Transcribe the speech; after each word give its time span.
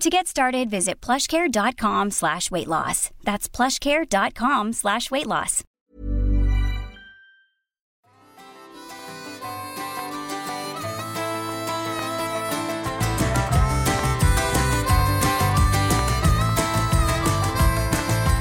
To 0.00 0.10
get 0.10 0.26
started, 0.26 0.68
visit 0.68 1.00
plushcare.com 1.00 2.10
slash 2.10 2.50
weight 2.50 2.68
loss. 2.68 3.08
That's 3.24 3.48
plushcare.com 3.48 4.74
slash 4.74 5.10
weight 5.10 5.26
loss. 5.26 5.64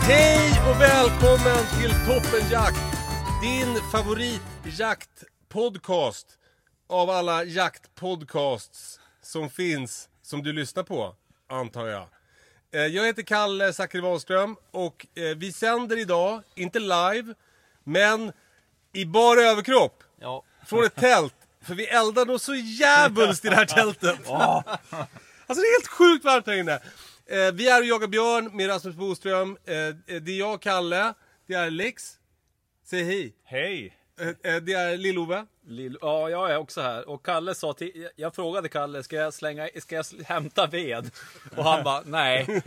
Hej 0.07 0.61
och 0.69 0.81
välkommen 0.81 1.65
till 1.79 1.91
Toppenjakt! 2.05 2.79
Din 3.41 3.75
favoritjaktpodcast 3.91 6.27
av 6.89 7.09
alla 7.09 7.43
jaktpodcasts 7.43 8.99
som 9.21 9.49
finns, 9.49 10.09
som 10.21 10.43
du 10.43 10.53
lyssnar 10.53 10.83
på, 10.83 11.15
antar 11.55 11.87
jag. 11.87 12.07
Eh, 12.71 12.81
Jag 12.81 13.05
heter 13.05 13.21
Kalle 13.23 13.73
Zackari 13.73 14.01
Wahlström 14.01 14.55
och 14.71 15.05
eh, 15.15 15.23
vi 15.37 15.51
sänder 15.51 15.97
idag, 15.97 16.41
inte 16.55 16.79
live, 16.79 17.33
men 17.83 18.31
i 18.93 19.05
bara 19.05 19.41
överkropp. 19.41 20.03
Ja. 20.19 20.43
Från 20.65 20.83
ett 20.85 20.95
tält. 20.95 21.35
För 21.61 21.75
vi 21.75 21.87
eldar 21.87 22.25
nog 22.25 22.41
så 22.41 22.55
jävulst 22.55 23.45
i 23.45 23.49
det 23.49 23.55
här 23.55 23.65
tältet. 23.65 24.19
Alltså 25.47 25.61
det 25.61 25.67
är 25.67 25.79
helt 25.79 25.87
sjukt 25.87 26.25
varmt 26.25 26.47
här 26.47 26.53
inne. 26.53 26.73
Eh, 27.25 27.51
vi 27.53 27.69
är 27.69 27.79
och 27.81 27.85
jagar 27.85 28.07
björn 28.07 28.55
med 28.57 28.69
Rasmus 28.69 28.95
Boström. 28.95 29.57
Det 29.65 30.07
är 30.07 30.39
jag, 30.39 30.61
Kalle. 30.61 31.13
Det 31.47 31.53
är 31.53 31.69
Lex. 31.69 32.13
Säg 32.85 33.03
hej. 33.03 33.33
Hej! 33.43 33.97
Det 34.41 34.73
är 34.73 34.97
Lill-Ove. 34.97 35.45
Lill, 35.67 35.97
ja, 36.01 36.29
jag 36.29 36.51
är 36.51 36.57
också 36.57 36.81
här. 36.81 37.09
Och 37.09 37.25
Kalle 37.25 37.55
sa 37.55 37.73
till, 37.73 38.09
jag 38.15 38.35
frågade 38.35 38.69
Kalle, 38.69 39.03
ska 39.03 39.15
jag 39.15 39.33
slänga, 39.33 39.69
ska 39.81 39.95
jag 39.95 40.05
hämta 40.25 40.67
ved? 40.67 41.11
Och 41.55 41.63
han 41.63 41.83
bara, 41.83 42.01
nej. 42.05 42.61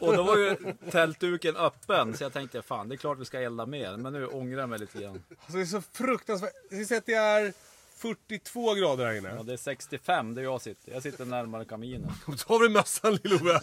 Och 0.00 0.16
då 0.16 0.22
var 0.22 0.36
ju 0.36 0.56
tältduken 0.90 1.56
öppen, 1.56 2.16
så 2.16 2.24
jag 2.24 2.32
tänkte, 2.32 2.62
fan 2.62 2.88
det 2.88 2.94
är 2.94 2.96
klart 2.96 3.18
vi 3.18 3.24
ska 3.24 3.40
elda 3.40 3.66
mer. 3.66 3.96
Men 3.96 4.12
nu 4.12 4.26
ångrar 4.26 4.60
jag 4.60 4.68
mig 4.68 4.78
lite 4.78 5.00
grann. 5.00 5.22
Alltså 5.40 5.56
det 5.56 5.62
är 5.62 5.66
så 5.66 5.82
fruktansvärt. 5.92 6.52
Ska 6.66 6.84
säga 6.84 6.98
att 6.98 7.06
det 7.06 7.14
är 7.14 7.52
42 7.96 8.74
grader 8.74 9.06
här 9.06 9.12
inne. 9.12 9.34
Ja, 9.36 9.42
det 9.42 9.52
är 9.52 9.56
65 9.56 10.34
där 10.34 10.42
jag 10.42 10.60
sitter. 10.60 10.92
Jag 10.92 11.02
sitter 11.02 11.24
närmare 11.24 11.64
kaminen. 11.64 12.12
Så 12.36 12.48
har 12.48 12.60
vi 12.60 12.68
mössan 12.68 13.14
Lill-Ove. 13.16 13.60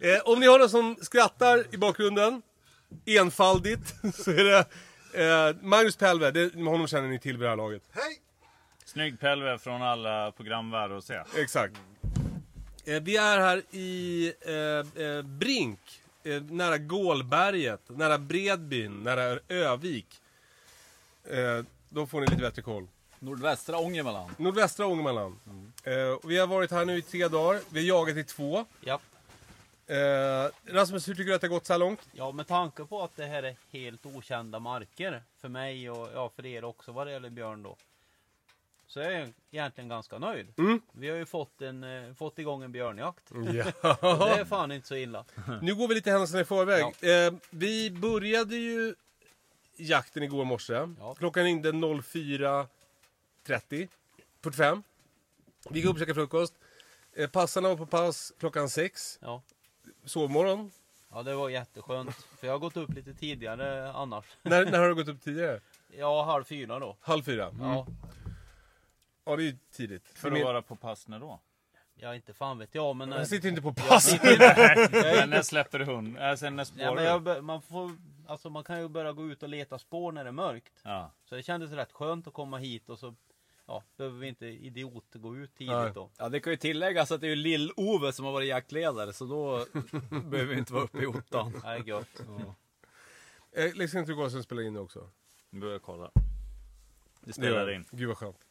eh, 0.14 0.20
om 0.24 0.40
ni 0.40 0.46
har 0.46 0.58
någon 0.58 0.70
som 0.70 0.96
skrattar 1.00 1.74
i 1.74 1.76
bakgrunden, 1.76 2.42
enfaldigt, 3.06 3.94
så 4.14 4.30
är 4.30 4.44
det 4.44 4.64
eh, 5.14 5.56
Magnus 5.62 5.96
Pelve. 5.96 6.30
Det, 6.30 6.54
honom 6.54 6.86
känner 6.86 7.08
ni 7.08 7.18
till 7.18 7.36
vid 7.36 7.46
det 7.46 7.48
här 7.48 7.56
laget. 7.56 7.82
Snygg 8.84 9.20
pelve 9.20 9.58
från 9.58 9.82
alla 9.82 10.32
programvärldar 10.32 10.96
att 10.96 11.04
se. 11.04 11.20
Exakt. 11.36 11.74
Eh, 12.84 13.02
vi 13.02 13.16
är 13.16 13.38
här 13.38 13.62
i 13.70 14.32
eh, 14.40 15.04
eh, 15.04 15.22
Brink, 15.22 16.00
eh, 16.24 16.42
nära 16.42 16.78
Gålberget, 16.78 17.80
nära 17.86 18.18
Bredbyn, 18.18 19.02
nära 19.02 19.38
Övik. 19.48 20.06
Eh, 21.30 21.64
då 21.88 22.06
får 22.06 22.20
ni 22.20 22.26
lite 22.26 22.42
bättre 22.42 22.62
koll. 22.62 22.86
Nordvästra 23.18 23.78
Ångermanland. 23.78 24.30
Nordvästra 24.36 24.86
Ångermanland. 24.86 25.36
Eh, 25.84 25.94
och 25.94 26.30
vi 26.30 26.38
har 26.38 26.46
varit 26.46 26.70
här 26.70 26.84
nu 26.84 26.98
i 26.98 27.02
tre 27.02 27.28
dagar. 27.28 27.60
Vi 27.70 27.80
har 27.80 27.98
jagat 27.98 28.16
i 28.16 28.24
två. 28.24 28.66
Ja. 28.80 29.00
Eh, 29.90 30.48
Rasmus, 30.64 31.08
hur 31.08 31.14
tycker 31.14 31.28
du 31.28 31.34
att 31.34 31.40
det 31.40 31.46
har 31.46 31.54
gått 31.54 31.66
så 31.66 31.72
här 31.72 31.78
långt? 31.78 32.08
ja, 32.12 32.32
med 32.32 32.46
tanke 32.46 32.84
på 32.84 33.02
att 33.02 33.16
det 33.16 33.26
här 33.26 33.42
är 33.42 33.56
helt 33.70 34.06
okända 34.06 34.58
marker 34.58 35.22
för 35.40 35.48
mig 35.48 35.90
och 35.90 36.08
ja, 36.14 36.30
för 36.36 36.46
er 36.46 36.64
också 36.64 36.92
vad 36.92 37.06
det 37.06 37.12
gäller 37.12 37.30
björn 37.30 37.62
då. 37.62 37.76
Så 38.86 39.00
är 39.00 39.10
jag 39.10 39.32
egentligen 39.50 39.88
ganska 39.88 40.18
nöjd. 40.18 40.52
Mm. 40.58 40.80
Vi 40.92 41.08
har 41.08 41.16
ju 41.16 41.26
fått, 41.26 41.62
en, 41.62 41.84
eh, 41.84 42.14
fått 42.14 42.38
igång 42.38 42.62
en 42.62 42.72
björnjakt. 42.72 43.30
Ja. 43.30 43.36
Det 44.02 44.40
är 44.40 44.44
fan 44.44 44.72
inte 44.72 44.88
så 44.88 44.96
illa. 44.96 45.24
Nu 45.62 45.74
går 45.74 45.88
vi 45.88 45.94
lite 45.94 46.10
händelserna 46.10 46.40
i 46.40 46.44
förväg. 46.44 46.82
Eh, 46.82 47.32
vi 47.50 47.90
började 47.90 48.56
ju 48.56 48.94
jakten 49.76 50.22
igår 50.22 50.44
morse. 50.44 50.88
Ja. 50.98 51.14
Klockan 51.14 51.44
ringde 51.44 51.72
04.30. 51.72 53.88
45. 54.42 54.82
Vi 55.70 55.78
gick 55.78 55.88
upp 55.88 55.92
och 55.92 55.98
käkade 55.98 56.14
frukost. 56.14 56.54
Eh, 57.12 57.30
passarna 57.30 57.68
var 57.68 57.76
på 57.76 57.86
pass 57.86 58.32
klockan 58.38 58.68
6. 58.68 59.18
Ja. 59.22 59.42
Sovmorgon. 60.10 60.70
ja, 61.10 61.22
det 61.22 61.34
var 61.34 61.48
jätteskönt. 61.48 62.14
För 62.14 62.46
jag 62.46 62.54
har 62.54 62.58
gått 62.58 62.76
upp 62.76 62.90
lite 62.94 63.14
tidigare 63.14 63.92
annars. 63.92 64.24
när, 64.42 64.64
när 64.64 64.78
har 64.78 64.88
du 64.88 64.94
gått 64.94 65.08
upp 65.08 65.22
tidigare? 65.22 65.60
Ja, 65.98 66.22
halv 66.24 66.44
fyra 66.44 66.78
då. 66.78 66.96
Halv 67.00 67.22
fyra? 67.22 67.46
Mm. 67.48 67.66
Ja, 67.66 67.86
Ja, 69.24 69.36
det 69.36 69.42
är 69.42 69.46
ju 69.46 69.56
tidigt. 69.72 70.08
För 70.14 70.30
att 70.32 70.38
är- 70.38 70.44
vara 70.44 70.62
på 70.62 70.76
pass 70.76 71.08
när 71.08 71.20
då? 71.20 71.40
ja 71.94 72.14
inte 72.14 72.34
fan 72.34 72.58
vet 72.58 72.74
jag 72.74 72.96
men... 72.96 73.12
eh, 73.12 73.18
Jag 73.18 73.26
sitter 73.28 73.48
inte 73.48 73.62
på 73.62 73.74
jag 73.76 73.88
pass. 73.88 74.04
sitter 74.04 74.32
inte- 74.32 74.88
jag 74.98 75.16
Men 75.16 75.30
när 75.30 75.42
släpper 75.42 75.78
du 75.78 75.84
hund? 75.84 76.18
Äh, 76.18 76.34
sen 76.34 76.56
när 76.56 76.64
spårar 76.64 76.84
Ja, 76.84 76.94
men 76.94 77.04
jag, 77.34 77.44
man, 77.44 77.62
får, 77.62 77.96
alltså 78.26 78.50
man 78.50 78.64
kan 78.64 78.80
ju 78.80 78.88
börja 78.88 79.12
gå 79.12 79.26
ut 79.26 79.42
och 79.42 79.48
leta 79.48 79.78
spår 79.78 80.12
när 80.12 80.24
det 80.24 80.30
är 80.30 80.32
mörkt. 80.32 80.72
Ja. 80.82 81.10
Så 81.24 81.34
det 81.34 81.42
kändes 81.42 81.70
rätt 81.72 81.92
skönt 81.92 82.26
att 82.26 82.32
komma 82.34 82.58
hit 82.58 82.88
och 82.88 82.98
så 82.98 83.14
ja, 83.70 83.82
behöver 83.96 84.18
vi 84.18 84.28
inte 84.28 84.46
idiot 84.46 85.04
gå 85.14 85.36
ut 85.36 85.54
tidigt 85.54 85.72
Nej. 85.72 85.92
då. 85.94 86.10
Ja, 86.18 86.28
det 86.28 86.40
kan 86.40 86.52
ju 86.52 86.56
tilläggas 86.56 87.10
att 87.12 87.20
det 87.20 87.26
är 87.26 87.28
ju 87.28 87.36
Lill-Ove 87.36 88.12
som 88.12 88.24
har 88.24 88.32
varit 88.32 88.48
jaktledare, 88.48 89.12
så 89.12 89.24
då 89.24 89.66
behöver 90.10 90.44
vi 90.54 90.58
inte 90.58 90.72
vara 90.72 90.84
uppe 90.84 91.02
i 91.02 91.06
ottan. 91.06 91.52
Det 91.62 91.68
är 91.68 91.88
gött. 91.88 92.20
Eh, 93.52 93.74
Lex, 93.74 93.92
kan 93.92 94.00
inte 94.00 94.12
du 94.12 94.16
gå 94.16 94.22
och 94.24 94.44
spela 94.44 94.62
in 94.62 94.76
också? 94.76 95.10
Nu 95.50 95.60
börjar 95.60 95.72
jag 95.72 95.82
kolla. 95.82 96.10
Det 96.14 96.20
Det 97.20 97.32
spelar 97.32 97.50
gör 97.50 97.70
in. 97.70 97.84
Gud 97.90 98.08
vad 98.08 98.16
skönt. 98.16 98.46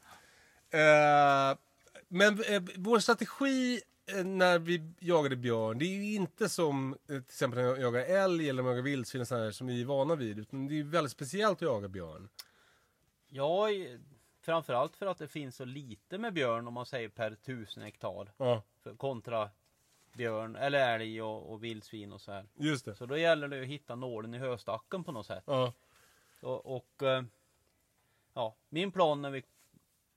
Eh, 0.69 1.59
men 2.07 2.43
eh, 2.43 2.63
vår 2.75 2.99
strategi 2.99 3.81
eh, 4.05 4.23
när 4.25 4.59
vi 4.59 4.93
jagade 4.99 5.35
björn, 5.35 5.79
det 5.79 5.85
är 5.85 5.95
ju 5.95 6.13
inte 6.15 6.49
som 6.49 6.93
eh, 6.93 6.97
till 7.07 7.17
exempel 7.17 7.59
när 7.59 7.65
jag 7.65 7.81
jagar 7.81 8.01
älg 8.01 8.49
eller 8.49 8.63
när 8.63 8.69
jag 8.69 8.77
jagar 8.77 8.83
vildsvin 8.83 9.25
som 9.53 9.67
vi 9.67 9.81
är 9.81 9.85
vana 9.85 10.15
vid. 10.15 10.39
Utan 10.39 10.67
det 10.67 10.73
är 10.73 10.75
ju 10.75 10.83
väldigt 10.83 11.11
speciellt 11.11 11.57
att 11.57 11.61
jaga 11.61 11.87
björn. 11.87 12.29
Ja, 13.29 13.67
framförallt 14.41 14.95
för 14.95 15.05
att 15.05 15.17
det 15.17 15.27
finns 15.27 15.55
så 15.55 15.65
lite 15.65 16.17
med 16.17 16.33
björn 16.33 16.67
om 16.67 16.73
man 16.73 16.85
säger 16.85 17.09
per 17.09 17.35
tusen 17.35 17.83
hektar. 17.83 18.31
Ja, 18.37 18.63
För, 18.83 18.95
kontra 18.95 19.49
björn, 20.13 20.55
eller 20.55 20.95
älg 20.95 21.21
och, 21.21 21.51
och 21.51 21.63
vildsvin 21.63 22.13
och 22.13 22.21
så 22.21 22.31
här. 22.31 22.45
just 22.55 22.85
det. 22.85 22.95
Så 22.95 23.05
då 23.05 23.17
gäller 23.17 23.47
det 23.47 23.61
att 23.61 23.67
hitta 23.67 23.95
nålen 23.95 24.33
i 24.33 24.37
höstacken 24.37 25.03
på 25.03 25.11
något 25.11 25.25
sätt. 25.25 25.43
Ja, 25.47 25.73
Och, 26.41 26.75
och 26.75 27.03
eh, 27.03 27.23
ja, 28.33 28.55
min 28.69 28.91
plan 28.91 29.21
när 29.21 29.29
vi 29.31 29.43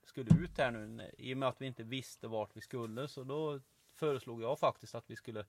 skulle 0.03 0.29
ut 0.43 0.57
här 0.57 0.71
nu, 0.71 1.11
i 1.17 1.33
och 1.33 1.37
med 1.37 1.49
att 1.49 1.61
vi 1.61 1.65
inte 1.65 1.83
visste 1.83 2.27
vart 2.27 2.55
vi 2.57 2.61
skulle, 2.61 3.07
så 3.07 3.23
då 3.23 3.59
föreslog 3.93 4.41
jag 4.43 4.59
faktiskt 4.59 4.95
att 4.95 5.09
vi 5.09 5.15
skulle 5.15 5.45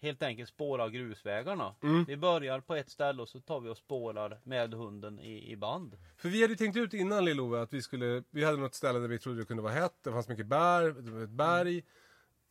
helt 0.00 0.22
enkelt 0.22 0.48
spåra 0.48 0.88
grusvägarna. 0.88 1.74
Mm. 1.82 2.04
Vi 2.04 2.16
börjar 2.16 2.60
på 2.60 2.74
ett 2.74 2.90
ställe 2.90 3.22
och 3.22 3.28
så 3.28 3.40
tar 3.40 3.60
vi 3.60 3.68
och 3.68 3.76
spårar 3.76 4.40
med 4.42 4.74
hunden 4.74 5.20
i, 5.20 5.52
i 5.52 5.56
band. 5.56 5.96
för 6.16 6.28
vi 6.28 6.42
hade 6.42 6.52
ju 6.52 6.56
tänkt 6.56 6.76
ut 6.76 6.94
innan 6.94 7.24
Lill-Ove 7.24 7.62
att 7.62 7.72
vi 7.72 7.82
skulle, 7.82 8.22
vi 8.30 8.44
hade 8.44 8.56
något 8.56 8.74
ställe 8.74 8.98
där 8.98 9.08
vi 9.08 9.18
trodde 9.18 9.40
det 9.40 9.44
kunde 9.44 9.62
vara 9.62 9.72
hett, 9.72 9.94
det 10.02 10.12
fanns 10.12 10.28
mycket 10.28 10.46
bär, 10.46 10.82
det 10.82 11.10
var 11.10 11.22
ett 11.22 11.30
berg. 11.30 11.84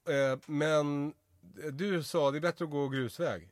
Eh, 0.07 0.39
men 0.45 1.13
du 1.71 2.03
sa 2.03 2.31
det 2.31 2.37
är 2.37 2.41
bättre 2.41 2.65
att 2.65 2.71
gå 2.71 2.89
grusväg. 2.89 3.49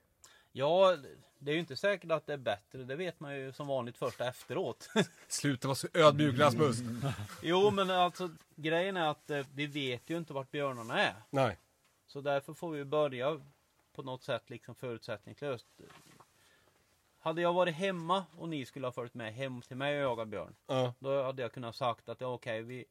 Ja, 0.52 0.98
det 1.40 1.52
är 1.52 1.54
ju 1.54 1.60
inte 1.60 1.76
säkert 1.76 2.12
att 2.12 2.28
det 2.28 2.34
är 2.34 2.38
bättre, 2.38 2.84
det 2.84 2.96
vet 2.96 3.20
man 3.20 3.36
ju 3.36 3.54
som 3.54 3.68
vanligt 3.68 3.98
först 3.98 4.22
efteråt. 4.22 4.90
Sluta 5.28 5.68
vara 5.68 5.76
så 5.76 5.88
ödmjuk 5.94 6.40
Rasmus. 6.40 6.78
jo, 7.42 7.72
men 7.72 7.90
alltså 7.90 8.30
grejen 8.56 8.98
är 8.98 9.10
att 9.10 9.30
eh, 9.30 9.46
vi 9.54 9.66
vet 9.66 10.10
ju 10.10 10.18
inte 10.18 10.34
vart 10.34 10.52
björnarna 10.52 11.02
är. 11.02 11.16
Nej. 11.30 11.58
Så 12.08 12.22
därför 12.22 12.54
får 12.54 12.72
vi 12.72 12.86
börja 12.86 13.42
på 13.94 14.04
något 14.04 14.24
sätt 14.24 14.50
liksom 14.50 14.76
förutsättningslöst. 14.76 15.68
hade 17.20 17.42
jag 17.42 17.54
varit 17.54 17.76
hemma 17.76 18.26
och 18.38 18.50
ni 18.50 18.66
skulle 18.66 18.88
ha 18.88 18.92
följt 18.92 19.14
med 19.14 19.34
hem 19.34 19.62
till 19.62 19.78
mig 19.78 19.96
och 19.98 20.04
jagat 20.12 20.28
björn. 20.28 20.56
Ja, 20.68 20.94
Då 21.00 21.24
hade 21.24 21.42
jag 21.42 21.52
kunnat 21.52 21.76
sagt 21.76 22.10
att 22.10 22.22
ja, 22.22 22.28
okej, 22.28 22.62
vi 22.62 22.86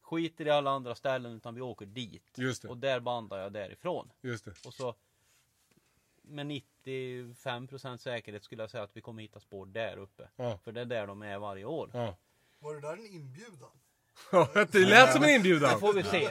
skiter 0.00 0.46
i 0.46 0.50
alla 0.50 0.70
andra 0.70 0.94
ställen 0.94 1.32
utan 1.32 1.54
vi 1.54 1.60
åker 1.60 1.86
dit. 1.86 2.38
Just 2.38 2.62
det. 2.62 2.68
Och 2.68 2.76
där 2.78 3.00
bandar 3.00 3.38
jag 3.38 3.52
därifrån. 3.52 4.10
just 4.20 4.44
det. 4.44 4.66
Och 4.66 4.74
så 4.74 4.94
med 6.22 6.46
95% 6.84 7.96
säkerhet 7.96 8.44
skulle 8.44 8.62
jag 8.62 8.70
säga 8.70 8.82
att 8.82 8.96
vi 8.96 9.00
kommer 9.00 9.22
hitta 9.22 9.40
spår 9.40 9.66
där 9.66 9.96
uppe. 9.96 10.28
Ja. 10.36 10.58
För 10.64 10.72
det 10.72 10.80
är 10.80 10.84
där 10.84 11.06
de 11.06 11.22
är 11.22 11.38
varje 11.38 11.64
år. 11.64 11.90
Ja. 11.94 12.16
Var 12.58 12.74
det 12.74 12.80
där 12.80 12.92
en 12.92 13.06
inbjudan? 13.06 13.70
Ja, 14.32 14.48
det 14.72 14.86
lät 14.86 15.12
som 15.12 15.22
en 15.22 15.28
Det 15.28 15.34
inbjudan. 15.34 15.80
får 15.80 15.92
vi 15.92 16.02
se. 16.02 16.24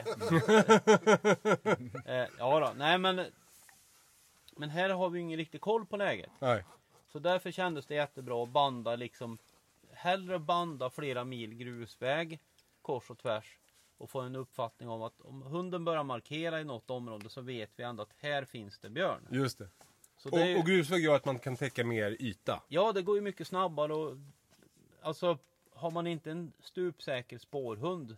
eh, 2.05 2.27
ja 2.37 2.59
då, 2.59 2.73
nej 2.77 2.97
men 2.97 3.25
Men 4.57 4.69
här 4.69 4.89
har 4.89 5.09
vi 5.09 5.19
ingen 5.19 5.37
riktig 5.37 5.61
koll 5.61 5.85
på 5.85 5.97
läget. 5.97 6.31
Nej. 6.39 6.63
Så 7.07 7.19
därför 7.19 7.51
kändes 7.51 7.85
det 7.85 7.95
jättebra 7.95 8.43
att 8.43 8.49
banda 8.49 8.95
liksom 8.95 9.37
Hellre 9.91 10.39
banda 10.39 10.89
flera 10.89 11.23
mil 11.23 11.53
grusväg 11.53 12.39
kors 12.81 13.09
och 13.09 13.17
tvärs 13.17 13.57
och 13.97 14.09
få 14.09 14.21
en 14.21 14.35
uppfattning 14.35 14.89
om 14.89 15.01
att 15.01 15.21
om 15.21 15.41
hunden 15.41 15.85
börjar 15.85 16.03
markera 16.03 16.61
i 16.61 16.63
något 16.63 16.89
område 16.89 17.29
så 17.29 17.41
vet 17.41 17.69
vi 17.75 17.83
ändå 17.83 18.03
att 18.03 18.13
här 18.19 18.45
finns 18.45 18.79
det 18.79 18.89
björn. 18.89 19.27
Just 19.31 19.57
det. 19.57 19.69
Så 20.17 20.29
det 20.29 20.41
är 20.41 20.45
ju- 20.45 20.53
Och, 20.55 20.59
och 20.59 20.65
grusväg 20.65 21.03
gör 21.03 21.15
att 21.15 21.25
man 21.25 21.39
kan 21.39 21.55
täcka 21.55 21.83
mer 21.85 22.17
yta. 22.19 22.63
Ja, 22.67 22.91
det 22.91 23.01
går 23.01 23.15
ju 23.15 23.21
mycket 23.21 23.47
snabbare 23.47 23.93
och 23.93 24.17
alltså 25.01 25.37
har 25.73 25.91
man 25.91 26.07
inte 26.07 26.31
en 26.31 26.53
stupsäker 26.59 27.37
spårhund 27.37 28.17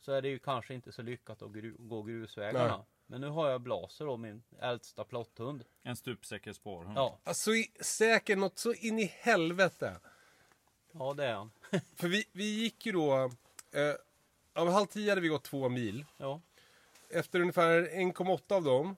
så 0.00 0.12
är 0.12 0.22
det 0.22 0.28
ju 0.28 0.38
kanske 0.38 0.74
inte 0.74 0.92
så 0.92 1.02
lyckat 1.02 1.42
att 1.42 1.52
gru 1.52 1.74
gå 1.78 2.02
grusvägarna. 2.02 2.76
Nej. 2.76 2.86
Men 3.06 3.20
nu 3.20 3.28
har 3.28 3.50
jag 3.50 3.60
Blaser 3.60 4.04
då, 4.04 4.16
min 4.16 4.42
äldsta 4.60 5.04
plotthund. 5.04 5.64
En 5.82 5.96
stupsäker 5.96 6.52
spårhund. 6.52 6.96
Ja, 6.98 7.18
Alltså 7.24 7.50
i, 7.54 7.70
säkert 7.80 8.38
något 8.38 8.58
så 8.58 8.72
in 8.74 8.98
i 8.98 9.12
helvete. 9.18 9.96
ja 10.92 11.14
det 11.14 11.24
är 11.26 11.34
han. 11.34 11.50
För 11.96 12.08
vi, 12.08 12.24
vi 12.32 12.44
gick 12.62 12.86
ju 12.86 12.92
då... 12.92 13.30
Eh, 13.72 13.94
av 14.54 14.70
halv 14.70 14.86
tio 14.86 15.10
hade 15.10 15.20
vi 15.20 15.28
gått 15.28 15.44
två 15.44 15.68
mil. 15.68 16.04
Ja, 16.16 16.40
Efter 17.10 17.40
ungefär 17.40 17.82
1,8 17.82 18.52
av 18.54 18.62
dem 18.64 18.96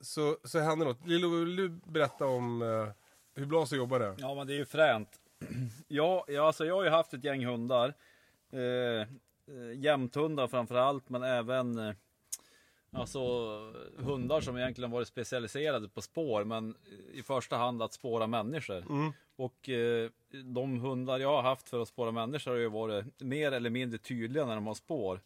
så, 0.00 0.38
så 0.44 0.58
hände 0.58 0.84
något. 0.84 1.06
Lillo, 1.06 1.28
vill 1.28 1.56
du 1.56 1.68
berätta 1.68 2.26
om 2.26 2.62
eh, 2.62 2.88
hur 3.34 3.46
Blaser 3.46 3.76
jobbade? 3.76 4.14
Ja, 4.18 4.34
men 4.34 4.46
det 4.46 4.52
är 4.52 4.58
ju 4.58 4.66
fränt. 4.66 5.20
Ja, 5.88 6.24
ja, 6.28 6.46
alltså 6.46 6.66
jag 6.66 6.74
har 6.74 6.84
ju 6.84 6.90
haft 6.90 7.14
ett 7.14 7.24
gäng 7.24 7.46
hundar. 7.46 7.94
Eh, 8.50 8.60
eh, 8.60 9.06
jämthundar 9.74 10.48
framför 10.48 10.74
allt, 10.74 11.08
men 11.08 11.22
även 11.22 11.78
eh, 11.78 11.94
alltså 12.92 13.20
hundar 13.96 14.40
som 14.40 14.56
egentligen 14.56 14.90
varit 14.90 15.08
specialiserade 15.08 15.88
på 15.88 16.02
spår, 16.02 16.44
men 16.44 16.74
i 17.12 17.22
första 17.22 17.56
hand 17.56 17.82
att 17.82 17.92
spåra 17.92 18.26
människor. 18.26 18.84
Och 19.36 19.68
eh, 19.68 20.10
de 20.44 20.80
hundar 20.80 21.18
jag 21.18 21.28
har 21.28 21.42
haft 21.42 21.68
för 21.68 21.82
att 21.82 21.88
spåra 21.88 22.12
människor 22.12 22.50
har 22.50 22.58
ju 22.58 22.68
varit 22.68 23.20
mer 23.20 23.52
eller 23.52 23.70
mindre 23.70 23.98
tydliga 23.98 24.46
när 24.46 24.54
de 24.54 24.66
har 24.66 24.74
spår. 24.74 25.20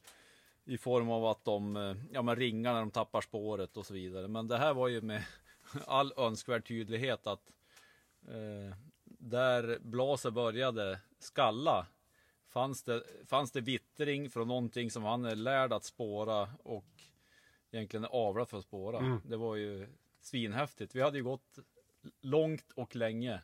I 0.64 0.78
form 0.78 1.10
av 1.10 1.26
att 1.26 1.44
de 1.44 1.76
eh, 1.76 1.96
ja, 2.12 2.22
men 2.22 2.36
ringar 2.36 2.72
när 2.72 2.80
de 2.80 2.90
tappar 2.90 3.20
spåret 3.20 3.76
och 3.76 3.86
så 3.86 3.94
vidare. 3.94 4.28
Men 4.28 4.48
det 4.48 4.58
här 4.58 4.74
var 4.74 4.88
ju 4.88 5.00
med 5.00 5.24
all 5.86 6.12
önskvärd 6.16 6.66
tydlighet 6.66 7.26
att 7.26 7.52
eh, 8.28 8.76
där 9.04 9.78
Blaser 9.80 10.30
började 10.30 10.98
skalla 11.18 11.86
fanns 12.48 12.82
det, 12.82 13.02
fanns 13.26 13.52
det 13.52 13.60
vittring 13.60 14.30
från 14.30 14.48
någonting 14.48 14.90
som 14.90 15.04
han 15.04 15.24
är 15.24 15.36
lärd 15.36 15.72
att 15.72 15.84
spåra 15.84 16.48
och 16.62 16.84
egentligen 17.72 18.04
är 18.04 18.08
avlad 18.08 18.48
för 18.48 18.58
att 18.58 18.64
spåra. 18.64 19.20
Det 19.24 19.36
var 19.36 19.56
ju 19.56 19.88
svinhäftigt. 20.20 20.94
Vi 20.94 21.02
hade 21.02 21.18
ju 21.18 21.24
gått 21.24 21.58
långt 22.20 22.72
och 22.74 22.96
länge 22.96 23.40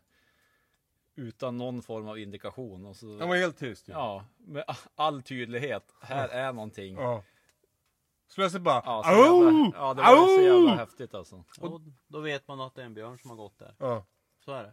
utan 1.14 1.58
någon 1.58 1.82
form 1.82 2.08
av 2.08 2.18
indikation. 2.18 2.86
Och 2.86 2.96
så, 2.96 3.18
Han 3.18 3.28
var 3.28 3.36
helt 3.36 3.58
tyst 3.58 3.88
ju. 3.88 3.92
ja, 3.92 4.24
med 4.38 4.64
all 4.94 5.22
tydlighet. 5.22 5.94
Här 6.00 6.28
är 6.28 6.52
någonting. 6.52 6.94
Ja. 6.94 7.24
Så 8.28 8.34
plötsligt 8.34 8.62
bara... 8.62 8.82
Ja, 8.84 9.02
så 9.04 9.10
jävla, 9.10 9.72
ja, 9.74 9.94
det 9.94 10.02
var 10.02 10.28
ju 10.30 10.36
så 10.36 10.42
jävla 10.42 10.76
häftigt 10.76 11.14
alltså. 11.14 11.44
och 11.60 11.80
då 12.08 12.20
vet 12.20 12.48
man 12.48 12.60
att 12.60 12.74
det 12.74 12.82
är 12.82 12.86
en 12.86 12.94
björn 12.94 13.18
som 13.18 13.30
har 13.30 13.36
gått 13.36 13.58
där. 13.58 13.74
Ja. 13.78 14.04
Så 14.44 14.52
är 14.52 14.62
det. 14.62 14.72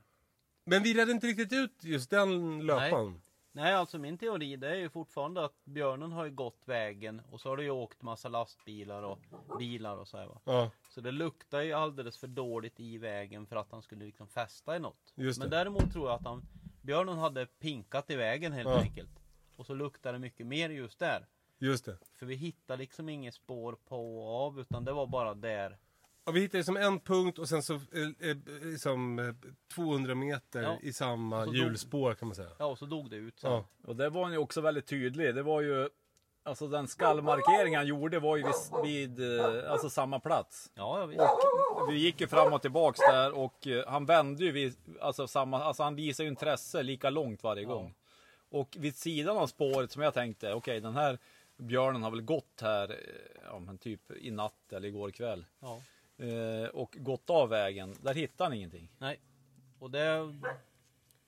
Men 0.63 0.83
vi 0.83 0.93
redde 0.93 1.11
inte 1.11 1.27
riktigt 1.27 1.53
ut 1.53 1.83
just 1.83 2.09
den 2.09 2.65
löpan. 2.65 3.21
Nej, 3.55 3.73
alltså 3.73 3.97
min 3.97 4.17
teori 4.17 4.55
det 4.55 4.69
är 4.69 4.75
ju 4.75 4.89
fortfarande 4.89 5.45
att 5.45 5.65
björnen 5.65 6.11
har 6.11 6.25
ju 6.25 6.31
gått 6.31 6.61
vägen 6.65 7.21
och 7.31 7.41
så 7.41 7.49
har 7.49 7.57
det 7.57 7.63
ju 7.63 7.69
åkt 7.69 8.01
massa 8.01 8.29
lastbilar 8.29 9.03
och 9.03 9.19
bilar 9.59 9.97
och 9.97 10.07
så 10.07 10.17
här 10.17 10.25
va. 10.27 10.41
Ja, 10.45 10.71
Så 10.89 11.01
det 11.01 11.11
luktar 11.11 11.61
ju 11.61 11.73
alldeles 11.73 12.17
för 12.17 12.27
dåligt 12.27 12.79
i 12.79 12.97
vägen 12.97 13.45
för 13.47 13.55
att 13.55 13.71
han 13.71 13.81
skulle 13.81 14.05
liksom 14.05 14.27
fästa 14.27 14.75
i 14.75 14.79
något. 14.79 15.13
Just 15.15 15.39
Men 15.39 15.49
det. 15.49 15.57
däremot 15.57 15.91
tror 15.93 16.09
jag 16.09 16.15
att 16.15 16.25
han, 16.25 16.45
björnen 16.81 17.17
hade 17.17 17.45
pinkat 17.45 18.09
i 18.09 18.15
vägen 18.15 18.53
helt 18.53 18.69
Ja. 18.69 18.79
enkelt. 18.79 19.19
Och 19.55 19.65
så 19.65 19.73
luktar 19.73 20.13
det 20.13 20.19
mycket 20.19 20.47
mer 20.47 20.69
just 20.69 20.99
där. 20.99 21.25
just 21.57 21.85
det. 21.85 21.97
För 22.13 22.25
vi 22.25 22.35
hittar 22.35 22.77
liksom 22.77 23.09
inget 23.09 23.33
spår 23.33 23.77
på 23.85 24.19
och 24.27 24.45
av 24.45 24.59
utan 24.59 24.85
det 24.85 24.91
var 24.93 25.07
bara 25.07 25.33
där. 25.33 25.77
Ja, 26.25 26.31
vi 26.31 26.39
hittade 26.39 26.63
som 26.63 26.77
en 26.77 26.99
punkt 26.99 27.39
och 27.39 27.49
sen 27.49 27.63
så 27.63 27.73
eh, 27.73 28.29
eh, 28.29 28.37
liksom, 28.61 29.19
eh, 29.19 29.33
200 29.75 30.15
meter 30.15 30.61
Ja. 30.63 30.77
i 30.81 30.93
samma 30.93 31.45
Så 31.45 31.53
hjulspår 31.53 32.13
kan 32.13 32.27
man 32.27 32.35
säga. 32.35 32.49
Ja 32.57 32.65
och 32.65 32.77
så 32.77 32.85
dog 32.85 33.09
det 33.09 33.15
ut 33.15 33.39
sen. 33.39 33.51
Ja. 33.51 33.65
Och 33.87 33.95
det 33.95 34.09
var 34.09 34.23
han 34.23 34.31
ju 34.31 34.37
också 34.37 34.61
väldigt 34.61 34.87
tydlig. 34.87 35.35
Det 35.35 35.43
var 35.43 35.61
ju, 35.61 35.89
alltså 36.43 36.67
den 36.67 36.87
skallmarkering 36.87 37.75
han 37.75 37.87
gjorde 37.87 38.19
var 38.19 38.37
ju 38.37 38.43
vid, 38.43 39.17
vid 39.17 39.39
eh, 39.39 39.71
alltså 39.71 39.89
samma 39.89 40.19
plats. 40.19 40.71
Ja, 40.75 40.99
ja 40.99 41.05
visst. 41.05 41.21
Vi 41.89 41.97
gick 41.97 42.21
ju 42.21 42.27
fram 42.27 42.53
och 42.53 42.61
tillbaks 42.61 42.99
där 42.99 43.31
och 43.37 43.67
eh, 43.67 43.87
han 43.87 44.05
vände 44.05 44.43
ju 44.43 44.51
vid, 44.51 44.75
alltså 45.01 45.27
samma, 45.27 45.63
alltså 45.63 45.83
han 45.83 45.95
visade 45.95 46.23
ju 46.25 46.29
intresse 46.29 46.83
lika 46.83 47.09
långt 47.09 47.43
varje 47.43 47.65
gång. 47.65 47.95
Och 48.49 48.75
vid 48.79 48.95
sidan 48.95 49.37
av 49.37 49.47
spåret 49.47 49.91
som 49.91 50.01
jag 50.01 50.13
tänkte, 50.13 50.53
okej 50.53 50.79
den 50.81 50.95
här 50.95 51.19
björnen 51.57 52.03
har 52.03 52.11
väl 52.11 52.21
gått 52.21 52.61
här, 52.61 52.89
eh, 52.91 52.95
ja 53.45 53.59
men 53.59 53.77
typ 53.77 54.11
i 54.11 54.31
natt 54.31 54.73
eller 54.73 54.87
igår 54.87 55.11
kväll. 55.11 55.45
Ja. 55.59 55.81
Eh, 56.17 56.69
och 56.69 56.95
gått 56.99 57.29
av 57.29 57.49
vägen, 57.49 57.95
där 58.01 58.13
hittade 58.13 58.43
han 58.49 58.53
ingenting. 58.57 58.91
Nej. 58.97 59.19
Och 59.79 59.91
det... 59.91 60.35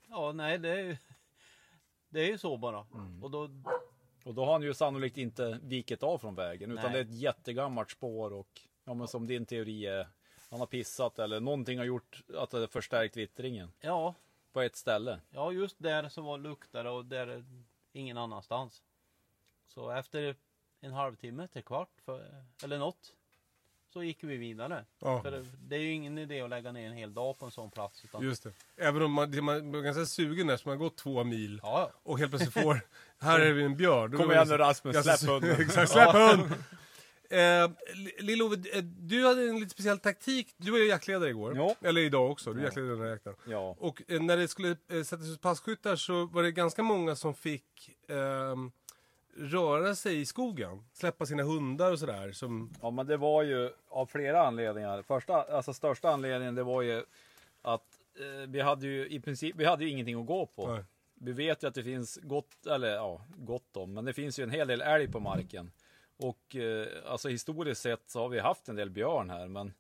Ja, 0.10 0.32
nej 0.32 0.58
det 0.58 0.70
är 0.70 0.84
ju... 0.84 0.98
Det 2.10 2.20
är 2.20 2.28
ju 2.28 2.38
så 2.38 2.58
bara. 2.58 2.86
Mm. 2.94 3.24
Och 3.24 3.32
då... 3.32 3.50
Och 4.24 4.34
då 4.34 4.46
har 4.46 4.52
han 4.52 4.62
ju 4.62 4.74
sannolikt 4.74 5.18
inte 5.18 5.60
vikit 5.64 6.04
av 6.04 6.18
från 6.18 6.36
vägen, 6.36 6.72
utan 6.72 6.84
Nej. 6.84 6.94
det 6.94 7.00
är 7.00 7.04
ett 7.04 7.20
jättegammalt 7.20 7.92
spår 7.92 8.34
och 8.34 8.62
ja 8.84 8.94
men 8.94 9.08
som 9.08 9.28
din 9.28 9.46
teori 9.46 9.86
är, 9.86 10.08
han 10.50 10.60
har 10.60 10.68
pissat 10.68 11.20
eller 11.20 11.40
någonting 11.40 11.78
har 11.78 11.86
gjort 11.86 12.24
att 12.38 12.50
det 12.50 12.68
förstärkt 12.68 13.18
vittringen 13.18 13.72
Ja, 13.80 14.16
på 14.54 14.62
ett 14.62 14.76
ställe. 14.76 15.20
ja 15.30 15.52
just 15.52 15.80
där 15.80 16.10
så 16.10 16.22
var 16.22 16.38
luktare 16.38 16.90
och 16.90 17.06
där 17.06 17.46
ingen 17.94 18.18
annanstans. 18.18 18.84
Så 19.68 19.92
efter 19.92 20.36
en 20.82 20.92
halvtimme 20.92 21.48
till 21.48 21.64
kvart 21.64 22.02
för, 22.06 22.46
eller 22.64 22.78
något 22.80 23.14
så 23.98 24.04
gick 24.04 24.24
vi 24.24 24.38
vidare. 24.38 24.86
Ja. 25.00 25.22
För 25.24 25.32
det, 25.32 25.46
det 25.68 25.76
är 25.76 25.80
ju 25.80 25.92
ingen 25.92 26.18
idé 26.18 26.42
att 26.42 26.50
lägga 26.50 26.72
ner 26.72 26.88
en 26.88 26.94
hel 26.98 27.14
dag 27.14 27.40
på 27.40 27.46
en 27.46 27.52
sån 27.52 27.72
plats. 27.72 28.04
Utan, 28.04 28.24
Just 28.24 28.44
det. 28.44 28.52
Även 28.78 29.02
om 29.02 29.12
man, 29.12 29.32
det- 29.32 29.42
man 29.42 29.76
är 29.76 29.82
ganska 29.82 30.06
sugen 30.06 30.48
där, 30.48 30.58
så 30.58 30.70
man 30.70 30.78
har 30.78 30.84
gått 30.86 30.98
två 30.98 31.24
mil 31.24 31.60
Ja, 31.64 31.92
och 32.04 32.20
helt 32.20 32.32
plötsligt 32.32 32.54
får, 32.54 32.80
här 33.20 33.40
är 33.40 33.54
vi 33.54 33.64
en 33.64 33.76
björn. 33.78 34.12
Då 34.12 34.18
Kom 34.18 34.32
igen 34.32 34.48
man 34.48 34.58
nu 34.58 34.64
Rasmus, 34.64 35.04
släpp 35.04 35.30
hunden. 35.30 35.56
Exakt, 35.62 35.92
släpp 35.92 36.14
hund! 36.14 36.54
Eh, 37.30 37.70
Lillo, 38.20 38.54
eh, 38.54 38.84
du 38.84 39.26
hade 39.26 39.42
en 39.50 39.60
lite 39.60 39.70
speciell 39.72 40.00
taktik. 40.00 40.54
Du 40.58 40.72
var 40.72 40.78
ju 40.78 40.88
jaktledare 40.88 41.30
igår. 41.30 41.56
Ja. 41.58 41.76
Eller 41.82 42.02
idag 42.02 42.32
också. 42.32 42.54
Du 42.54 42.60
är 42.60 42.64
jaktledare 42.64 42.92
den 42.92 43.02
här 43.02 43.10
jakten. 43.10 43.34
Ja. 43.48 43.76
Och 43.80 44.02
eh, 44.08 44.22
när 44.22 44.38
det 44.38 44.48
skulle 44.48 44.70
eh, 44.70 45.04
sättas 45.04 45.28
ut 45.28 45.42
passkyttar 45.42 45.96
så 45.96 46.26
var 46.26 46.44
det 46.44 46.52
ganska 46.52 46.84
många 46.84 47.16
som 47.16 47.34
fick 47.34 47.90
ehm, 48.10 48.72
röra 49.38 49.96
sig 49.96 50.22
i 50.22 50.26
skogen. 50.26 50.84
Släppa 50.94 51.26
sina 51.26 51.44
hundar 51.44 51.92
och 51.92 52.00
sådär. 52.00 52.32
Som, 52.32 52.74
Ja 52.82 52.92
men 52.92 53.08
det 53.08 53.18
var 53.18 53.44
ju 53.44 53.72
av 53.88 54.06
flera 54.06 54.48
anledningar. 54.48 55.02
Första, 55.02 55.44
alltså 55.44 55.74
största 55.74 56.10
anledningen 56.10 56.56
det 56.56 56.64
var 56.64 56.82
ju 56.82 57.04
att 57.62 58.00
eh, 58.20 58.48
vi 58.48 58.62
hade 58.62 58.88
ju 58.88 59.08
i 59.08 59.20
princip, 59.20 59.56
vi 59.56 59.66
hade 59.66 59.84
ju 59.86 59.90
ingenting 59.90 60.20
att 60.20 60.26
gå 60.26 60.46
på. 60.46 60.68
Nej. 60.68 60.84
Vi 61.14 61.32
vet 61.32 61.64
ju 61.64 61.68
att 61.68 61.76
det 61.76 61.84
finns 61.84 62.20
gott, 62.24 62.66
eller 62.66 62.96
ja, 62.96 63.22
gott 63.38 63.78
om, 63.78 63.94
men 63.94 64.06
det 64.06 64.14
finns 64.14 64.40
ju 64.40 64.44
en 64.44 64.52
hel 64.52 64.68
del 64.68 64.82
älg 64.82 65.12
på 65.12 65.20
marken. 65.20 65.72
Och 66.18 66.56
eh, 66.56 66.88
alltså 67.06 67.30
historiskt 67.30 67.82
sett 67.82 68.10
så 68.10 68.20
har 68.20 68.30
vi 68.30 68.40
haft 68.40 68.70
en 68.70 68.76
del 68.76 68.90
björn 68.90 69.30
här, 69.30 69.48
men 69.48 69.74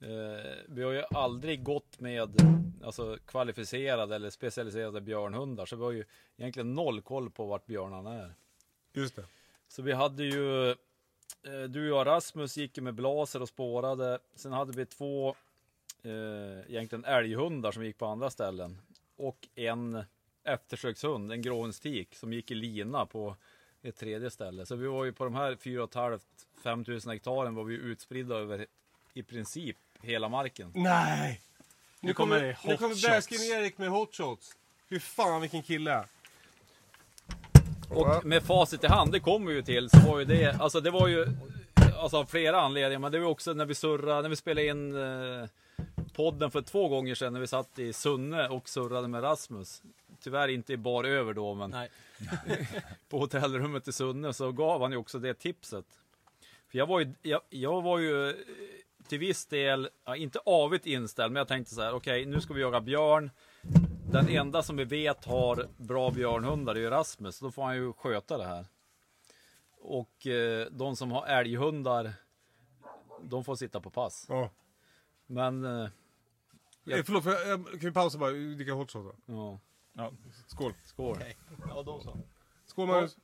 eh, 0.00 0.52
vi 0.68 0.82
har 0.82 0.92
ju 0.92 1.02
aldrig 1.10 1.62
gått 1.62 2.00
med 2.00 2.30
alltså, 2.84 3.18
kvalificerade 3.26 4.16
eller 4.16 4.30
specialiserade 4.30 5.00
björnhundar, 5.00 5.66
så 5.66 5.76
vi 5.76 5.84
har 5.84 5.92
ju 5.92 6.04
egentligen 6.36 6.74
noll 6.74 7.00
koll 7.00 7.30
på 7.30 7.46
vart 7.46 7.66
björnarna 7.66 8.14
är. 8.14 8.34
Just 9.00 9.16
det. 9.16 9.24
Så 9.68 9.82
vi 9.82 9.92
hade 9.92 10.24
ju, 10.24 10.70
eh, 10.70 11.62
du 11.68 11.92
och 11.92 12.06
Rasmus 12.06 12.56
gick 12.56 12.76
ju 12.76 12.82
med 12.82 12.94
blaser 12.94 13.42
och 13.42 13.48
spårade. 13.48 14.18
Sen 14.34 14.52
hade 14.52 14.72
vi 14.72 14.86
två, 14.86 15.34
eh, 16.02 16.70
egentligen 16.70 17.04
älghundar 17.04 17.72
som 17.72 17.84
gick 17.84 17.98
på 17.98 18.06
andra 18.06 18.30
ställen. 18.30 18.78
Och 19.16 19.48
en 19.54 20.04
eftersökshund, 20.44 21.32
en 21.32 21.42
gråhundstik, 21.42 22.14
som 22.14 22.32
gick 22.32 22.50
i 22.50 22.54
lina 22.54 23.06
på 23.06 23.36
ett 23.82 23.96
tredje 23.96 24.30
ställe. 24.30 24.66
Så 24.66 24.76
vi 24.76 24.86
var 24.86 25.04
ju 25.04 25.12
på 25.12 25.24
de 25.24 25.34
här 25.34 25.56
4 25.56 26.18
500 26.62 27.12
hektaren 27.12 27.54
var 27.54 27.64
vi 27.64 27.74
utspridda 27.74 28.34
över 28.34 28.66
i 29.14 29.22
princip 29.22 29.76
hela 30.02 30.28
marken. 30.28 30.72
Nej! 30.74 31.40
Nu 32.00 32.14
kommer 32.14 32.38
kommer, 32.38 32.46
nu 32.46 32.72
hot 32.72 32.78
kommer 32.78 32.94
shots. 32.94 33.06
Bärskin-Erik 33.06 33.78
med 33.78 33.88
hot 33.88 34.14
shots. 34.14 34.56
Fy 34.88 35.00
fan 35.00 35.40
vilken 35.40 35.62
kille. 35.62 36.04
Och 37.90 38.24
med 38.24 38.42
facit 38.42 38.84
i 38.84 38.86
hand, 38.86 39.12
det 39.12 39.20
kommer 39.20 39.52
ju 39.52 39.62
till, 39.62 39.90
så 39.90 39.98
var 39.98 40.18
ju 40.18 40.24
det, 40.24 40.60
alltså 40.60 40.80
det 40.80 40.90
var 40.90 41.08
ju, 41.08 41.26
alltså 41.98 42.16
av 42.16 42.24
flera 42.24 42.60
anledningar, 42.60 42.98
men 42.98 43.12
det 43.12 43.18
var 43.18 43.30
också 43.30 43.52
när 43.52 43.64
vi 43.64 43.74
surrade, 43.74 44.22
när 44.22 44.28
vi 44.28 44.36
spelade 44.36 44.66
in 44.66 44.96
eh, 44.96 45.48
podden 46.12 46.50
för 46.50 46.62
två 46.62 46.88
gånger 46.88 47.14
sedan, 47.14 47.32
när 47.32 47.40
vi 47.40 47.46
satt 47.46 47.78
i 47.78 47.92
Sunne 47.92 48.48
och 48.48 48.68
surrade 48.68 49.08
med 49.08 49.22
Rasmus. 49.22 49.82
Tyvärr 50.22 50.48
inte 50.48 50.72
i 50.72 50.76
bar 50.76 51.04
över 51.04 51.34
då, 51.34 51.54
men 51.54 51.70
Nej. 51.70 51.88
på 53.08 53.18
hotellrummet 53.18 53.88
i 53.88 53.92
Sunne 53.92 54.32
så 54.32 54.52
gav 54.52 54.82
han 54.82 54.92
ju 54.92 54.96
också 54.96 55.18
det 55.18 55.34
tipset. 55.34 55.86
För 56.70 56.78
jag 56.78 56.86
var 56.86 57.00
ju, 57.00 57.12
jag, 57.22 57.40
jag 57.50 57.82
var 57.82 57.98
ju 57.98 58.28
eh, 58.28 58.34
till 59.08 59.18
viss 59.18 59.46
del, 59.46 59.88
ja, 60.04 60.16
inte 60.16 60.38
avigt 60.44 60.86
inställd, 60.86 61.32
men 61.32 61.40
jag 61.40 61.48
tänkte 61.48 61.74
så 61.74 61.82
här, 61.82 61.94
okej, 61.94 62.26
nu 62.26 62.40
ska 62.40 62.54
vi 62.54 62.60
jaga 62.60 62.80
björn. 62.80 63.30
Den 64.10 64.28
enda 64.28 64.62
som 64.62 64.76
vi 64.76 64.84
vet 64.84 65.24
har 65.24 65.68
bra 65.76 66.10
björnhundar 66.10 66.74
är 66.74 66.80
ju 66.80 66.90
Rasmus, 66.90 67.38
då 67.40 67.50
får 67.50 67.64
han 67.64 67.76
ju 67.76 67.92
sköta 67.92 68.38
det 68.38 68.44
här. 68.44 68.66
Och 69.80 70.26
eh, 70.26 70.66
de 70.70 70.96
som 70.96 71.10
har 71.10 71.26
älghundar, 71.26 72.12
de 73.22 73.44
får 73.44 73.56
sitta 73.56 73.80
på 73.80 73.90
pass. 73.90 74.26
Ja. 74.28 74.50
Men, 75.26 75.64
eh, 75.64 75.88
Eh, 76.90 77.04
förlåt, 77.04 77.24
får 77.24 77.32
jag, 77.32 77.50
eh, 77.50 77.64
kan 77.64 77.78
vi 77.80 77.92
pausa 77.92 78.18
bara? 78.18 78.30
Dricka 78.30 78.72
hot 78.72 78.90
shot 78.90 79.04
då? 79.04 79.34
ja, 79.34 79.58
Ja. 79.92 80.12
Skål. 80.46 80.72
skål. 80.84 81.16
Ja, 81.68 81.82
då 81.82 82.00
så. 82.00 82.18
Skål 82.66 82.88
Magnus. 82.88 83.16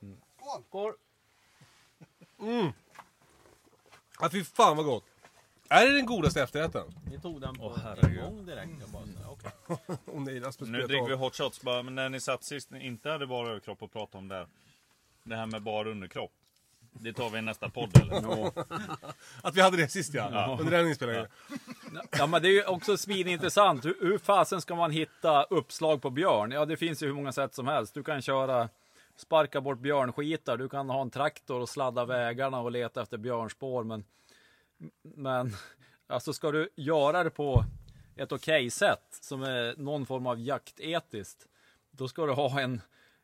Skål! 0.69 0.93
Ja, 4.21 4.29
fy 4.33 4.45
fan 4.45 4.77
vad 4.77 4.87
gott. 4.87 5.05
Är 5.69 5.87
det 5.87 5.93
den 5.97 6.07
godaste 6.07 6.43
efterrätten? 6.43 6.95
Ni 7.11 7.21
tog 7.21 7.41
den 7.41 7.55
på 7.55 7.65
Åh, 7.65 7.95
en 8.03 8.17
gång 8.17 8.47
direkt. 8.47 8.73
Jag 8.81 8.89
bara, 8.89 9.03
Åh 9.67 10.21
nej, 10.21 10.41
Rasmus 10.41 10.71
Nu 10.71 10.83
dricker 10.83 11.09
vi 11.09 11.15
hot 11.15 11.37
shots 11.37 11.63
bara, 11.63 11.83
men 11.83 11.95
när 11.95 12.09
ni 12.09 12.21
satt 12.21 12.45
sist 12.45 12.71
ni 12.71 12.87
inte 12.87 13.11
hade 13.11 13.27
bara 13.27 13.49
överkropp 13.49 13.83
att 13.83 13.93
prata 13.93 14.19
om 14.19 14.29
där. 14.29 14.47
Det 15.23 15.37
här 15.37 15.47
med 15.47 15.63
bar 15.63 15.87
underkropp. 15.87 16.33
Det 16.93 17.13
tar 17.13 17.31
vi 17.31 17.39
i 17.39 17.43
nästa 17.43 17.69
podd 17.69 18.01
eller? 18.01 18.17
Att 19.43 19.57
vi 19.57 19.61
hade 19.61 19.77
det 19.77 19.89
sist 19.89 20.15
ja. 20.15 20.57
Under 20.61 20.79
den 20.79 20.89
inspelningen. 20.89 21.27
Ja 22.19 22.27
men 22.27 22.43
det 22.43 22.49
är 22.49 22.53
ju 22.53 22.65
också 22.65 22.97
svinintressant. 22.97 23.85
Hur, 23.85 23.97
hur 24.01 24.19
fasen 24.19 24.61
ska 24.61 24.75
man 24.75 24.91
hitta 24.91 25.43
uppslag 25.43 26.03
på 26.03 26.11
björn? 26.11 26.51
Ja 26.51 26.65
det 26.65 26.77
finns 26.77 27.03
ju 27.03 27.07
hur 27.07 27.15
många 27.15 27.33
sätt 27.33 27.55
som 27.55 27.69
helst. 27.69 27.95
Du 27.95 28.03
kan 28.03 28.23
köra 28.23 28.69
sparka 29.17 29.61
bort 29.61 29.79
björnskitar. 29.79 30.57
Du 30.57 30.69
kan 30.69 30.91
ha 30.91 31.03
en 31.03 31.11
traktor 31.11 31.61
och 31.61 31.69
sladda 31.69 32.05
vägarna 32.05 32.61
och 32.61 32.71
leta 32.71 33.03
efter 33.03 33.19
björnspår. 33.19 33.85
Men, 33.85 34.05
men 35.03 35.57
alltså 36.07 36.33
ska 36.33 36.53
du 36.53 36.69
göra 36.77 37.25
det 37.25 37.31
på 37.31 37.65
ett 38.17 38.33
okej 38.33 38.71
sätt 38.71 39.07
som 39.11 39.43
är 39.43 39.75
någon 39.77 40.07
form 40.07 40.27
av 40.27 40.41
jaktetiskt. 40.41 41.49
Då 41.91 42.09
ska 42.09 42.27
du 42.27 42.33
ha 42.33 42.61
en, 42.61 42.81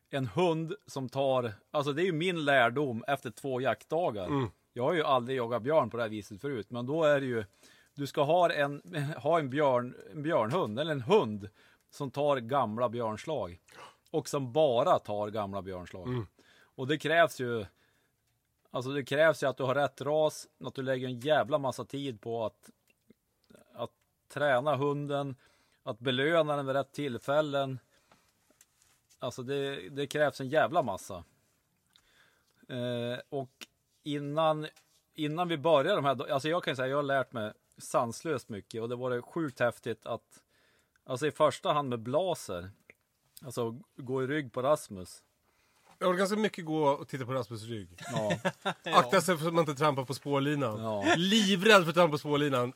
en 0.09 0.27
hund 0.27 0.73
som 0.87 1.09
tar, 1.09 1.53
alltså 1.71 1.93
det 1.93 2.01
är 2.01 2.05
ju 2.05 2.11
min 2.11 2.45
lärdom 2.45 3.03
efter 3.07 3.31
två 3.31 3.61
jaktdagar. 3.61 4.27
Jag 4.73 4.83
har 4.83 4.93
ju 4.93 5.03
aldrig 5.03 5.37
jagat 5.37 5.61
björn 5.61 5.89
på 5.89 5.97
det 5.97 6.03
här 6.03 6.09
viset 6.09 6.41
förut, 6.41 6.67
men 6.69 6.85
då 6.85 7.03
är 7.03 7.19
det 7.19 7.25
ju, 7.25 7.45
du 7.93 8.07
ska 8.07 8.23
ha 8.23 8.51
en, 8.51 8.81
ha 9.17 9.39
en, 9.39 9.49
björn, 9.49 9.95
en 10.11 10.23
björnhund, 10.23 10.79
eller 10.79 10.91
en 10.91 11.01
hund 11.01 11.49
som 11.89 12.11
tar 12.11 12.37
gamla 12.37 12.89
björnslag. 12.89 13.59
Och 14.11 14.29
som 14.29 14.51
bara 14.51 14.99
tar 14.99 15.29
gamla 15.29 15.61
björnslag. 15.61 16.07
Och 16.75 16.87
det 16.87 16.97
krävs 16.97 17.39
ju, 17.39 17.65
alltså 18.71 18.91
det 18.91 19.03
krävs 19.03 19.43
ju 19.43 19.47
att 19.47 19.57
du 19.57 19.63
har 19.63 19.75
rätt 19.75 20.01
ras, 20.01 20.47
att 20.63 20.75
du 20.75 20.81
lägger 20.81 21.07
en 21.07 21.19
jävla 21.19 21.57
massa 21.57 21.85
tid 21.85 22.21
på 22.21 22.45
att 22.45 22.69
träna 24.31 24.75
hunden, 24.75 25.35
att 25.83 25.99
belöna 25.99 26.55
den 26.55 26.65
vid 26.65 26.75
rätt 26.75 26.91
tillfällen. 26.91 27.79
Alltså 29.19 29.43
det, 29.43 29.89
det 29.89 30.07
krävs 30.07 30.41
en 30.41 30.49
jävla 30.49 30.83
massa. 30.83 31.23
Eh, 32.69 33.19
och 33.29 33.67
innan, 34.03 34.67
innan 35.13 35.47
vi 35.47 35.57
börjar 35.57 35.95
de 35.95 36.05
här, 36.05 36.31
alltså 36.31 36.49
jag 36.49 36.63
kan 36.63 36.75
säga 36.75 36.87
jag 36.87 36.97
har 36.97 37.03
lärt 37.03 37.33
mig 37.33 37.53
sanslöst 37.77 38.49
mycket 38.49 38.81
och 38.81 38.89
det 38.89 38.95
var 38.95 39.21
sjukt 39.21 39.59
häftigt 39.59 40.05
att, 40.05 40.43
alltså 41.03 41.27
i 41.27 41.31
första 41.31 41.73
hand 41.73 41.89
med 41.89 41.99
blaser, 41.99 42.71
alltså 43.45 43.79
gå 43.95 44.23
i 44.23 44.27
rygg 44.27 44.53
på 44.53 44.61
Rasmus. 44.61 45.23
Jag 45.99 46.07
har 46.07 46.13
ganska 46.13 46.37
mycket 46.37 46.65
gå 46.65 46.83
och 46.89 47.07
titta 47.07 47.25
på 47.25 47.33
Rasmus 47.33 47.63
rygg. 47.63 47.89
Ja, 47.99 48.37
Akta 48.83 49.21
sig 49.21 49.37
för 49.37 49.47
att 49.47 49.53
man 49.53 49.61
inte 49.61 49.75
trampar 49.75 50.05
på 50.05 50.13
spårlinan. 50.13 50.79
ja. 50.81 51.13
Livrädd 51.17 51.83
för 51.83 51.89
att 51.89 51.95
trampa 51.95 52.11
på 52.11 52.17
spårlinan. 52.17 52.73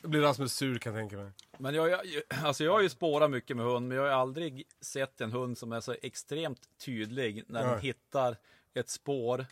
Då 0.00 0.08
blir 0.08 0.20
Rasmus 0.20 0.54
sur 0.54 0.78
kan 0.78 0.94
jag 0.94 1.00
tänka 1.02 1.16
mig. 1.16 1.30
Men 1.58 1.74
jag, 1.74 1.90
jag, 1.90 2.04
alltså 2.44 2.64
jag 2.64 2.72
har 2.72 2.80
ju 2.80 2.88
spårat 2.88 3.30
mycket 3.30 3.56
med 3.56 3.66
hund, 3.66 3.88
men 3.88 3.96
jag 3.96 4.04
har 4.04 4.10
aldrig 4.10 4.66
sett 4.80 5.20
en 5.20 5.32
hund 5.32 5.58
som 5.58 5.72
är 5.72 5.80
så 5.80 5.94
extremt 6.02 6.68
tydlig 6.84 7.44
när 7.46 7.62
den 7.62 7.72
Nej. 7.72 7.80
hittar 7.80 8.36
ett 8.74 8.88
spår. 8.88 9.46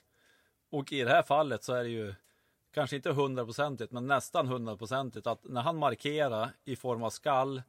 Och 0.70 0.92
i 0.92 1.02
det 1.02 1.10
här 1.10 1.22
fallet 1.22 1.64
så 1.64 1.72
är 1.74 1.82
det 1.84 1.90
ju 1.90 2.14
kanske 2.74 2.96
inte 2.96 3.12
hundraprocentigt, 3.12 3.92
men 3.92 4.06
nästan 4.06 4.46
hundraprocentigt 4.46 5.26
att 5.26 5.44
när 5.44 5.60
han 5.60 5.76
markerar 5.76 6.50
i 6.64 6.76
form 6.76 7.02
av 7.02 7.10
skall, 7.10 7.62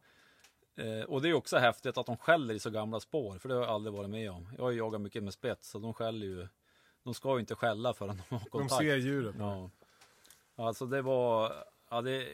eh, 0.76 1.02
och 1.08 1.22
det 1.22 1.30
är 1.30 1.34
också 1.34 1.58
häftigt 1.58 1.98
att 1.98 2.06
de 2.06 2.18
skäller 2.18 2.54
i 2.54 2.60
så 2.60 2.70
gamla 2.70 3.00
spår, 3.00 3.38
för 3.38 3.50
det 3.50 3.56
har 3.56 3.62
jag 3.62 3.72
aldrig 3.72 3.94
varit 3.94 4.10
med 4.10 4.32
om. 4.32 4.50
Jag 4.58 4.64
har 4.64 4.72
ju 4.72 4.78
jagat 4.78 5.02
mycket 5.02 5.24
med 5.24 5.34
spets, 5.34 5.70
så 5.70 5.80
de 5.80 5.94
skäller 5.94 6.26
ju. 6.28 6.48
De 7.04 7.14
ska 7.14 7.34
ju 7.34 7.40
inte 7.40 7.56
skälla 7.56 7.94
förrän 7.94 8.22
de 8.30 8.36
har 8.36 8.44
De 8.44 8.50
kontakt. 8.50 8.82
ser 8.82 8.96
djuret. 8.98 9.36
Ja. 9.40 9.70
Alltså 10.56 10.86
det 10.86 11.02
var, 11.02 11.54
ja, 11.90 12.02
det, 12.02 12.28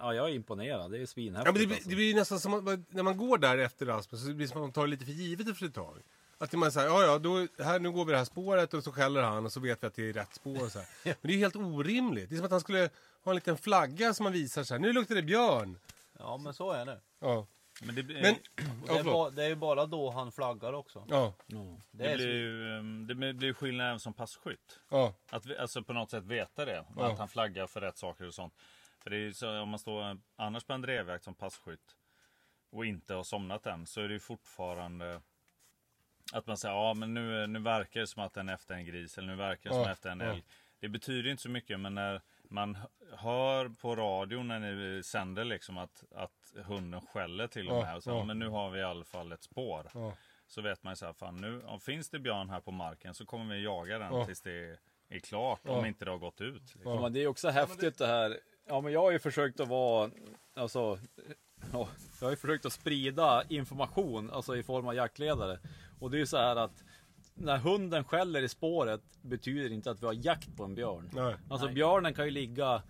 ja 0.00 0.14
jag 0.14 0.28
är 0.30 0.34
imponerad. 0.34 0.90
Det 0.90 0.98
är 0.98 1.06
svinhäftigt. 1.06 1.46
Ja, 1.46 1.52
men 1.52 1.60
det, 1.60 1.66
blir, 1.66 1.76
alltså. 1.76 1.90
det 1.90 1.96
blir 1.96 2.14
nästan 2.14 2.40
som 2.40 2.54
att 2.68 2.80
när 2.92 3.02
man 3.02 3.16
går 3.16 3.38
där 3.38 3.58
efter 3.58 3.86
Rasmus 3.86 4.20
så 4.20 4.26
blir 4.26 4.46
det 4.46 4.48
som 4.48 4.56
att 4.58 4.62
man 4.62 4.72
tar 4.72 4.82
det 4.84 4.90
lite 4.90 5.04
för 5.04 5.12
givet 5.12 5.48
efter 5.48 5.66
ett 5.66 5.74
tag. 5.74 5.98
Att 6.38 6.52
man 6.52 6.72
säger, 6.72 6.88
ja 6.88 7.02
ja, 7.02 7.18
då, 7.18 7.46
här, 7.64 7.78
nu 7.78 7.90
går 7.90 8.04
vi 8.04 8.12
det 8.12 8.18
här 8.18 8.24
spåret 8.24 8.74
och 8.74 8.84
så 8.84 8.92
skäller 8.92 9.22
han 9.22 9.44
och 9.46 9.52
så 9.52 9.60
vet 9.60 9.82
vi 9.82 9.86
att 9.86 9.94
det 9.94 10.08
är 10.08 10.12
rätt 10.12 10.34
spår. 10.34 10.64
Och 10.64 10.72
så 10.72 10.78
här. 10.78 10.88
Men 11.04 11.14
det 11.22 11.28
är 11.28 11.32
ju 11.32 11.38
helt 11.38 11.56
orimligt. 11.56 12.28
Det 12.28 12.34
är 12.34 12.36
som 12.36 12.44
att 12.44 12.50
han 12.50 12.60
skulle 12.60 12.90
ha 13.24 13.32
en 13.32 13.34
liten 13.34 13.56
flagga 13.58 14.14
som 14.14 14.24
man 14.24 14.32
visar 14.32 14.62
så 14.64 14.74
här. 14.74 14.78
Nu 14.78 14.92
luktar 14.92 15.14
det 15.14 15.22
björn. 15.22 15.78
Ja, 16.18 16.36
men 16.36 16.54
så 16.54 16.70
är 16.72 16.86
det. 16.86 17.00
Ja, 17.20 17.46
Men 17.82 17.94
det, 17.94 18.02
men... 18.02 18.34
Det, 18.86 18.98
är 18.98 19.04
bara, 19.04 19.30
det 19.30 19.44
är 19.44 19.48
ju 19.48 19.54
bara 19.54 19.86
då 19.86 20.10
han 20.10 20.32
flaggar 20.32 20.72
också. 20.72 21.04
Ja, 21.08 21.34
Ja. 21.46 21.58
Det, 21.90 22.08
det 22.08 22.14
blir 22.16 22.26
ju 22.34 22.76
ehm, 22.78 23.06
det 23.06 23.14
blir- 23.14 23.32
blir 23.32 23.52
skillnad 23.52 23.86
även 23.86 24.00
som 24.00 24.12
passkytt. 24.12 24.80
ja. 24.88 25.14
Att 25.30 25.46
vi, 25.46 25.56
alltså 25.58 25.82
på 25.82 25.92
något 25.92 26.10
sätt 26.10 26.24
veta 26.24 26.64
det. 26.64 26.84
Ja. 26.96 27.12
Att 27.12 27.18
han 27.18 27.28
flaggar 27.28 27.66
för 27.66 27.80
rätt 27.80 27.98
saker 27.98 28.26
och 28.26 28.34
sånt. 28.34 28.54
För 29.02 29.10
det 29.10 29.16
är 29.16 29.32
så 29.32 29.60
om 29.60 29.68
man 29.68 29.78
står 29.78 30.18
annars 30.36 30.64
på 30.64 30.72
en 30.72 30.82
drevjakt 30.82 31.24
som 31.24 31.34
passkytt 31.34 31.96
och 32.70 32.86
inte 32.86 33.14
har 33.14 33.22
somnat 33.22 33.66
än 33.66 33.86
så 33.86 34.00
är 34.00 34.08
det 34.08 34.14
ju 34.14 34.20
fortfarande 34.20 35.20
att 36.32 36.46
man 36.46 36.56
säger 36.56 36.74
ja 36.74 36.94
men 36.94 37.14
nu, 37.14 37.46
nu 37.46 37.58
verkar 37.58 38.00
det 38.00 38.06
som 38.06 38.22
att 38.22 38.34
den 38.34 38.48
är 38.48 38.54
efter 38.54 38.74
en 38.74 38.84
gris 38.84 39.18
eller 39.18 39.28
nu 39.28 39.36
verkar 39.36 39.70
det 39.70 39.74
som 39.76 39.84
Ja, 39.84 39.92
efter 39.92 40.10
en 40.10 40.20
ja. 40.20 40.26
älg. 40.26 40.44
Det 40.80 40.88
betyder 40.88 41.30
inte 41.30 41.42
så 41.42 41.48
mycket 41.48 41.80
men 41.80 41.94
när 41.94 42.20
man 42.42 42.78
hör 43.12 43.68
på 43.68 43.96
radion 43.96 44.48
när 44.48 44.60
ni 44.60 45.02
sänder 45.02 45.44
liksom 45.44 45.78
att, 45.78 46.04
att 46.14 46.54
hunden 46.64 47.00
skäller 47.00 47.46
till 47.46 47.68
och 47.68 47.82
med. 47.82 47.96
Och 47.96 48.02
så, 48.02 48.10
ja. 48.10 48.24
Men 48.24 48.38
nu 48.38 48.48
har 48.48 48.70
vi 48.70 48.80
i 48.80 48.82
alla 48.82 49.04
fall 49.04 49.32
ett 49.32 49.42
spår. 49.42 49.90
Ja. 49.94 50.16
Så 50.46 50.62
vet 50.62 50.82
man 50.82 50.92
ju 50.92 50.96
så 50.96 51.06
här, 51.06 51.12
fan 51.12 51.36
nu 51.36 51.62
om 51.62 51.80
finns 51.80 52.10
det 52.10 52.18
björn 52.18 52.50
här 52.50 52.60
på 52.60 52.70
marken 52.70 53.14
så 53.14 53.26
kommer 53.26 53.54
vi 53.54 53.62
jaga 53.62 53.98
den 53.98 54.14
Ja. 54.14 54.24
tills 54.24 54.42
det 54.42 54.78
är 55.08 55.18
klart. 55.18 55.60
Ja. 55.64 55.70
Om 55.72 55.86
inte 55.86 56.04
det 56.04 56.10
har 56.10 56.18
gått 56.18 56.40
ut. 56.40 56.74
Liksom. 56.74 56.92
Ja, 56.92 57.00
men 57.00 57.12
det 57.12 57.20
är 57.22 57.26
också 57.26 57.48
häftigt 57.48 57.98
det 57.98 58.06
här. 58.06 58.38
Ja, 58.66 58.80
men 58.80 58.92
jag 58.92 59.00
har 59.00 59.10
ju 59.10 59.18
försökt 59.18 59.60
att 59.60 59.68
vara, 59.68 60.10
alltså, 60.54 60.98
ja, 61.72 61.88
jag 62.20 62.26
har 62.26 62.30
ju 62.30 62.36
försökt 62.36 62.66
att 62.66 62.72
sprida 62.72 63.44
information, 63.48 64.30
alltså 64.30 64.56
i 64.56 64.62
form 64.62 64.88
av 64.88 64.94
jaktledare. 64.94 65.58
Och 66.00 66.10
det 66.10 66.16
är 66.16 66.18
ju 66.18 66.26
så 66.26 66.36
här 66.36 66.56
att 66.56 66.84
när 67.34 67.58
hunden 67.58 68.04
skäller 68.04 68.42
i 68.42 68.48
spåret 68.48 69.02
betyder 69.22 69.72
inte 69.72 69.90
att 69.90 70.02
vi 70.02 70.06
har 70.06 70.12
jakt 70.12 70.56
på 70.56 70.64
en 70.64 70.74
björn. 70.74 71.10
Nej. 71.12 71.36
Alltså 71.50 71.66
Nej. 71.66 71.74
björnen 71.74 72.14
kan 72.14 72.24
ju 72.24 72.30
ligga 72.30 72.82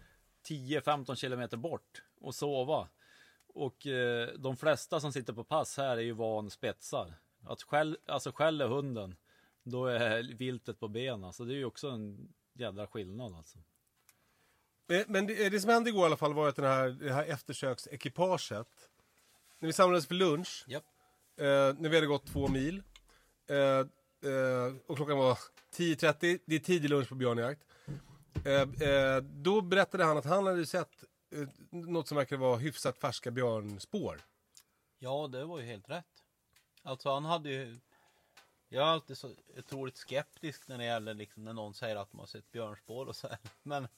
10-15 0.49 1.15
kilometer 1.15 1.57
bort 1.57 2.03
och 2.21 2.35
sova. 2.35 2.89
Och 3.47 3.87
eh, 3.87 4.29
de 4.39 4.57
flesta 4.57 5.01
som 5.01 5.13
sitter 5.13 5.33
på 5.33 5.45
pass 5.45 5.77
här 5.77 5.97
är 5.97 6.01
ju 6.01 6.13
van 6.13 6.51
spetsar. 6.51 7.15
Att 7.43 7.63
skäll, 7.63 7.99
alltså 8.07 8.33
skäller 8.33 8.69
hunden, 8.69 9.15
då 9.63 9.87
är 9.87 10.37
viltet 10.37 10.81
på 10.81 10.89
benen. 10.89 11.33
Så 11.33 11.45
det 11.45 11.55
är 11.55 11.57
ju 11.57 11.65
också 11.65 11.89
en 11.89 12.33
jädra 12.53 12.87
skillnad 12.87 13.35
alltså. 13.35 13.59
Men 15.07 15.27
det, 15.27 15.49
det 15.49 15.61
som 15.61 15.71
hände 15.71 15.91
igår 15.91 16.03
i 16.03 16.07
alla 16.07 16.17
fall 16.17 16.35
var 16.35 16.49
att 16.49 16.57
den 16.57 16.65
här, 16.65 16.89
det 16.89 17.13
här 17.13 17.25
eftersöksekipaget, 17.25 18.69
när 19.59 19.67
vi 19.67 19.73
samlades 19.73 20.07
för 20.07 20.15
lunch, 20.15 20.65
Japp. 20.67 20.85
eh, 21.37 21.45
när 21.79 21.89
vi 21.89 21.95
hade 21.97 22.07
gått 22.07 22.27
två 22.27 22.49
mil, 22.49 22.83
eh, 23.49 23.57
eh, 23.57 24.75
och 24.87 24.97
klockan 24.97 25.19
var 25.19 25.39
10.30, 25.77 26.41
det 26.47 26.55
är 26.55 26.59
tidig 26.59 26.91
lunch 26.91 27.09
på 27.09 27.15
björnjakt. 27.15 27.61
Eh, 28.45 28.89
eh, 28.89 29.23
då 29.23 29.61
berättade 29.61 30.05
han 30.05 30.19
att 30.19 30.25
han 30.25 30.47
hade 30.47 30.67
sett 30.67 31.05
eh, 31.31 31.49
något 31.71 32.09
som 32.09 32.17
verkade 32.17 32.41
vara 32.41 32.57
hyfsat 32.57 32.99
färska 32.99 33.31
björnspår. 33.31 34.21
Ja, 34.99 35.29
det 35.33 35.45
var 35.45 35.59
ju 35.61 35.67
helt 35.67 35.91
rätt. 35.91 36.07
Alltså 36.83 37.11
han 37.11 37.25
hade 37.25 37.51
ju... 37.51 37.79
Jag 38.69 38.83
är 38.83 38.87
alltid 38.93 39.19
så 39.19 39.31
otroligt 39.59 39.97
skeptisk 39.97 40.69
när 40.69 40.79
det 40.79 40.85
gäller 40.85 41.15
liksom 41.15 41.45
när 41.45 41.53
någon 41.53 41.75
säger 41.75 41.97
att 41.97 42.11
de 42.11 42.21
har 42.21 42.27
sett 42.27 42.53
björnspår 42.53 43.07
och 43.07 43.17
så 43.17 43.29
här. 43.29 43.39
Men 43.63 43.89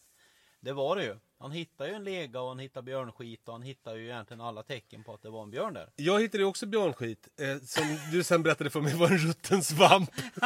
Det 0.64 0.72
var 0.72 0.96
det 0.96 1.04
ju. 1.04 1.16
Han 1.38 1.52
hittade 1.52 1.90
ju 1.90 1.96
en 1.96 2.04
lega 2.04 2.40
och 2.40 2.48
han 2.48 2.58
hittade 2.58 2.84
björnskit 2.84 3.48
och 3.48 3.52
han 3.54 3.62
hittade 3.62 3.98
ju 3.98 4.04
egentligen 4.04 4.40
alla 4.40 4.62
tecken 4.62 5.04
på 5.04 5.14
att 5.14 5.22
det 5.22 5.30
var 5.30 5.42
en 5.42 5.50
björn 5.50 5.74
där. 5.74 5.88
Jag 5.96 6.20
hittade 6.20 6.42
ju 6.42 6.48
också 6.48 6.66
björnskit, 6.66 7.28
eh, 7.40 7.58
som 7.62 7.98
du 8.12 8.24
sen 8.24 8.42
berättade 8.42 8.70
för 8.70 8.80
mig 8.80 8.96
var 8.96 9.06
en 9.10 9.18
rutten 9.18 9.62
svamp. 9.62 10.10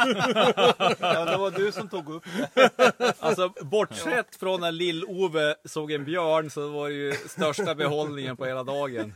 Ja, 0.99 1.25
det 1.25 1.37
var 1.37 1.51
du 1.51 1.71
som 1.71 1.89
tog 1.89 2.09
upp 2.09 2.23
det. 2.53 3.13
Alltså 3.19 3.53
bortsett 3.61 4.35
från 4.35 4.61
när 4.61 4.71
Lill-Ove 4.71 5.55
såg 5.65 5.91
en 5.91 6.05
björn 6.05 6.49
så 6.49 6.69
var 6.69 6.89
det 6.89 6.95
ju 6.95 7.13
största 7.13 7.75
behållningen 7.75 8.37
på 8.37 8.45
hela 8.45 8.63
dagen. 8.63 9.13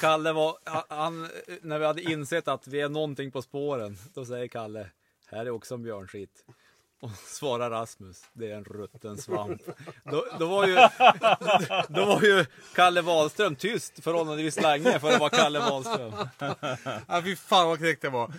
Kalle 0.00 0.32
var, 0.32 0.56
han, 0.88 1.28
när 1.62 1.78
vi 1.78 1.86
hade 1.86 2.02
insett 2.02 2.48
att 2.48 2.66
vi 2.66 2.80
är 2.80 2.88
någonting 2.88 3.30
på 3.30 3.42
spåren, 3.42 3.96
då 4.14 4.24
säger 4.24 4.48
Kalle, 4.48 4.90
här 5.26 5.46
är 5.46 5.50
också 5.50 5.74
en 5.74 5.82
björnskit. 5.82 6.44
Och 7.00 7.10
svarar 7.10 7.70
Rasmus, 7.70 8.24
det 8.32 8.50
är 8.50 8.56
en 8.56 8.64
rutten 8.64 9.18
svamp. 9.18 9.62
Då, 10.04 10.26
då, 10.38 10.46
var 10.46 10.66
ju, 10.66 10.74
då 11.88 12.04
var 12.04 12.22
ju 12.22 12.46
Kalle 12.74 13.02
Wahlström 13.02 13.56
tyst 13.56 14.04
förhållandevis 14.04 14.60
länge 14.60 15.00
för 15.00 15.12
att 15.12 15.20
vara 15.20 15.30
Kalle 15.30 15.58
Wahlström. 15.58 16.12
Ja, 17.08 17.22
fy 17.24 17.36
fan 17.36 17.68
vad 17.68 17.78
knäckt 17.78 18.02
det 18.02 18.08
var. 18.08 18.32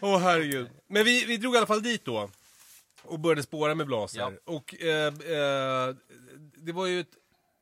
Åh 0.00 0.18
herregud. 0.18 0.68
Men 0.86 1.04
vi, 1.04 1.24
vi 1.24 1.36
drog 1.36 1.54
i 1.54 1.58
alla 1.58 1.66
fall 1.66 1.82
dit 1.82 2.04
då. 2.04 2.30
Och 3.02 3.20
började 3.20 3.42
spåra 3.42 3.74
med 3.74 3.86
blaser. 3.86 4.20
Ja. 4.20 4.32
Och 4.44 4.82
eh, 4.82 5.06
eh, 5.06 5.94
det 6.56 6.72
var 6.72 6.86
ju 6.86 7.00
ett 7.00 7.16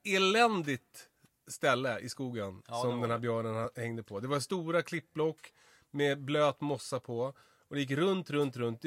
eländigt 0.05 1.09
ställe 1.49 1.99
i 1.99 2.09
skogen 2.09 2.63
Ja, 2.69 2.83
som 2.83 3.01
den 3.01 3.11
här 3.11 3.19
björnen 3.19 3.71
hängde 3.77 4.03
på. 4.03 4.21
Det 4.21 4.29
var 4.29 4.41
stora 4.41 4.83
klippblock 4.83 5.53
med 5.91 6.21
blöt 6.21 6.61
mossa 6.61 7.01
på. 7.01 7.35
Och 7.69 7.75
det 7.75 7.81
gick 7.81 7.91
runt, 7.91 8.31
runt, 8.31 8.57
runt. 8.57 8.83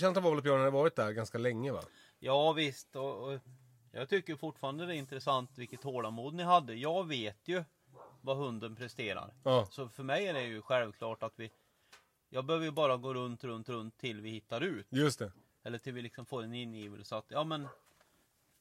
Känslan 0.00 0.22
var 0.24 0.30
väl 0.30 0.38
att 0.38 0.44
björnen 0.44 0.60
hade 0.60 0.70
varit 0.76 0.96
där 0.96 1.12
ganska 1.12 1.38
länge 1.38 1.72
va? 1.72 1.82
Ja 2.18 2.52
visst, 2.52 2.96
och, 2.96 3.32
och 3.32 3.40
jag 3.92 4.08
tycker 4.08 4.36
fortfarande 4.36 4.86
det 4.86 4.94
är 4.94 4.98
intressant 4.98 5.50
vilket 5.58 5.80
tålamod 5.82 6.34
ni 6.34 6.42
hade. 6.42 6.74
Jag 6.74 7.06
vet 7.08 7.48
ju 7.48 7.64
vad 8.20 8.36
hunden 8.36 8.76
presterar. 8.76 9.34
Ja. 9.44 9.66
Så 9.70 9.88
för 9.88 10.02
mig 10.02 10.26
är 10.26 10.34
det 10.34 10.42
ju 10.42 10.62
självklart 10.62 11.22
att 11.22 11.32
vi 11.36 11.50
Jag 12.28 12.44
behöver 12.44 12.66
ju 12.66 12.72
bara 12.72 12.96
gå 12.96 13.14
runt, 13.14 13.44
runt, 13.44 13.68
runt 13.68 13.98
till 13.98 14.20
vi 14.20 14.30
hittar 14.30 14.60
ut. 14.60 14.86
Just 14.88 15.18
det. 15.18 15.32
Eller 15.62 15.78
till 15.78 15.92
vi 15.92 16.02
liksom 16.02 16.26
får 16.26 16.42
en 16.42 16.54
ingivelse 16.54 17.16
att 17.16 17.26
ja 17.28 17.44
men 17.44 17.68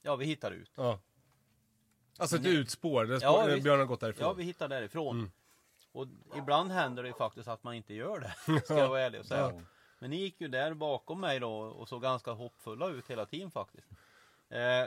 Ja 0.02 0.16
vi 0.16 0.26
hittar 0.26 0.52
ut. 0.52 0.72
Ja. 0.76 1.00
Alltså 2.18 2.36
ett 2.36 2.42
Ni- 2.44 2.50
utspår, 2.50 3.06
där 3.06 3.20
Ja, 3.22 3.46
björnen 3.46 3.80
har 3.80 3.86
gått 3.86 4.00
därifrån. 4.00 4.28
Ja 4.28 4.34
vi 4.34 4.44
hittar 4.44 4.68
därifrån. 4.68 5.20
Mm. 5.20 5.32
Och 5.98 6.08
ibland 6.38 6.72
händer 6.72 7.04
det 7.04 7.10
ju 7.10 7.16
faktiskt 7.16 7.48
att 7.48 7.64
man 7.64 7.74
inte 7.74 7.94
gör 7.94 8.20
det. 8.20 8.60
Ska 8.66 8.78
jag 8.78 8.90
vara 8.90 9.02
ärlig 9.02 9.20
och 9.20 9.26
säga. 9.28 9.42
Ja. 9.42 9.62
Men 10.00 10.10
ni 10.10 10.16
gick 10.18 10.42
ju 10.42 10.48
där 10.48 10.74
bakom 10.74 11.20
mig 11.22 11.40
då 11.40 11.52
och 11.60 11.90
såg 11.90 12.02
ganska 12.02 12.32
hoppfulla 12.32 12.88
ut 12.88 13.08
hela 13.10 13.26
tiden 13.26 13.52
faktiskt. 13.52 13.88
Eh, 14.50 14.86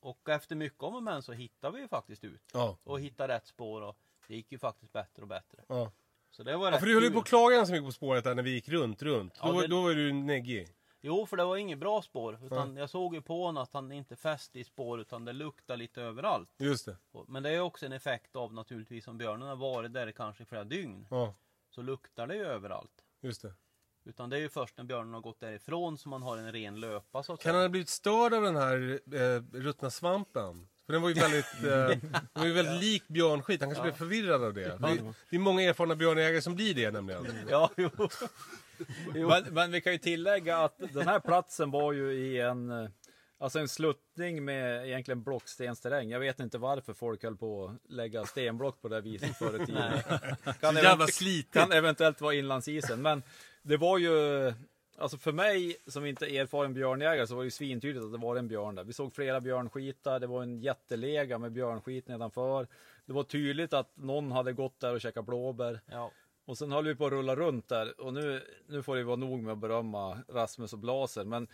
och 0.00 0.28
efter 0.28 0.56
mycket 0.56 0.82
om 0.82 0.94
och 0.94 1.02
men 1.02 1.22
så 1.22 1.32
hittade 1.32 1.76
vi 1.76 1.82
ju 1.82 1.88
faktiskt 1.88 2.24
ut. 2.24 2.40
Ja. 2.52 2.76
Och 2.84 3.00
hittade 3.00 3.34
rätt 3.34 3.46
spår 3.46 3.82
och 3.82 3.96
det 4.28 4.34
gick 4.34 4.52
ju 4.52 4.58
faktiskt 4.58 4.92
bättre 4.92 5.22
och 5.22 5.28
bättre. 5.28 5.58
ja. 5.68 5.92
Så 6.30 6.42
det 6.42 6.56
var 6.56 6.72
ja 6.72 6.78
för 6.78 6.86
du 6.86 6.94
höll 6.94 7.04
ju 7.04 7.10
på 7.10 7.18
att 7.18 7.24
klaga 7.26 7.56
ganska 7.56 7.72
mycket 7.72 7.86
på 7.88 7.92
spåret 7.92 8.24
där 8.24 8.34
när 8.34 8.42
vi 8.42 8.50
gick 8.50 8.68
runt, 8.68 9.02
runt. 9.02 9.38
Ja, 9.42 9.52
då, 9.52 9.60
det- 9.60 9.66
då 9.66 9.82
var 9.82 9.90
du 9.94 10.12
neggig. 10.12 10.68
Jo, 11.00 11.26
för 11.26 11.36
det 11.36 11.44
var 11.44 11.56
inget 11.56 11.78
bra 11.78 12.02
spår. 12.02 12.38
Utan 12.44 12.76
jag 12.76 12.90
såg 12.90 13.14
ju 13.14 13.20
på 13.22 13.44
honom 13.44 13.62
att 13.62 13.72
han 13.72 13.92
inte 13.92 14.16
fäste 14.16 14.58
i 14.58 14.64
spår 14.64 15.00
utan 15.00 15.24
det 15.24 15.32
luktar 15.32 15.76
lite 15.76 16.02
överallt. 16.02 16.48
Just 16.58 16.86
det. 16.86 16.96
Men 17.28 17.42
det 17.42 17.50
är 17.50 17.60
också 17.60 17.86
en 17.86 17.92
effekt 17.92 18.36
av 18.36 18.54
naturligtvis 18.54 19.08
om 19.08 19.18
björnen 19.18 19.48
har 19.48 19.56
varit 19.56 19.92
där 19.92 20.10
kanske 20.12 20.42
i 20.42 20.46
flera 20.46 20.64
dygn. 20.64 21.06
Ja, 21.10 21.34
Så 21.70 21.82
luktar 21.82 22.26
det 22.26 22.34
ju 22.36 22.44
överallt. 22.44 23.04
just 23.20 23.42
det. 23.42 23.52
Utan 24.04 24.30
det 24.30 24.36
är 24.36 24.40
ju 24.40 24.48
först 24.48 24.76
när 24.76 24.84
björnen 24.84 25.14
har 25.14 25.20
gått 25.20 25.40
därifrån 25.40 25.98
som 25.98 26.10
man 26.10 26.22
har 26.22 26.36
en 26.38 26.52
ren 26.52 26.80
löpa 26.80 27.22
så 27.22 27.32
att 27.32 27.40
Kan 27.40 27.54
han 27.54 27.64
ha 27.64 27.68
blivit 27.68 27.88
störd 27.88 28.34
av 28.34 28.42
den 28.42 28.56
här 28.56 29.00
eh, 29.14 29.42
ruttna 29.52 29.90
svampen? 29.90 30.68
För 30.86 30.92
den 30.92 31.02
var 31.02 31.08
ju 31.08 31.14
väldigt, 31.20 31.54
eh, 31.64 32.10
den 32.12 32.20
var 32.32 32.44
ju 32.46 32.52
väldigt 32.52 32.80
lik 32.80 33.08
björnskit. 33.08 33.60
Han 33.60 33.68
kanske 33.68 33.82
blev 33.82 33.92
förvirrad 33.92 34.44
av 34.44 34.54
det. 34.54 34.78
Det, 34.78 35.14
det 35.30 35.36
är 35.36 35.40
många 35.40 35.62
erfarna 35.62 35.96
björnägare 35.96 36.42
som 36.42 36.54
blir 36.54 36.74
det 36.74 36.90
nämligen. 36.90 37.26
Ja, 37.50 37.70
jo. 37.76 37.90
Men, 39.14 39.44
men 39.54 39.70
vi 39.72 39.80
kan 39.80 39.92
ju 39.92 39.98
tillägga 39.98 40.56
att 40.58 40.78
den 40.92 41.08
här 41.08 41.20
platsen 41.20 41.70
var 41.70 41.92
ju 41.92 42.12
i 42.12 42.40
en, 42.40 42.70
eh, 42.70 42.88
alltså 43.38 43.58
en 43.58 43.68
sluttning 43.68 44.44
med 44.44 44.86
egentligen 44.86 45.22
blockstensterräng. 45.22 46.10
Jag 46.10 46.20
vet 46.20 46.40
inte 46.40 46.58
varför 46.58 46.92
folk 46.92 47.22
höll 47.22 47.36
på 47.36 47.64
att 47.66 47.90
lägga 47.92 48.24
stenblock 48.24 48.82
på 48.82 48.88
det 48.88 48.94
här 48.94 49.02
viset 49.02 49.36
förr 49.38 49.62
i 49.62 49.66
tiden. 49.66 49.92
kan, 50.60 50.74
Så 50.74 50.80
jävla 50.82 51.04
event- 51.04 51.10
slitigt. 51.12 51.52
kan 51.54 51.72
eventuellt 51.72 52.20
vara 52.20 52.34
inlandsisen. 52.34 53.02
Men 53.02 53.22
det 53.62 53.76
var 53.76 53.98
ju, 53.98 54.12
alltså 54.98 55.18
för 55.18 55.32
mig 55.32 55.76
som 55.86 56.06
inte 56.06 56.26
är 56.34 56.42
erfaren 56.42 56.74
björnjägare 56.74 57.26
så 57.26 57.34
var 57.34 57.42
det 57.42 57.46
ju 57.46 57.50
svintydligt 57.50 58.04
att 58.04 58.12
det 58.12 58.18
var 58.18 58.36
en 58.36 58.48
björn 58.48 58.74
där. 58.74 58.84
Vi 58.84 58.92
såg 58.92 59.14
flera 59.14 59.40
björnskitar, 59.40 60.20
det 60.20 60.26
var 60.26 60.42
en 60.42 60.60
jättelega 60.60 61.38
med 61.38 61.52
björnskit 61.52 62.08
nedanför. 62.08 62.66
Det 63.06 63.12
var 63.12 63.22
tydligt 63.22 63.72
att 63.72 63.96
någon 63.96 64.32
hade 64.32 64.52
gått 64.52 64.80
där 64.80 64.94
och 64.94 65.00
käkat 65.00 65.26
blåbär. 65.26 65.80
Ja. 65.86 66.10
Och 66.48 66.58
sen 66.58 66.72
höll 66.72 66.84
vi 66.84 66.94
på 66.94 67.06
att 67.06 67.12
rulla 67.12 67.36
runt 67.36 67.68
där 67.68 68.00
och 68.00 68.14
nu, 68.14 68.42
nu 68.66 68.82
får 68.82 68.96
det 68.96 69.04
vara 69.04 69.16
nog 69.16 69.42
med 69.42 69.52
att 69.52 69.58
berömma 69.58 70.18
Rasmus 70.28 70.72
och 70.72 70.78
Blaser. 70.78 71.24
Men 71.24 71.48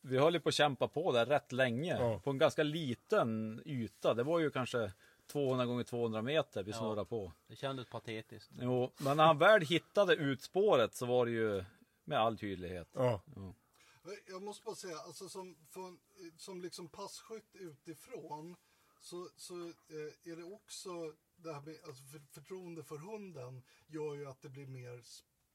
vi 0.00 0.18
höll 0.18 0.34
ju 0.34 0.40
på 0.40 0.48
att 0.48 0.54
kämpa 0.54 0.88
på 0.88 1.12
där 1.12 1.26
rätt 1.26 1.52
länge 1.52 1.96
Ja. 2.00 2.20
på 2.24 2.30
en 2.30 2.38
ganska 2.38 2.62
liten 2.62 3.62
yta. 3.64 4.14
Det 4.14 4.22
var 4.22 4.38
ju 4.38 4.50
kanske 4.50 4.92
200 5.26 5.66
gånger 5.66 5.84
200 5.84 6.22
meter 6.22 6.62
vi 6.62 6.72
snurrade 6.72 7.04
på. 7.04 7.32
Det 7.46 7.56
kändes 7.56 7.88
patetiskt. 7.88 8.50
Jo, 8.60 8.92
men 8.98 9.16
när 9.16 9.26
han 9.26 9.38
väl 9.38 9.60
hittade 9.62 10.14
utspåret 10.14 10.94
så 10.94 11.06
var 11.06 11.26
det 11.26 11.32
ju 11.32 11.64
med 12.04 12.18
all 12.18 12.38
tydlighet. 12.38 12.88
Ja. 12.92 13.20
Jag 14.26 14.42
måste 14.42 14.64
bara 14.64 14.74
säga, 14.74 14.98
alltså 14.98 15.28
som, 15.28 15.56
från, 15.70 15.98
som 16.36 16.62
liksom 16.62 16.88
passkytt 16.88 17.54
utifrån 17.54 18.56
så, 19.00 19.28
så 19.36 19.54
eh, 19.64 20.32
är 20.32 20.36
det 20.36 20.44
också 20.44 20.90
det 21.42 21.52
här 21.52 21.60
med 21.60 21.76
alltså 21.86 22.04
för, 22.04 22.20
förtroende 22.30 22.82
för 22.84 22.96
hunden 22.98 23.62
gör 23.86 24.14
ju 24.14 24.26
att 24.26 24.40
det 24.42 24.48
blir 24.48 24.66
mer 24.66 25.02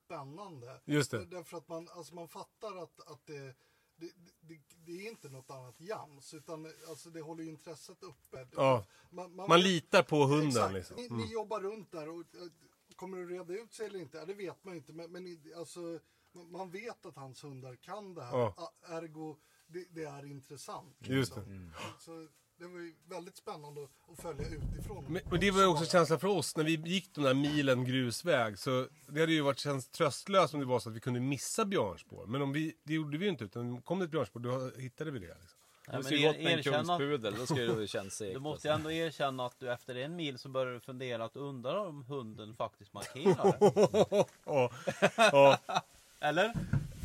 spännande. 0.06 0.82
Just 0.86 1.12
det. 1.12 1.26
Därför 1.26 1.58
att 1.58 1.68
man, 1.68 1.90
alltså 1.90 2.16
man 2.16 2.28
fattar 2.28 2.84
att, 2.84 3.00
att 3.12 3.26
det, 3.26 3.56
det, 3.96 4.12
det, 4.42 4.60
det 4.86 4.92
är 4.92 5.10
inte 5.10 5.30
något 5.30 5.50
annat 5.50 5.82
jams 5.82 6.34
utan 6.34 6.74
alltså 6.90 7.10
det 7.10 7.22
håller 7.22 7.44
ju 7.44 7.50
intresset 7.50 8.04
uppe. 8.04 8.48
Ja. 8.56 8.86
Man, 9.10 9.36
Man 9.36 9.62
litar 9.62 10.04
på 10.04 10.24
hunden 10.26 10.48
Exakt. 10.48 10.74
liksom. 10.74 10.96
Ni, 10.96 11.10
ni 11.10 11.32
jobbar 11.34 11.60
runt 11.62 11.92
där 11.92 12.10
och 12.10 12.20
eh, 12.36 12.48
kommer 12.96 13.18
det 13.18 13.26
reda 13.26 13.54
ut 13.54 13.74
sig 13.74 13.86
eller 13.86 14.00
inte? 14.00 14.18
Ja, 14.18 14.26
det 14.26 14.34
vet 14.34 14.64
man 14.64 14.76
inte. 14.76 14.94
Men, 14.94 15.12
men 15.12 15.40
alltså, 15.58 16.00
man- 16.32 16.52
man 16.52 16.72
vet 16.72 17.06
att 17.06 17.16
hans 17.16 17.44
hundar 17.44 17.76
kan 17.76 18.14
det 18.14 18.24
här. 18.24 18.38
Ja. 18.38 18.74
Ergo, 18.84 19.38
det, 19.68 19.88
det 19.92 20.04
är 20.04 20.26
intressant. 20.26 20.98
Just 21.00 21.36
liksom. 21.36 21.72
Så 22.00 22.28
det 22.64 22.70
var 22.70 22.80
ju 22.80 22.94
väldigt 23.10 23.38
spännande 23.38 23.84
att 23.84 24.22
följa 24.22 24.48
utifrån. 24.48 25.06
Men, 25.08 25.22
och 25.32 25.40
det 25.40 25.52
var 25.52 25.62
ju 25.62 25.68
också 25.68 25.86
känslan 25.86 26.20
för 26.20 26.28
oss 26.28 26.58
när 26.58 26.64
vi 26.64 26.72
gick 26.72 27.16
de 27.16 27.24
där 27.24 27.34
milen 27.34 27.86
grusväg. 27.86 28.60
Så 28.60 28.88
det 29.08 29.20
hade 29.20 29.34
ju 29.34 29.42
varit 29.42 29.60
känns 29.60 29.90
tröstlöst 29.90 30.54
om 30.54 30.60
det 30.60 30.66
var 30.66 30.80
så 30.80 30.90
att 30.90 30.96
vi 30.96 31.00
kunde 31.00 31.20
missa 31.20 31.66
björnspår. 31.66 32.26
Men 32.26 32.42
om 32.42 32.54
vi, 32.54 32.74
det 32.84 32.94
gjorde 32.94 33.18
vi 33.18 33.26
ju 33.26 33.32
inte. 33.32 33.44
Utan 33.44 33.82
kom 33.82 34.00
det 34.00 34.06
ett 34.06 34.12
björnspår 34.12 34.40
då 34.40 34.82
hittade 34.82 35.12
vi 35.12 35.20
det. 35.20 35.26
Liksom. 35.26 35.60
Nej, 35.88 36.02
men 36.04 36.14
er, 36.14 36.58
erkänna, 36.58 36.78
kungspudel, 36.78 37.36
då 37.38 37.46
skulle 37.46 37.62
det 37.62 37.74
väl 37.74 37.88
känns 37.88 38.14
segt. 38.18 38.34
du 38.34 38.40
måste 38.40 38.74
alltså. 38.74 38.92
ju 38.92 38.96
ändå 38.96 39.06
erkänna 39.08 39.46
att 39.46 39.60
du 39.60 39.72
efter 39.72 39.96
en 39.96 40.16
mil 40.16 40.40
så 40.40 40.50
börjar 40.50 40.74
du 40.74 40.80
fundera 40.80 41.26
att 41.26 41.36
undra 41.36 41.82
om 41.82 42.04
hunden 42.04 42.56
faktiskt 42.56 42.94
markerar. 42.94 43.56
Ja, 44.46 44.72
ja. 45.18 45.58
Eller? 46.20 46.54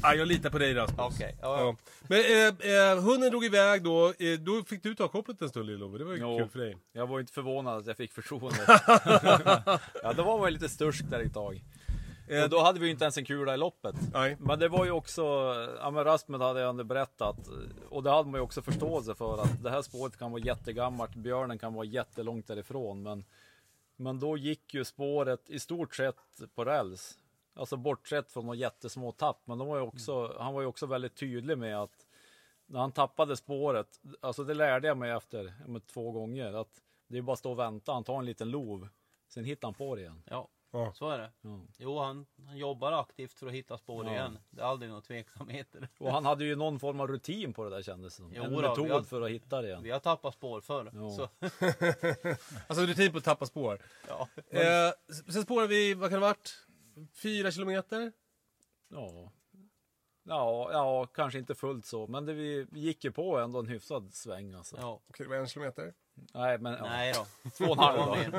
Ja, 0.03 0.15
jag 0.15 0.29
litar 0.29 0.51
på 0.51 0.59
dig 0.59 0.75
Rasmus. 0.75 0.99
Okej, 0.99 1.37
ja, 1.43 1.61
Ja. 1.61 1.77
Men 2.09 2.19
eh, 2.19 2.73
eh, 2.75 3.03
hunden 3.03 3.31
drog 3.31 3.45
iväg 3.45 3.83
då. 3.83 4.07
Eh, 4.19 4.39
då 4.39 4.65
fick 4.65 4.83
du 4.83 4.95
ta 4.95 5.09
kopplet 5.09 5.43
en 5.43 5.49
stund 5.49 5.67
Lill-Ove. 5.71 5.99
Det 5.99 6.05
var 6.05 6.13
ju 6.13 6.19
Jo. 6.21 6.39
kul 6.39 6.49
för 6.49 6.59
dig. 6.59 6.77
Jag 6.93 7.07
var 7.07 7.21
inte 7.21 7.33
förvånad 7.33 7.79
att 7.79 7.87
jag 7.87 7.97
fick 7.97 8.13
förtroende. 8.13 8.59
ja, 10.03 10.13
då 10.13 10.23
var 10.23 10.39
man 10.39 10.49
ju 10.49 10.53
lite 10.53 10.69
stursk 10.69 11.11
där 11.11 11.21
ett 11.21 11.35
tag. 11.35 11.65
Och 12.45 12.51
då 12.51 12.61
hade 12.63 12.81
vi 12.81 12.87
ju 12.87 12.93
inte 12.93 13.05
ens 13.05 13.19
en 13.19 13.25
kula 13.25 13.55
i 13.55 13.57
loppet. 13.57 13.95
Nej. 14.13 14.37
Men 14.41 14.59
det 14.59 14.69
var 14.69 14.85
ju 14.85 14.91
också, 14.91 15.23
ja 15.81 15.91
men 15.91 16.05
Rasmus 16.05 16.41
hade 16.41 16.61
jag 16.61 16.71
ändå 16.71 16.85
berättat, 16.85 17.37
och 17.89 18.03
det 18.03 18.11
hade 18.11 18.29
man 18.31 18.39
ju 18.39 18.45
också 18.45 18.63
förståelse 18.63 19.15
för 19.15 19.43
att 19.43 19.63
det 19.63 19.71
här 19.71 19.83
spåret 19.83 20.19
kan 20.19 20.31
vara 20.33 20.43
jättegammalt, 20.43 21.15
björnen 21.15 21.59
kan 21.59 21.75
vara 21.75 21.85
jättelångt 21.85 22.47
därifrån, 22.47 23.03
men, 23.03 23.25
men 23.97 24.21
då 24.21 24.37
gick 24.37 24.75
ju 24.75 24.85
spåret 24.85 25.51
i 25.51 25.59
stort 25.59 25.95
sett 25.95 26.17
på 26.55 26.65
räls. 26.65 27.19
Alltså 27.59 27.77
bortsett 27.77 28.33
från 28.33 28.47
några 28.47 28.57
jättesmå 28.59 29.13
tapp, 29.13 29.43
men 29.45 29.59
de 29.59 29.69
var 29.69 29.77
ju 29.77 29.83
också, 29.83 30.37
han 30.41 30.55
var 30.55 30.61
ju 30.61 30.67
också 30.67 30.87
väldigt 30.87 31.15
tydlig 31.17 31.59
med 31.59 31.79
att 31.81 32.07
när 32.67 32.81
han 32.81 32.93
tappade 32.93 33.37
spåret, 33.37 34.01
alltså 34.21 34.45
det 34.45 34.55
lärde 34.55 34.89
jag 34.89 34.97
mig 34.97 35.11
efter 35.11 35.55
men 35.67 35.81
två 35.81 36.11
gånger, 36.13 36.53
att 36.53 36.81
det 37.09 37.19
är 37.19 37.23
bara 37.23 37.33
att 37.33 37.39
stå 37.39 37.51
och 37.51 37.59
vänta, 37.59 37.93
han 37.93 38.05
tar 38.05 38.19
en 38.19 38.25
liten 38.27 38.51
lov, 38.51 38.89
sen 39.29 39.45
hittar 39.45 39.69
han 39.69 39.75
på 39.75 39.95
det 39.95 40.01
igen. 40.01 40.23
Ja, 40.27 40.49
Ja. 40.71 40.93
så 40.95 41.11
är 41.11 41.19
det. 41.19 41.31
Ja. 41.41 41.61
Jo, 41.79 41.99
han, 41.99 42.27
han 42.47 42.57
jobbar 42.59 42.93
aktivt 42.93 43.33
för 43.33 43.47
att 43.47 43.53
hitta 43.53 43.79
spår 43.79 44.05
Ja. 44.07 44.13
igen. 44.13 44.39
Det 44.51 44.61
är 44.63 44.65
aldrig 44.67 44.89
några 44.91 45.03
tveksamheter. 45.03 45.89
Och 45.99 46.13
han 46.13 46.25
hade 46.25 46.45
ju 46.45 46.57
någon 46.57 46.79
form 46.81 47.01
av 47.01 47.09
rutin 47.09 47.53
på 47.53 47.65
det 47.65 47.71
där 47.71 47.83
kändes 47.83 48.17
det 48.17 48.23
som. 48.23 48.33
Jo 48.35 48.43
En 48.43 48.53
då, 48.53 48.61
metod 48.61 48.91
har- 48.91 49.03
för 49.03 49.23
att 49.23 49.31
hitta 49.31 49.63
det 49.63 49.69
igen. 49.69 49.83
Vi 49.83 49.91
har 49.91 49.99
tappat 49.99 50.35
spår 50.35 50.61
förr. 50.61 50.91
Ja. 50.95 51.11
Så, 51.11 51.29
Alltså 52.69 52.87
rutin 52.87 53.13
på 53.13 53.19
att 53.19 53.25
tappa 53.25 53.47
spår. 53.47 53.79
ja. 54.09 54.29
Eh, 54.51 54.93
sen 55.33 55.43
spårade 55.43 55.69
vi, 55.69 55.95
vad 55.95 56.11
kan 56.11 56.21
det 56.21 56.27
ha 56.27 56.31
varit? 56.33 56.67
Fyra 57.13 57.51
kilometer? 57.51 58.13
Ja. 58.89 59.33
Ja, 60.23 60.69
ja, 60.73 61.07
kanske 61.07 61.39
inte 61.39 61.55
fullt 61.55 61.87
så, 61.87 62.07
men 62.07 62.27
det, 62.27 62.33
vi, 62.33 62.67
gick 62.73 63.05
ju 63.05 63.13
på 63.13 63.39
ändå 63.39 63.59
en 63.59 63.67
hyfsad 63.67 64.15
sväng 64.15 64.55
alltså. 64.55 64.77
Ja. 64.81 65.01
Okej, 65.09 65.25
det 65.27 65.31
var 65.31 65.37
en 65.37 65.47
kilometer. 65.47 65.95
Nej, 66.35 66.59
men 66.59 66.73
ja. 66.73 66.83
Nej 66.83 67.15
då. 67.15 67.51
två 67.51 67.65
och 67.65 67.71
en 67.71 67.77
Det 67.77 67.85
halv 67.85 68.11
mer. 68.11 68.33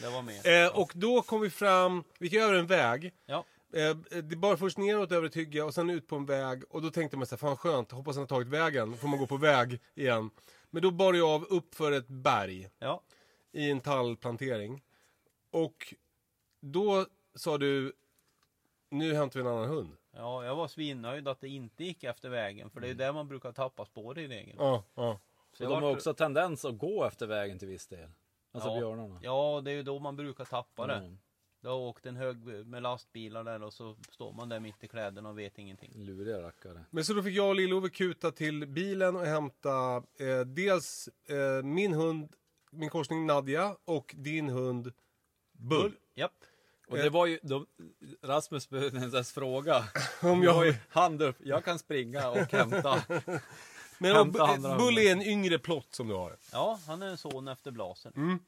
Det 0.00 0.08
var 0.10 0.22
mer. 0.22 0.64
Eh, 0.64 0.78
och 0.78 0.92
då 0.94 1.22
kom 1.22 1.40
vi 1.40 1.50
fram, 1.50 2.04
vi 2.18 2.26
gick 2.26 2.34
över 2.40 2.54
en 2.54 2.66
väg. 2.66 3.14
Ja. 3.26 3.44
Eh, 3.72 3.96
det 4.22 4.36
bar 4.36 4.56
först 4.56 4.78
neråt 4.78 5.12
över 5.12 5.26
ett 5.26 5.36
hygge 5.36 5.62
och 5.62 5.74
sen 5.74 5.90
ut 5.90 6.06
på 6.06 6.16
en 6.16 6.26
väg. 6.26 6.62
Och 6.70 6.82
då 6.82 6.90
tänkte 6.90 7.16
man 7.16 7.26
så 7.26 7.34
här, 7.34 7.38
fan 7.38 7.56
skönt, 7.56 7.90
hoppas 7.92 8.16
han 8.16 8.22
har 8.22 8.26
tagit 8.26 8.48
vägen. 8.48 8.96
Får 8.96 9.08
man 9.08 9.18
gå 9.18 9.26
på 9.26 9.36
väg 9.36 9.80
igen. 9.94 10.30
Men 10.70 10.82
då 10.82 10.90
bar 10.90 11.14
jag 11.14 11.28
av 11.28 11.44
upp 11.44 11.74
för 11.74 11.92
ett 11.92 12.08
berg 12.08 12.68
Ja. 12.78 13.02
i 13.52 13.70
en 13.70 13.80
tallplantering. 13.80 14.82
Och 15.50 15.94
då 16.60 17.06
sa 17.38 17.58
du, 17.58 17.92
nu 18.90 19.14
hämtar 19.14 19.40
vi 19.40 19.46
en 19.46 19.52
annan 19.52 19.68
hund. 19.68 19.96
ja, 20.10 20.44
jag 20.44 20.56
var 20.56 20.68
svinnöjd 20.68 21.28
att 21.28 21.40
det 21.40 21.48
inte 21.48 21.84
gick 21.84 22.04
efter 22.04 22.28
vägen. 22.28 22.70
För 22.70 22.80
det 22.80 22.86
är 22.86 22.88
ju 22.88 22.94
där 22.94 23.12
man 23.12 23.28
brukar 23.28 23.52
tappa 23.52 23.84
spår 23.84 24.18
i 24.18 24.28
regel. 24.28 24.56
Ja, 24.58 24.84
ja. 24.94 25.20
Så 25.52 25.64
de 25.64 25.72
har 25.72 25.80
vart- 25.80 25.96
också 25.96 26.14
tendens 26.14 26.64
att 26.64 26.78
gå 26.78 27.04
efter 27.04 27.26
vägen 27.26 27.58
till 27.58 27.68
viss 27.68 27.86
del. 27.86 28.10
Alltså 28.52 28.68
ja. 28.70 28.78
björnarna. 28.78 29.20
Ja, 29.22 29.60
det 29.64 29.70
är 29.70 29.74
ju 29.74 29.82
då 29.82 29.98
man 29.98 30.16
brukar 30.16 30.44
tappa 30.44 30.86
det. 30.86 30.94
Mm. 30.94 31.18
Det 31.60 31.68
har 31.68 31.76
åkt 31.76 32.06
en 32.06 32.16
hög 32.16 32.36
med 32.66 32.82
lastbilar 32.82 33.44
där 33.44 33.62
och 33.62 33.72
så 33.72 33.96
står 34.10 34.32
man 34.32 34.48
där 34.48 34.60
mitt 34.60 34.84
i 34.84 34.88
kläderna 34.88 35.28
och 35.28 35.38
vet 35.38 35.58
ingenting. 35.58 35.92
Luriga 35.94 36.42
rackare. 36.42 36.84
Men 36.90 37.04
så 37.04 37.14
då 37.14 37.22
fick 37.22 37.34
jag 37.36 37.48
och 37.48 37.54
Lill-Ove 37.54 37.88
kuta 37.88 38.30
till 38.30 38.66
bilen 38.66 39.16
och 39.16 39.26
hämta 39.26 39.96
eh, 39.96 40.40
dels 40.46 41.08
eh, 41.28 41.64
min 41.64 41.94
hund, 41.94 42.32
min 42.70 42.90
korsning 42.90 43.26
Nadja 43.26 43.76
och 43.84 44.14
din 44.18 44.48
hund 44.48 44.92
Bull. 45.52 45.92
Japp. 46.14 46.44
Och 46.88 46.98
Eh. 46.98 47.04
det 47.04 47.10
var 47.10 47.26
ju, 47.26 47.38
de, 47.42 47.66
Rasmus 48.22 48.68
behövde 48.68 49.04
inte 49.04 49.16
ens 49.16 49.32
fråga. 49.32 49.84
Om 50.22 50.42
ju 50.42 50.48
jag, 50.48 50.74
hand 50.88 51.22
upp, 51.22 51.36
jag 51.38 51.64
kan 51.64 51.78
springa 51.78 52.28
och 52.28 52.36
hämta. 52.52 53.02
men 53.98 54.16
hämta 54.16 54.42
och, 54.42 54.48
andra 54.48 54.76
Bull 54.78 54.98
är 54.98 55.12
en 55.12 55.22
yngre 55.22 55.58
plott 55.58 55.94
som 55.94 56.08
du 56.08 56.14
har. 56.14 56.36
Ja, 56.52 56.80
han 56.86 57.02
är 57.02 57.06
en 57.06 57.18
son 57.18 57.48
efter 57.48 57.70
Blasen. 57.70 58.12
Mm. 58.16 58.38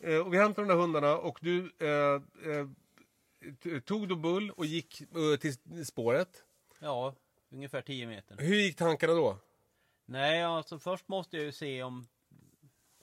Eh, 0.00 0.26
och 0.26 0.34
vi 0.34 0.38
hämtade 0.38 0.68
de 0.68 0.74
där 0.74 0.80
hundarna 0.80 1.16
och 1.16 1.38
du 1.40 1.72
eh, 1.78 2.22
eh, 2.52 3.80
tog 3.80 4.08
då 4.08 4.16
Bull 4.16 4.50
och 4.50 4.66
gick 4.66 5.00
eh, 5.00 5.38
till 5.40 5.86
spåret. 5.86 6.42
Ja, 6.78 7.14
ungefär 7.52 7.82
10 7.82 8.06
meter. 8.06 8.36
Hur 8.38 8.56
gick 8.56 8.76
tankarna 8.76 9.12
då? 9.12 9.38
Nej, 10.06 10.42
alltså 10.42 10.78
först 10.78 11.08
måste 11.08 11.36
jag 11.36 11.44
ju 11.46 11.52
se 11.52 11.82
om... 11.82 12.06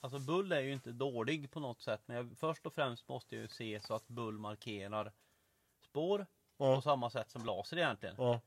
Alltså 0.03 0.19
Bull 0.19 0.51
är 0.51 0.61
ju 0.61 0.73
inte 0.73 0.91
dålig 0.91 1.51
på 1.51 1.59
något 1.59 1.81
sätt. 1.81 2.01
Men 2.05 2.17
jag, 2.17 2.37
först 2.37 2.65
och 2.65 2.73
främst 2.73 3.07
måste 3.09 3.35
jag 3.35 3.41
ju 3.41 3.47
se 3.47 3.81
så 3.81 3.93
att 3.93 4.07
Bull 4.07 4.37
markerar 4.37 5.11
spår. 5.81 6.25
Ja. 6.57 6.75
På 6.75 6.81
samma 6.81 7.09
sätt 7.09 7.29
som 7.31 7.43
Blaser 7.43 7.77
egentligen. 7.77 8.15
Ja. 8.17 8.41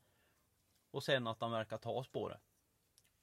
Och 0.91 1.03
sen 1.03 1.27
att 1.27 1.41
han 1.41 1.51
verkar 1.51 1.77
ta 1.77 2.03
spåret. 2.03 2.41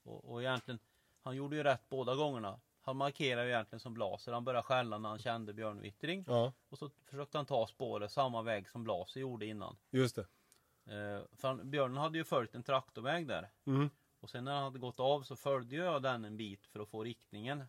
Och, 0.03 0.25
och 0.33 0.43
egentligen, 0.43 0.79
han 1.23 1.37
gjorde 1.37 1.57
ju 1.57 1.63
rätt 1.63 1.89
båda 1.89 2.15
gångerna. 2.15 2.61
Han 2.81 2.97
markerade 2.97 3.47
ju 3.47 3.53
egentligen 3.53 3.81
som 3.81 3.95
Blaser. 3.95 4.33
Han 4.33 4.45
började 4.45 4.63
skälla 4.63 4.99
när 4.99 5.09
han 5.09 5.19
kände 5.19 5.53
björnvittring. 5.53 6.25
ja, 6.29 6.53
Och 6.69 6.79
så 6.79 6.91
försökte 7.05 7.39
han 7.39 7.47
ta 7.47 7.67
spåret 7.67 8.13
samma 8.13 8.43
väg 8.43 8.69
som 8.69 8.85
Blaser 8.85 9.21
gjorde 9.21 9.47
innan. 9.47 9.77
just 9.91 10.17
det. 10.17 10.27
Eh, 10.85 11.23
för 11.37 11.49
han, 11.49 11.71
björnen 11.71 11.97
hade 11.97 12.19
ju 12.19 12.25
följt 12.25 12.55
en 12.55 12.63
traktorväg 12.63 13.27
där. 13.27 13.51
Mm. 13.65 13.91
Och 14.21 14.31
sen 14.31 14.45
när 14.45 14.55
han 14.55 14.63
hade 14.65 14.79
gått 14.79 15.01
av 15.01 15.23
så 15.23 15.37
följde 15.37 15.77
jag 15.77 16.03
den 16.03 16.25
en 16.25 16.37
bit 16.37 16.67
för 16.67 16.81
att 16.81 16.89
få 16.89 17.05
riktningen. 17.05 17.65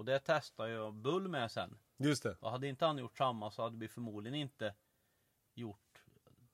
Och 0.00 0.06
det 0.06 0.18
testade 0.18 0.70
jag 0.70 0.94
Bull 0.94 1.28
med 1.28 1.50
sen. 1.50 1.78
Just 1.96 2.22
det. 2.22 2.36
Och 2.40 2.50
hade 2.50 2.68
inte 2.68 2.84
han 2.86 2.98
gjort 2.98 3.18
samma 3.18 3.50
så 3.50 3.62
hade 3.62 3.76
vi 3.76 3.88
förmodligen 3.88 4.34
inte 4.38 4.74
gjort... 5.54 6.02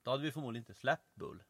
Då 0.03 0.11
hade 0.11 0.23
vi 0.23 0.31
förmodligen 0.31 0.61
inte 0.61 0.73
släppt 0.73 1.15
Bull. 1.15 1.43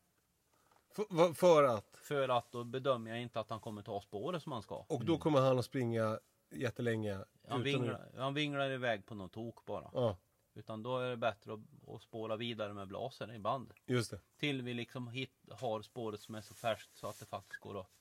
F- 0.98 1.06
va- 1.10 1.34
för 1.34 1.64
att? 1.64 1.98
För 2.02 2.30
att 2.30 2.52
då 2.52 2.64
bedömer 2.64 3.12
jag 3.12 3.22
inte 3.22 3.40
att 3.40 3.50
han 3.50 3.60
kommer 3.60 3.82
ta 3.82 4.02
spåret 4.02 4.44
som 4.44 4.52
han 4.52 4.62
ska. 4.62 4.86
Och 4.90 5.06
då 5.06 5.18
kommer 5.18 5.42
han 5.42 5.60
att 5.60 5.66
springa 5.66 6.20
jättelänge. 6.50 7.26
Han 7.48 7.64
vinglar, 7.64 8.12
han 8.18 8.34
vinglar 8.34 8.70
iväg 8.72 9.06
på 9.06 9.16
någon 9.16 9.30
tok 9.30 9.66
bara. 9.66 9.90
Ja, 9.94 10.18
Utan 10.54 10.84
då 10.84 10.98
är 10.98 11.10
det 11.10 11.18
bättre 11.18 11.54
att, 11.54 11.90
att 11.96 12.02
spåra 12.02 12.36
vidare 12.36 12.74
med 12.74 12.88
blasen 12.88 13.32
i 13.32 13.40
band. 13.40 13.74
just 13.86 14.12
det. 14.12 14.20
Till 14.38 14.62
vi 14.62 14.74
liksom 14.74 15.08
hit, 15.08 15.34
har 15.52 15.82
spåret 15.82 16.22
som 16.22 16.36
är 16.36 16.42
så 16.42 16.54
färskt 16.54 16.96
så 16.98 17.08
att 17.08 17.20
det 17.20 17.26
faktiskt 17.26 17.62
går 17.62 17.80
att... 17.80 17.92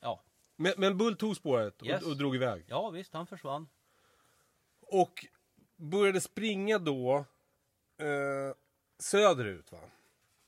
Ja, 0.00 0.22
Men, 0.62 0.72
men 0.76 0.98
Bull 0.98 1.16
tog 1.16 1.36
spåret 1.36 1.80
och, 1.80 1.86
Yes. 1.86 2.02
och 2.02 2.16
drog 2.16 2.34
iväg. 2.36 2.64
ja 2.68 2.90
visst 2.90 3.14
han 3.14 3.26
försvann. 3.26 3.68
Och 4.80 5.26
började 5.76 6.20
springa 6.20 6.78
då 6.78 7.16
eh, 7.98 8.54
söderut 8.98 9.72
va? 9.72 9.78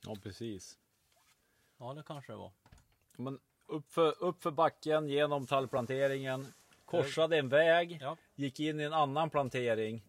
Ja, 0.07 0.17
precis. 0.23 0.79
Ja 1.79 1.95
det 1.95 2.03
kanske 2.07 2.33
det 2.33 2.37
var. 2.37 2.51
Men 3.17 3.39
uppför, 3.67 4.15
uppför 4.21 4.51
backen, 4.51 5.09
genom 5.09 5.47
tallplanteringen, 5.47 6.47
korsade 6.85 7.37
en 7.39 7.49
väg, 7.49 7.99
Ja. 8.01 8.17
gick 8.35 8.61
in 8.61 8.81
i 8.81 8.85
en 8.85 8.93
annan 8.93 9.31
plantering. 9.31 10.03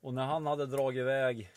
Och 0.00 0.14
när 0.14 0.26
han 0.26 0.46
hade 0.46 0.66
dragit 0.66 0.98
iväg, 1.00 1.52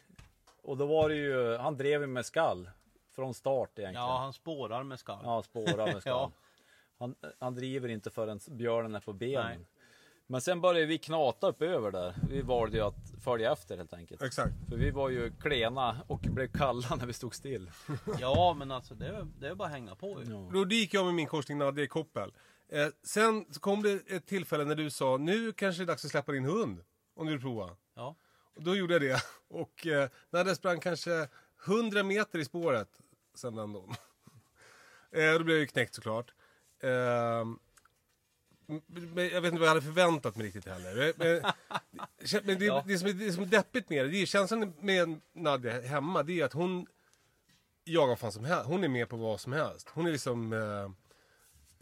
och 0.61 0.77
då 0.77 0.85
var 0.85 1.09
det 1.09 1.15
ju, 1.15 1.57
han 1.57 1.77
drev 1.77 2.01
ju 2.01 2.07
med 2.07 2.25
skall. 2.25 2.69
Från 3.11 3.33
start 3.33 3.79
egentligen. 3.79 4.07
Ja 4.07 4.17
han 4.17 4.33
spårar 4.33 4.83
med 4.83 4.99
skall. 4.99 5.19
Ja, 5.23 5.43
spåra 5.43 5.85
med 5.85 6.01
skall. 6.01 6.11
Ja. 6.13 6.31
Han, 6.99 7.15
han 7.39 7.55
driver 7.55 7.89
inte 7.89 8.09
förrän 8.09 8.39
björnen 8.47 8.95
är 8.95 8.99
på 8.99 9.13
benen. 9.13 9.45
Nej. 9.45 9.67
Men 10.27 10.41
sen 10.41 10.61
började 10.61 10.85
vi 10.85 10.97
knata 10.97 11.47
upp 11.47 11.61
över 11.61 11.91
där. 11.91 12.15
Vi 12.29 12.41
valde 12.41 12.77
ju 12.77 12.83
att 12.83 13.13
följa 13.23 13.51
efter 13.51 13.77
helt 13.77 13.93
enkelt. 13.93 14.21
Exakt. 14.21 14.53
För 14.69 14.77
vi 14.77 14.91
var 14.91 15.09
ju 15.09 15.31
klena 15.41 16.01
och 16.07 16.19
blev 16.19 16.47
kalla 16.47 16.95
när 16.95 17.05
vi 17.05 17.13
stod 17.13 17.35
still. 17.35 17.71
Ja 18.19 18.55
men 18.57 18.71
alltså 18.71 18.95
det 18.95 19.07
är, 19.07 19.27
det 19.39 19.47
är 19.47 19.55
bara 19.55 19.67
att 19.67 19.73
hänga 19.73 19.95
på 19.95 20.21
ju. 20.23 20.31
Ja. 20.31 20.49
Då 20.53 20.65
gick 20.65 20.93
jag 20.93 21.05
med 21.05 21.13
min 21.13 21.27
korsning 21.27 21.57
Nadja 21.57 21.83
i 21.83 21.87
koppel. 21.87 22.33
Eh, 22.69 22.87
sen 23.03 23.45
kom 23.45 23.83
det 23.83 23.93
ett 24.07 24.25
tillfälle 24.25 24.65
när 24.65 24.75
du 24.75 24.89
sa 24.89 25.17
nu 25.17 25.51
kanske 25.51 25.81
det 25.81 25.83
är 25.83 25.87
dags 25.87 26.05
att 26.05 26.11
släppa 26.11 26.31
din 26.31 26.45
hund. 26.45 26.83
Om 27.15 27.25
du 27.25 27.31
vill 27.31 27.41
prova. 27.41 27.69
Ja. 27.95 28.15
Och 28.55 28.63
då 28.63 28.75
gjorde 28.75 28.93
jag 28.93 29.01
det. 29.01 29.21
Och 29.47 29.87
eh, 29.87 30.09
Nadja 30.29 30.55
sprang 30.55 30.79
kanske 30.79 31.27
100 31.67 32.03
meter 32.03 32.39
i 32.39 32.45
spåret 32.45 32.89
sen 33.35 33.55
den 33.55 33.73
dagen. 33.73 33.95
Eh, 35.11 35.33
då 35.33 35.43
blev 35.43 35.55
jag 35.55 35.61
ju 35.61 35.67
knäckt 35.67 35.95
såklart. 35.95 36.33
Eh, 36.85 37.45
men 38.67 39.27
jag 39.29 39.41
vet 39.41 39.51
inte 39.51 39.59
vad 39.59 39.67
jag 39.67 39.73
hade 39.73 39.81
förväntat 39.81 40.35
mig 40.35 40.45
riktigt 40.45 40.65
heller. 40.65 41.13
Men, 41.17 41.41
men 42.45 42.59
det, 42.59 42.65
Ja. 42.65 42.83
det, 42.87 42.97
som 42.97 43.07
är, 43.09 43.13
det 43.13 43.31
som 43.31 43.43
är 43.43 43.47
deppigt 43.47 43.89
med 43.89 44.05
det, 44.05 44.11
det 44.11 44.17
är 44.21 44.25
känslan 44.25 44.73
med 44.79 45.21
Nadja 45.33 45.81
hemma, 45.81 46.23
det 46.23 46.41
är 46.41 46.45
att 46.45 46.53
hon 46.53 46.87
jagar 47.83 48.15
fan 48.15 48.31
som 48.31 48.45
helst. 48.45 48.65
Hon 48.65 48.83
är 48.83 48.87
med 48.87 49.09
på 49.09 49.17
vad 49.17 49.39
som 49.39 49.53
helst. 49.53 49.89
Hon 49.89 50.05
är 50.07 50.11
liksom 50.11 50.53
eh, 50.53 50.91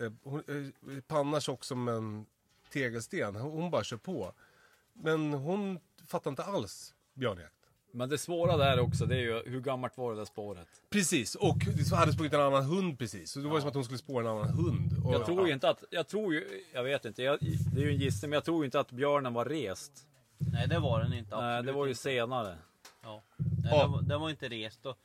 eh, 0.05 0.13
hon, 0.23 0.43
eh, 0.47 1.01
panna 1.07 1.41
tjock 1.41 1.63
som 1.63 1.87
en 1.87 2.25
tegelsten. 2.71 3.35
Hon, 3.35 3.51
hon 3.51 3.71
bara 3.71 3.83
kör 3.83 3.97
på. 3.97 4.33
Men 4.93 5.33
hon 5.33 5.79
fattar 6.07 6.29
inte 6.31 6.43
alls 6.43 6.93
björnjakt. 7.13 7.62
Men 7.95 8.09
det 8.09 8.17
svåra 8.17 8.57
där 8.57 8.79
också, 8.79 9.05
det 9.05 9.15
är 9.15 9.19
ju 9.19 9.43
hur 9.45 9.61
gammalt 9.61 9.97
var 9.97 10.11
det 10.11 10.17
där 10.17 10.25
spåret? 10.25 10.67
Precis, 10.89 11.35
och 11.35 11.57
det 11.89 11.95
hade 11.95 12.13
sprungit 12.13 12.33
en 12.33 12.41
annan 12.41 12.63
hund 12.65 12.99
precis. 12.99 13.31
Så 13.31 13.39
det 13.39 13.47
var 13.47 13.55
ju 13.55 13.61
som 13.61 13.67
att 13.69 13.75
hon 13.75 13.83
skulle 13.83 13.97
spåra 13.97 14.29
en 14.29 14.37
annan 14.37 14.49
hund. 14.49 15.05
Och, 15.05 15.13
Jag 15.13 15.25
tror 15.25 15.47
ju 15.47 15.53
inte 15.53 15.69
att, 15.69 15.83
jag 15.89 16.07
tror 16.07 16.33
ju, 16.33 16.63
jag 16.73 16.83
vet 16.83 17.05
inte, 17.05 17.23
jag, 17.23 17.37
det 17.73 17.81
är 17.81 17.85
ju 17.85 17.89
en 17.91 17.97
gissning, 17.97 18.29
men 18.29 18.37
jag 18.37 18.43
tror 18.45 18.59
ju 18.59 18.65
inte 18.65 18.79
att 18.79 18.91
björnen 18.91 19.33
var 19.33 19.45
rest. 19.45 19.91
Nej 20.37 20.67
det 20.67 20.79
var 20.79 20.99
den 21.03 21.13
inte. 21.13 21.41
Nej, 21.41 21.63
det 21.63 21.71
var 21.71 21.85
ju 21.85 21.91
inte. 21.91 22.01
senare. 22.01 22.57
Ja. 23.03 23.23
Nej, 23.37 23.71
Ja. 23.71 23.81
Den, 23.83 23.91
var, 23.91 24.01
den 24.01 24.21
var 24.21 24.29
inte 24.29 24.49
rest. 24.49 24.85
Och, 24.85 24.97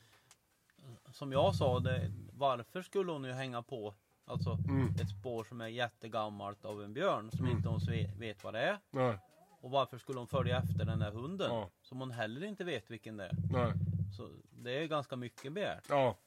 som 1.11 1.31
jag 1.31 1.55
sa, 1.55 1.79
det, 1.79 2.11
varför 2.33 2.81
skulle 2.81 3.11
hon 3.11 3.23
ju 3.23 3.31
hänga 3.31 3.61
på 3.61 3.93
alltså, 4.25 4.51
Mm. 4.67 4.87
ett 5.01 5.09
spår 5.19 5.43
som 5.43 5.61
är 5.61 5.67
jättegammalt 5.67 6.65
av 6.65 6.83
en 6.83 6.93
björn 6.93 7.31
som 7.31 7.47
inte 7.47 7.69
hon 7.69 7.79
vet, 7.87 8.17
vet 8.17 8.43
vad 8.43 8.53
det 8.53 8.59
är? 8.61 8.77
Nej, 8.91 9.17
Och 9.61 9.71
varför 9.71 9.97
skulle 9.97 10.19
hon 10.19 10.27
följa 10.27 10.57
efter 10.57 10.85
den 10.85 10.99
där 10.99 11.11
hunden 11.11 11.51
Ja. 11.51 11.69
som 11.81 11.99
hon 11.99 12.11
heller 12.11 12.43
inte 12.47 12.63
vet 12.63 12.91
vilken 12.91 13.17
det 13.17 13.25
är? 13.25 13.31
nej. 13.51 13.73
Så 14.17 14.29
det 14.51 14.71
är 14.83 14.85
ganska 14.87 15.15
mycket 15.15 15.53
begärt. 15.53 15.83
Ja. 15.89 16.17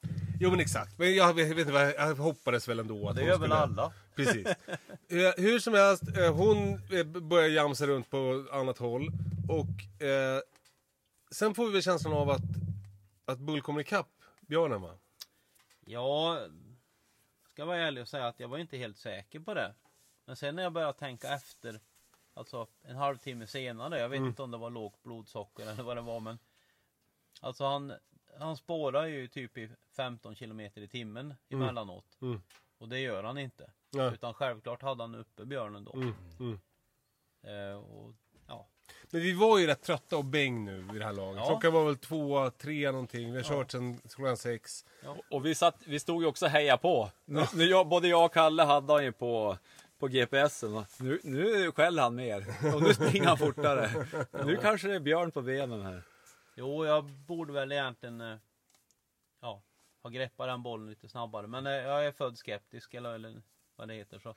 Jo 0.41 0.51
men 0.51 0.61
exakt. 0.61 0.99
Men 0.99 1.15
jag 1.15 1.35
vet, 1.35 1.51
vet 1.51 1.59
inte 1.59 1.73
vad, 1.73 1.89
jag 1.95 2.15
hoppades 2.15 2.69
väl 2.69 2.79
ändå 2.79 3.09
att 3.09 3.17
Det 3.17 3.21
hon 3.23 3.29
gör 3.29 3.39
väl 3.39 3.49
skulle... 3.51 3.55
alla. 3.63 3.93
Precis. 4.17 4.47
Eh, 4.47 5.33
hur 5.37 5.59
som 5.59 5.75
helst, 5.75 6.03
eh, 6.17 6.35
hon 6.35 6.73
eh, 6.93 7.05
börjar 7.05 7.49
jamsa 7.49 7.87
runt 7.87 8.11
på 8.11 8.47
annat 8.53 8.79
håll. 8.79 9.09
Och 9.49 10.03
eh, 10.07 10.41
sen 11.31 11.55
får 11.55 11.67
vi 11.67 11.73
väl 11.73 11.83
känslan 11.83 12.13
av 12.15 12.31
att, 12.31 12.43
att 13.25 13.39
Bull 13.39 13.63
kommer 13.63 13.81
ikapp 13.81 14.09
björnen 14.41 14.81
va? 14.83 14.95
Ja, 15.87 16.39
ska 17.53 17.65
vara 17.65 17.79
ärlig 17.79 18.03
och 18.03 18.09
säga 18.09 18.27
att 18.27 18.41
jag 18.41 18.49
var 18.49 18.59
inte 18.59 18.77
helt 18.77 18.97
säker 18.99 19.41
på 19.41 19.55
det. 19.55 19.75
Men 20.27 20.37
sen 20.37 20.57
när 20.57 20.63
jag 20.63 20.73
började 20.73 20.99
tänka 20.99 21.29
efter, 21.35 21.81
alltså 22.35 22.67
en 22.83 22.97
halvtimme 22.97 23.47
senare, 23.47 23.99
jag 23.99 24.09
vet 24.09 24.17
Mm. 24.19 24.29
inte 24.29 24.43
om 24.43 24.51
det 24.51 24.59
var 24.59 24.71
lågt 24.71 25.03
blodsocker 25.03 25.63
eller 25.71 25.83
vad 25.83 25.97
det 25.97 26.01
var 26.01 26.21
men 26.21 26.39
Alltså 27.41 27.65
han, 27.65 27.93
han 28.39 28.57
spårar 28.57 29.07
ju 29.07 29.29
typ 29.29 29.59
i 29.59 29.71
15 29.97 30.35
kilometer 30.35 30.81
i 30.81 30.89
timmen 30.89 31.35
emellanåt. 31.49 32.19
Mm. 32.23 32.43
Och 32.79 32.89
det 32.89 32.99
gör 32.99 33.25
han 33.25 33.39
inte. 33.39 33.71
Nej. 33.91 34.11
Utan 34.15 34.35
självklart 34.35 34.83
hade 34.83 35.03
han 35.03 35.15
uppe 35.15 35.45
björnen 35.45 35.85
då. 35.85 35.93
Mm. 35.93 36.15
Mm. 36.41 36.59
Eh, 37.43 37.77
och, 37.77 38.15
ja. 38.47 38.67
Men 39.11 39.21
vi 39.21 39.33
var 39.33 39.59
ju 39.59 39.67
rätt 39.67 39.83
trötta 39.83 40.17
och 40.17 40.25
bäng 40.25 40.65
nu 40.65 40.83
vid 40.93 41.01
det 41.01 41.05
här 41.05 41.13
laget. 41.13 41.37
Ja. 41.41 41.47
Klockan 41.49 41.73
var 41.73 41.85
väl 41.85 41.97
två, 41.97 42.51
tre 42.51 42.91
någonting. 42.93 43.33
Vi 43.33 43.37
har 43.37 43.45
kört 43.45 43.71
sen 43.71 43.99
klockan 44.09 44.37
sex. 44.37 44.85
Och 45.31 45.47
vi, 45.47 45.55
satt, 45.55 45.83
vi 45.87 46.01
stod 46.01 46.23
ju 46.23 46.29
också 46.29 46.45
och 46.45 46.51
heja 46.51 46.77
på. 46.77 47.11
Jag, 47.55 47.89
både 47.89 48.09
jag 48.09 48.25
och 48.25 48.33
Kalle 48.33 48.63
hade 48.63 48.93
han 48.93 49.05
ju 49.05 49.13
på, 49.13 49.59
på 50.03 50.09
GPSen. 50.09 50.85
Nu, 50.99 51.21
nu 51.23 51.73
skäller 51.73 52.03
han 52.03 52.15
mer. 52.15 52.47
Och 52.75 52.83
nu 52.83 52.95
springer 52.95 53.27
han 53.27 53.39
fortare. 53.39 54.07
Nu 54.45 54.57
kanske 54.57 54.89
det 54.89 54.95
är 54.95 55.01
björn 55.01 55.31
på 55.31 55.43
benen 55.43 55.83
här. 55.83 56.03
Jo, 56.55 56.87
jag 56.87 57.05
borde 57.05 57.53
väl 57.53 57.73
egentligen 57.73 58.21
eh, 58.21 58.37
ja, 59.41 59.63
ha 60.03 60.11
greppat 60.11 60.49
den 60.49 60.63
bollen 60.63 60.89
lite 60.89 61.09
snabbare. 61.09 61.47
Men 61.47 61.67
eh, 61.67 61.73
jag 61.73 62.07
är 62.07 62.13
född 62.13 62.39
skeptisk 62.39 62.95
eller, 62.95 63.15
eller 63.15 63.43
vad 63.77 63.89
det 63.89 63.95
heter. 63.95 64.19
Så. 64.19 64.35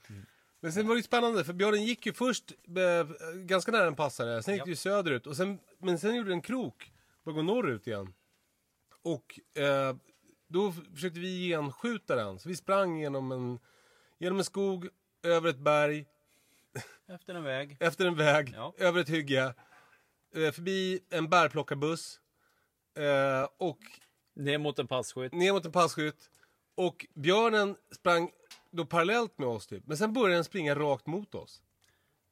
Men 0.59 0.73
sen 0.73 0.87
var 0.87 0.95
det 0.95 0.99
ju 0.99 1.03
spännande 1.03 1.43
för 1.43 1.53
Björnen 1.53 1.83
gick 1.83 2.05
ju 2.05 2.13
först 2.13 2.51
eh, 2.51 3.33
ganska 3.35 3.71
nära 3.71 3.87
en 3.87 3.95
passare. 3.95 4.43
Sen 4.43 4.53
gick 4.53 4.63
det 4.63 4.69
ju 4.69 4.75
söderut. 4.75 5.27
Och 5.27 5.37
sen, 5.37 5.59
men 5.77 5.99
sen 5.99 6.15
gjorde 6.15 6.29
den 6.29 6.41
krok. 6.41 6.91
Började 7.23 7.41
gå 7.41 7.53
norrut 7.53 7.87
igen. 7.87 8.13
Och 9.01 9.39
eh, 9.57 9.95
då 10.47 10.71
försökte 10.71 11.19
vi 11.19 11.47
genskjuta 11.49 12.15
den. 12.15 12.39
Så 12.39 12.49
vi 12.49 12.55
sprang 12.55 12.99
genom 12.99 13.31
en, 13.31 13.59
genom 14.19 14.37
en 14.37 14.45
skog, 14.45 14.89
över 15.25 15.49
ett 15.49 15.57
berg, 15.59 16.05
Efter 17.07 17.35
en 17.35 17.43
väg. 17.43 17.77
efter 17.79 18.05
en 18.05 18.15
väg, 18.15 18.53
Ja. 18.55 18.73
över 18.77 19.01
ett 19.01 19.09
hygge. 19.09 19.53
Eh, 20.35 20.51
förbi 20.51 20.99
en 21.09 21.29
bärplockarbuss. 21.29 22.19
Eh, 22.97 23.47
och 23.57 23.79
Ner 24.33 24.57
mot 24.57 24.79
en 24.79 24.87
passkytt. 24.87 25.33
ner 25.33 25.53
mot 25.53 25.65
en 25.65 25.71
passkytt. 25.71 26.29
Och 26.75 27.05
björnen 27.13 27.75
sprang 27.91 28.31
då 28.71 28.85
parallellt 28.85 29.37
med 29.37 29.47
oss 29.47 29.67
typ. 29.67 29.83
Men 29.87 29.97
sen 29.97 30.13
började 30.13 30.33
den 30.35 30.43
springa 30.43 30.75
rakt 30.75 31.05
mot 31.05 31.35
oss. 31.35 31.61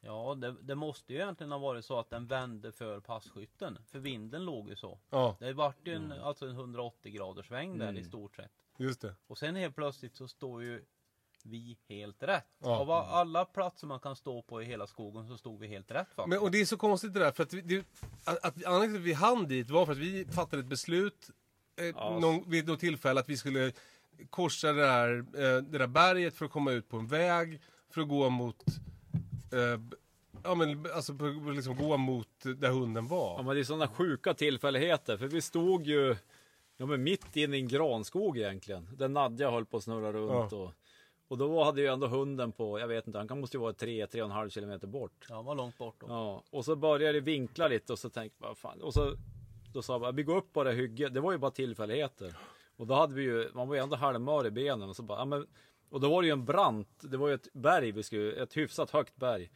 Ja, 0.01 0.35
det, 0.35 0.55
det 0.61 0.75
måste 0.75 1.13
ju 1.13 1.19
egentligen 1.19 1.51
ha 1.51 1.59
varit 1.59 1.85
så 1.85 1.99
att 1.99 2.09
den 2.09 2.27
vände 2.27 2.71
för 2.71 2.99
passkytten. 2.99 3.79
För 3.87 3.99
vinden 3.99 4.45
låg 4.45 4.69
ju 4.69 4.75
så. 4.75 4.99
Ja, 5.09 5.37
Det 5.39 5.53
vart 5.53 5.87
ju 5.87 5.93
en, 5.93 6.11
alltså 6.11 6.45
en 6.45 6.51
180 6.55 7.11
graders 7.11 7.47
sväng 7.47 7.77
där 7.77 7.97
i 7.97 8.03
stort 8.03 8.35
sett. 8.35 8.51
just 8.77 9.01
det. 9.01 9.15
Och 9.27 9.37
sen 9.37 9.55
helt 9.55 9.75
plötsligt 9.75 10.15
så 10.15 10.27
står 10.27 10.63
ju 10.63 10.85
vi 11.43 11.77
helt 11.89 12.23
rätt. 12.23 12.47
Ja. 12.59 12.79
Av 12.79 12.91
alla 12.91 13.45
platser 13.45 13.87
man 13.87 13.99
kan 13.99 14.15
stå 14.15 14.41
på 14.41 14.61
i 14.61 14.65
hela 14.65 14.87
skogen 14.87 15.27
så 15.27 15.37
stod 15.37 15.59
vi 15.59 15.67
helt 15.67 15.91
rätt 15.91 16.07
faktiskt. 16.07 16.27
Men, 16.27 16.39
och 16.39 16.51
det 16.51 16.61
är 16.61 16.65
så 16.65 16.77
konstigt 16.77 17.13
det 17.13 17.19
där, 17.19 17.31
för 17.31 17.43
att, 17.43 17.53
vi, 17.53 17.61
det, 17.61 17.85
att, 18.23 18.45
att 18.45 18.65
anledningen 18.65 18.91
till 18.91 19.01
att 19.01 19.07
vi 19.07 19.13
hann 19.13 19.47
dit 19.47 19.69
var 19.69 19.85
för 19.85 19.91
att 19.91 19.97
vi 19.97 20.25
fattade 20.25 20.59
ett 20.61 20.67
beslut 20.67 21.29
eh, 21.75 22.19
någon, 22.19 22.49
vid 22.49 22.67
något 22.67 22.79
tillfälle 22.79 23.19
att 23.19 23.29
vi 23.29 23.37
skulle 23.37 23.71
korsa 24.29 24.73
det 24.73 24.81
där, 24.81 25.17
eh, 25.17 25.63
det 25.63 25.77
där 25.77 25.87
berget 25.87 26.35
för 26.35 26.45
att 26.45 26.51
komma 26.51 26.71
ut 26.71 26.89
på 26.89 26.97
en 26.97 27.07
väg, 27.07 27.61
för 27.89 28.01
att 28.01 28.07
gå 28.07 28.29
mot, 28.29 28.65
eh, 29.53 29.81
ja 30.43 30.55
men 30.55 30.85
alltså 30.95 31.13
liksom 31.53 31.75
gå 31.75 31.97
mot 31.97 32.27
där 32.43 32.69
hunden 32.69 33.07
Ja, 33.09 33.15
var. 33.15 33.43
men 33.43 33.55
det 33.55 33.61
är 33.61 33.63
sådana 33.63 33.87
sjuka 33.87 34.33
tillfälligheter. 34.33 35.17
För 35.17 35.27
vi 35.27 35.41
stod 35.41 35.87
ju 35.87 36.15
ja, 36.77 36.85
men 36.85 37.03
mitt 37.03 37.35
inne 37.35 37.57
i 37.57 37.59
en 37.59 37.67
granskog 37.67 38.37
egentligen. 38.37 38.89
Där 38.97 39.07
Nadja 39.07 39.51
höll 39.51 39.65
på 39.65 39.77
att 39.77 39.83
snurra 39.83 40.13
runt. 40.13 40.51
Ja. 40.51 40.57
Och, 40.57 40.73
och 41.33 41.39
då 41.39 41.63
hade 41.63 41.81
ju 41.81 41.87
ändå 41.87 42.07
hunden 42.07 42.51
på, 42.51 42.79
jag 42.79 42.87
vet 42.87 43.07
inte, 43.07 43.19
han 43.19 43.27
kan 43.27 43.39
måste 43.39 43.57
ju 43.57 43.61
vara 43.61 43.73
3-3,5 43.73 44.49
kilometer 44.49 44.87
bort. 44.87 45.25
Ja, 45.29 45.41
var 45.41 45.55
långt 45.55 45.77
bort 45.77 45.95
då. 45.99 46.05
Ja, 46.09 46.43
och 46.49 46.65
så 46.65 46.75
började 46.75 47.13
det 47.13 47.19
vinkla 47.19 47.67
lite 47.67 47.93
och 47.93 47.99
så 47.99 48.09
tänkte 48.09 48.37
jag, 48.41 48.47
vad 48.47 48.57
fan. 48.57 48.81
Och 48.81 48.93
så 48.93 49.15
då 49.73 49.81
sa 49.81 49.93
jag 49.93 50.01
bara, 50.01 50.11
vi 50.11 50.23
går 50.23 50.37
upp 50.37 50.53
på 50.53 50.63
det 50.63 50.71
hygget. 50.71 51.13
Det 51.13 51.19
var 51.19 51.31
ju 51.31 51.37
bara 51.37 51.51
tillfälligheter. 51.51 52.37
Och 52.77 52.87
då 52.87 52.93
hade 52.93 53.15
vi 53.15 53.21
ju, 53.21 53.49
man 53.53 53.67
var 53.67 53.75
ju 53.75 53.81
ändå 53.81 53.95
halvmör 53.95 54.47
i 54.47 54.51
benen. 54.51 54.89
Och, 54.89 54.95
så 54.95 55.03
bara, 55.03 55.19
ja, 55.19 55.25
men, 55.25 55.47
och 55.89 55.99
då 55.99 56.09
var 56.09 56.21
det 56.21 56.25
ju 56.25 56.31
en 56.31 56.45
brant, 56.45 56.89
det 57.01 57.17
var 57.17 57.27
ju 57.27 57.33
ett 57.33 57.53
berg, 57.53 57.91
vi 57.91 58.03
skulle, 58.03 58.31
ett 58.31 58.57
hyfsat 58.57 58.91
högt 58.91 59.15
berg. 59.15 59.51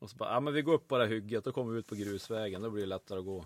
Och 0.00 0.10
så 0.10 0.16
bara, 0.16 0.32
ja 0.32 0.40
men 0.40 0.54
vi 0.54 0.62
går 0.62 0.74
upp 0.74 0.88
på 0.88 0.98
det 0.98 1.06
hygget, 1.06 1.44
då 1.44 1.52
kommer 1.52 1.72
vi 1.72 1.78
ut 1.78 1.86
på 1.86 1.94
grusvägen, 1.94 2.62
då 2.62 2.70
blir 2.70 2.82
det 2.82 2.88
lättare 2.88 3.18
att 3.18 3.24
gå. 3.24 3.44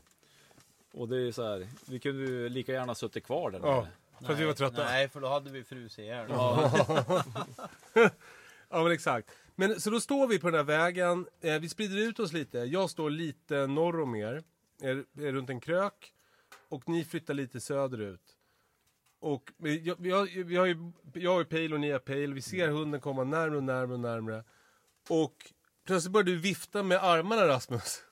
Och 0.93 1.09
det 1.09 1.17
är 1.17 1.33
så 1.33 1.43
här, 1.43 1.67
vi 1.89 2.01
kunde 2.01 2.23
ju 2.23 2.49
lika 2.49 2.73
gärna 2.73 2.95
suttit 2.95 3.25
kvar 3.25 3.51
där. 3.51 3.61
Ja, 3.63 3.81
nere. 3.81 3.89
För 4.25 4.33
att 4.33 4.39
vi 4.39 4.45
var 4.45 4.53
trötta. 4.53 4.85
Nej, 4.85 5.09
för 5.09 5.21
då 5.21 5.29
hade 5.29 5.51
vi 5.51 5.65
frusit 5.65 5.99
ihjäl. 5.99 6.31
Ja 8.69 8.83
men 8.83 8.93
exakt. 8.93 9.31
Men 9.55 9.81
så 9.81 9.91
då 9.91 10.01
står 10.01 10.27
vi 10.27 10.39
på 10.39 10.47
den 10.51 10.57
här 10.57 10.65
vägen, 10.65 11.27
eh, 11.41 11.59
vi 11.59 11.69
sprider 11.69 11.97
ut 11.97 12.21
oss 12.21 12.33
lite. 12.33 12.59
Jag 12.59 12.91
står 12.91 13.11
lite 13.11 13.67
norr 13.67 14.01
om 14.01 14.15
er, 14.15 14.43
är, 14.83 15.05
är 15.21 15.33
runt 15.33 15.51
en 15.51 15.61
krök. 15.61 16.13
Och 16.69 16.89
ni 16.89 17.05
flyttar 17.05 17.35
lite 17.35 17.61
söderut. 17.61 18.37
Och 19.21 19.53
vi, 19.57 19.79
jag, 19.79 19.97
har, 19.97 20.45
vi 20.45 20.57
har 20.57 20.67
ju, 20.67 20.93
jag 21.15 21.31
har 21.31 21.39
ju 21.39 21.45
pejl 21.45 21.75
och 21.75 21.81
ni 21.81 21.91
har 21.91 21.99
pejl. 21.99 22.35
Vi 22.35 22.43
ser 22.43 22.69
hunden 22.69 23.01
komma 23.01 23.25
närmare 23.25 23.57
och 23.57 23.65
närmare 23.65 23.95
och 23.95 24.01
närmare. 24.01 24.45
Och 25.09 25.53
plötsligt 25.87 26.13
börjar 26.13 26.25
du 26.25 26.37
vifta 26.37 26.83
med 26.83 27.05
armarna 27.05 27.49
Rasmus. 27.49 28.03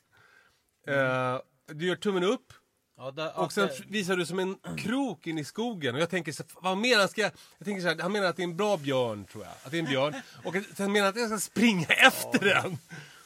Eh, 0.87 1.41
du 1.67 1.87
gör 1.87 1.97
tummen 1.97 2.25
upp. 2.25 2.53
Ja, 2.97 3.11
där, 3.11 3.39
Och 3.39 3.53
sen 3.53 3.67
det- 3.69 3.85
visar 3.87 4.17
du 4.17 4.27
som 4.27 4.39
en 4.39 4.55
krok 4.79 5.27
in 5.27 5.39
i 5.39 5.45
skogen. 5.45 5.95
Och 5.95 6.01
jag 6.01 6.11
tänker 6.11 6.33
så 6.33 6.45
vad 6.55 6.79
menar 6.79 6.99
han? 6.99 7.09
Ska 7.09 7.21
jag, 7.21 7.33
jag 7.59 7.65
tänker 7.67 7.83
så 7.83 7.89
här, 7.89 7.99
han 7.99 8.13
menar 8.13 8.27
att 8.27 8.37
det 8.37 8.43
är 8.43 8.45
en 8.45 8.57
bra 8.57 8.77
björn, 8.77 9.25
tror 9.25 9.45
jag. 9.45 9.53
Att 9.65 9.71
det 9.71 9.77
är 9.77 9.83
en 9.83 9.87
björn. 9.89 10.15
Och 10.45 10.55
sen 10.77 10.93
menar 10.93 11.07
han 11.07 11.15
att 11.15 11.31
jag 11.31 11.41
ska 11.41 11.51
springa 11.51 11.87
efter 11.87 12.39
den. 12.39 12.79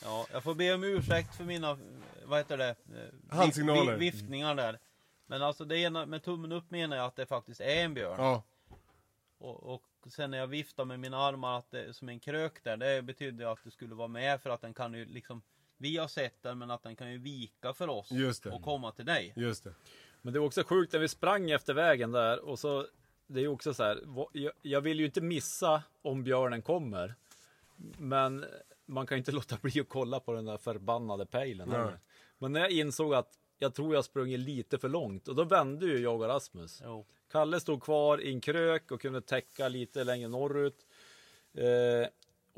Ja, 0.03 0.27
jag 0.33 0.43
får 0.43 0.55
be 0.55 0.75
om 0.75 0.85
ursäkt 0.85 1.37
för 1.37 1.45
mina, 1.45 1.79
vad 2.25 2.39
heter 2.39 2.59
det? 2.59 2.69
eh, 2.69 3.37
Handsignaler. 3.37 3.97
vi- 3.97 4.11
viftningar 4.11 4.55
där. 4.55 4.79
Men 5.27 5.43
alltså 5.43 5.65
det 5.65 5.79
ena, 5.79 6.07
med 6.07 6.23
tummen 6.23 6.53
upp 6.53 6.71
menar 6.71 6.97
jag 6.97 7.07
att 7.07 7.17
det 7.17 7.27
faktiskt 7.27 7.61
är 7.61 7.85
en 7.85 7.95
björn. 7.95 8.17
Ja, 8.19 8.43
Och, 9.39 9.75
och 9.75 9.83
sen 10.13 10.31
när 10.31 10.39
jag 10.39 10.47
viftar 10.47 10.85
med 10.85 11.01
mina 11.01 11.19
armar 11.19 11.59
att 11.59 11.71
det 11.71 11.85
är 11.85 11.93
som 11.93 12.09
en 12.09 12.21
krök 12.21 12.65
där, 12.65 12.77
det 12.77 13.03
betyder 13.03 13.47
att 13.53 13.59
du 13.65 13.71
skulle 13.71 13.95
vara 13.95 14.09
med 14.09 14.41
för 14.43 14.51
att 14.51 14.61
den 14.61 14.75
kan 14.75 14.95
ju 14.95 15.05
liksom 15.05 15.43
Vi 15.79 15.97
har 15.97 16.09
sett 16.09 16.43
den 16.43 16.59
men 16.59 16.71
att 16.71 16.83
den 16.83 16.97
kan 16.97 17.13
ju 17.13 17.19
vika 17.19 17.73
för 17.73 17.89
oss 17.89 18.11
Just 18.11 18.43
det. 18.43 18.51
och 18.51 18.63
komma 18.63 18.93
till 18.93 19.05
dig. 19.05 19.33
just 19.37 19.65
det. 19.65 19.75
Men 20.23 20.33
det 20.33 20.39
var 20.39 20.47
också 20.47 20.65
sjukt 20.65 20.93
när 20.93 21.01
vi 21.01 21.09
sprang 21.09 21.51
efter 21.51 21.75
vägen 21.75 22.13
där 22.13 22.39
och 22.39 22.59
så 22.59 22.87
det 23.27 23.41
är 23.41 23.43
ju 23.43 23.49
också 23.49 23.75
så 23.75 23.83
här. 23.83 24.01
Jag, 24.63 24.81
vill 24.81 25.01
ju 25.01 25.07
inte 25.07 25.21
missa 25.21 25.83
om 26.03 26.25
björnen 26.25 26.63
kommer. 26.63 27.15
Men 27.99 28.45
man 28.87 29.07
kan 29.07 29.17
ju 29.17 29.19
inte 29.19 29.33
låta 29.39 29.57
bli 29.63 29.81
att 29.81 29.89
kolla 29.89 30.21
på 30.21 30.33
den 30.33 30.45
där 30.45 30.57
förbannade 30.57 31.27
pejlen. 31.27 31.71
Heller. 31.71 31.99
Men 32.39 32.53
när 32.53 32.61
jag 32.61 32.71
insåg 32.71 33.15
att 33.15 33.39
jag 33.59 33.75
tror 33.75 33.95
jag 33.95 34.05
sprungit 34.05 34.41
lite 34.41 34.79
för 34.79 34.89
långt 34.89 35.29
och 35.29 35.35
då 35.35 35.45
vände 35.45 35.87
ju 35.87 35.99
jag 35.99 36.21
och 36.21 36.29
Rasmus. 36.29 36.83
Jo. 36.85 37.07
Kalle 37.31 37.61
stod 37.61 37.83
kvar 37.83 38.21
i 38.21 38.33
en 38.33 38.41
krök 38.41 38.91
och 38.91 39.01
kunde 39.01 39.21
täcka 39.21 39.69
lite 39.69 40.05
längre 40.05 40.29
norrut. 40.29 40.87
Eh, 41.55 42.09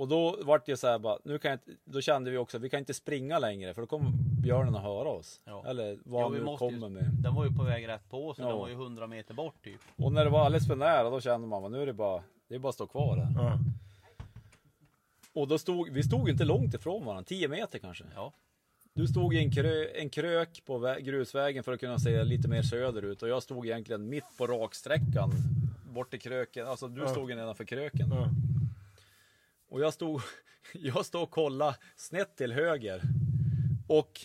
och 0.00 0.08
då 0.08 0.36
vart 0.42 0.66
det 0.66 0.76
så 0.76 0.86
här 0.86 0.98
bara, 0.98 1.18
nu 1.24 1.38
kan 1.38 1.50
jag 1.50 1.60
då 1.84 2.00
kände 2.00 2.30
vi 2.30 2.36
också 2.36 2.56
att 2.56 2.62
vi 2.62 2.70
kan 2.70 2.78
inte 2.78 2.94
springa 2.94 3.38
längre 3.38 3.74
för 3.74 3.80
då 3.82 3.86
kommer 3.86 4.10
björnen 4.42 4.74
att 4.76 4.82
höra 4.82 5.08
oss. 5.08 5.40
Ja. 5.44 5.64
Eller 5.66 5.98
vad 6.04 6.22
han 6.22 6.32
vi 6.32 6.38
nu 6.38 6.44
måste 6.44 6.64
ju- 6.64 6.70
kommer 6.70 6.88
med. 6.88 7.04
Den 7.22 7.34
var 7.34 7.44
ju 7.44 7.52
på 7.52 7.62
väg 7.62 7.88
rätt 7.88 8.10
på 8.10 8.34
så 8.34 8.42
Ja. 8.42 8.46
den 8.48 8.56
var 8.56 8.68
ju 8.68 8.74
100 8.74 9.06
meter 9.06 9.34
bort 9.34 9.64
typ. 9.64 9.80
Och 9.96 10.12
när 10.12 10.24
det 10.24 10.30
var 10.30 10.44
alldeles 10.44 10.66
för 10.66 10.76
nära 10.76 11.10
då 11.10 11.20
kände 11.20 11.46
man 11.46 11.64
att 11.64 11.70
nu 11.70 11.82
är 11.82 11.86
det 11.86 11.92
bara, 11.92 12.22
det 12.48 12.54
är 12.54 12.58
bara 12.58 12.68
att 12.68 12.74
stå 12.74 12.86
kvar 12.86 13.16
där. 13.16 13.28
Ja. 13.42 13.58
Och 15.32 15.48
då 15.48 15.58
stod, 15.58 15.90
vi 15.90 16.02
stod 16.02 16.28
inte 16.28 16.44
långt 16.44 16.74
ifrån 16.74 17.04
varandra, 17.04 17.24
10 17.24 17.48
meter 17.48 17.78
kanske. 17.78 18.04
Ja. 18.14 18.32
Du 18.94 19.06
stod 19.06 19.34
i 19.34 19.38
en, 19.38 19.50
krö, 19.52 19.84
en 19.94 20.10
krök 20.10 20.62
på 20.66 20.78
vä- 20.78 21.00
grusvägen 21.00 21.64
för 21.64 21.72
att 21.72 21.80
kunna 21.80 21.98
se 21.98 22.24
lite 22.24 22.48
mer 22.48 22.62
söderut 22.62 23.22
och 23.22 23.28
jag 23.28 23.42
stod 23.42 23.66
egentligen 23.66 24.08
mitt 24.08 24.24
på 24.38 24.46
raksträckan 24.46 25.30
bort 25.94 26.10
till 26.10 26.20
kröken. 26.20 26.66
Alltså 26.66 26.88
du 26.88 27.00
Ja. 27.02 27.08
stod 27.08 27.30
ju 27.30 27.36
nedanför 27.36 27.64
kröken. 27.64 28.08
Ja. 28.10 28.28
Och 29.70 29.80
jag 29.80 29.94
stod, 29.94 30.20
jag 30.72 31.06
stod 31.06 31.22
och 31.22 31.30
kollade 31.30 31.76
snett 31.96 32.36
till 32.36 32.52
höger. 32.52 33.02
Och 33.88 34.20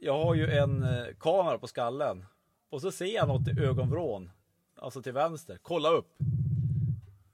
jag 0.00 0.24
har 0.24 0.34
ju 0.34 0.50
en 0.50 0.82
eh, 0.82 1.06
kamera 1.18 1.58
på 1.58 1.66
skallen. 1.66 2.24
Och 2.70 2.80
så 2.80 2.92
ser 2.92 3.14
jag 3.14 3.28
något 3.28 3.48
i 3.48 3.60
ögonvrån. 3.60 4.30
Alltså 4.76 5.02
till 5.02 5.12
vänster. 5.12 5.58
Kolla 5.62 5.88
upp. 5.88 6.16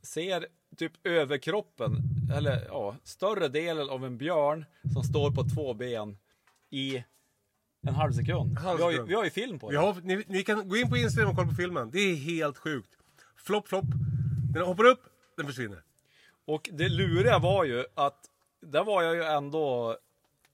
Ser 0.03 0.47
typ 0.77 0.93
överkroppen, 1.07 1.97
eller 2.35 2.65
ja, 2.69 2.97
större 3.05 3.49
delen 3.49 3.91
av 3.91 4.05
en 4.05 4.19
björn 4.19 4.65
som 4.93 5.03
står 5.03 5.31
på 5.31 5.45
två 5.45 5.75
ben 5.75 6.19
i 6.71 7.05
en 7.83 7.95
halv 7.95 8.13
sekund. 8.13 8.59
Halv 8.59 8.79
Vi 8.79 8.83
har 8.83 8.91
ju, 8.91 8.97
sekund. 8.97 9.09
vi 9.09 9.15
har 9.15 9.25
ju 9.25 9.31
film 9.31 9.59
på 9.59 9.71
det. 9.71 9.79
Har, 9.79 10.01
ni, 10.03 10.25
ni 10.27 10.43
kan 10.43 10.69
gå 10.69 10.77
in 10.77 10.89
på 10.89 10.97
Instagram 10.97 11.31
och 11.31 11.37
kolla 11.37 11.49
på 11.49 11.55
filmen. 11.55 11.91
Det 11.91 11.99
är 11.99 12.15
helt 12.17 12.59
sjukt. 12.59 12.91
Flopp, 13.37 13.69
flopp. 13.69 13.85
Den 14.55 14.63
hoppar 14.63 14.85
upp, 14.85 15.01
den 15.37 15.47
försvinner. 15.47 15.83
Och 16.47 16.71
det 16.73 16.89
luriga 16.89 17.39
var 17.39 17.65
ju 17.65 17.85
att 17.95 18.31
där 18.61 18.85
var 18.85 19.03
jag 19.03 19.15
ju 19.15 19.23
ändå 19.23 19.97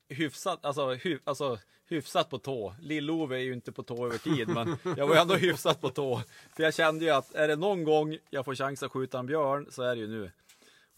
hyfsat, 0.08 0.64
alltså, 0.64 0.94
hy, 0.94 1.18
alltså 1.24 1.58
hyfsat 1.88 2.30
på 2.30 2.38
tå. 2.38 2.74
Lill-Ove 2.80 3.34
är 3.34 3.38
ju 3.38 3.52
inte 3.52 3.72
på 3.72 3.82
tå 3.82 4.06
över 4.06 4.18
tid, 4.18 4.48
men 4.48 4.76
jag 4.96 5.06
var 5.06 5.14
ju 5.14 5.20
ändå 5.20 5.34
hyfsat 5.34 5.80
på 5.80 5.88
tå. 5.88 6.22
För 6.56 6.62
jag 6.62 6.74
kände 6.74 7.04
ju 7.04 7.10
att 7.10 7.34
är 7.34 7.48
det 7.48 7.56
någon 7.56 7.84
gång 7.84 8.18
jag 8.30 8.44
får 8.44 8.54
chans 8.54 8.82
att 8.82 8.92
skjuta 8.92 9.18
en 9.18 9.26
björn 9.26 9.66
så 9.70 9.82
är 9.82 9.94
det 9.94 10.00
ju 10.00 10.08
nu. 10.08 10.30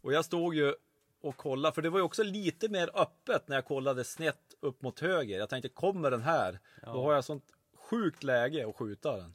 Och 0.02 0.12
jag 0.12 0.24
stod 0.24 0.54
ju 0.54 0.74
och 1.20 1.36
kollade, 1.36 1.74
för 1.74 1.82
det 1.82 1.90
var 1.90 1.98
ju 1.98 2.04
också 2.04 2.22
lite 2.22 2.68
mer 2.68 2.90
öppet 2.94 3.48
när 3.48 3.56
jag 3.56 3.64
kollade 3.64 4.04
snett 4.04 4.54
upp 4.60 4.82
mot 4.82 5.00
höger. 5.00 5.38
Jag 5.38 5.48
tänkte, 5.48 5.68
kommer 5.68 6.10
den 6.10 6.22
här? 6.22 6.58
Då 6.84 7.02
har 7.02 7.14
jag 7.14 7.24
sånt 7.24 7.44
sjukt 7.76 8.22
läge 8.22 8.68
att 8.68 8.76
skjuta 8.76 9.16
den. 9.16 9.34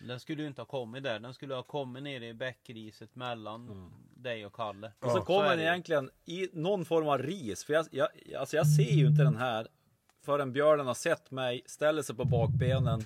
Den 0.00 0.20
skulle 0.20 0.42
ju 0.42 0.48
inte 0.48 0.60
ha 0.60 0.66
kommit 0.66 1.02
där. 1.02 1.18
Den 1.18 1.34
skulle 1.34 1.54
ha 1.54 1.62
kommit 1.62 2.02
ner 2.02 2.20
i 2.20 2.34
bäckriset 2.34 3.14
mellan 3.14 3.90
dig 4.16 4.46
och 4.46 4.52
Kalle. 4.52 4.92
Och 5.00 5.10
så 5.10 5.16
Så 5.16 5.22
kommer 5.22 5.50
den 5.50 5.60
egentligen 5.60 6.10
i 6.24 6.48
någon 6.52 6.84
form 6.84 7.08
av 7.08 7.18
ris. 7.18 7.64
För 7.64 7.72
jag, 7.72 7.86
jag, 7.90 8.08
alltså 8.38 8.56
jag 8.56 8.66
ser 8.66 8.92
ju 8.92 9.06
inte 9.06 9.22
den 9.22 9.36
här 9.36 9.66
förrän 10.24 10.52
björnen 10.52 10.86
har 10.86 10.94
sett 10.94 11.30
mig, 11.30 11.62
ställer 11.66 12.02
sig 12.02 12.16
på 12.16 12.24
bakbenen, 12.24 13.04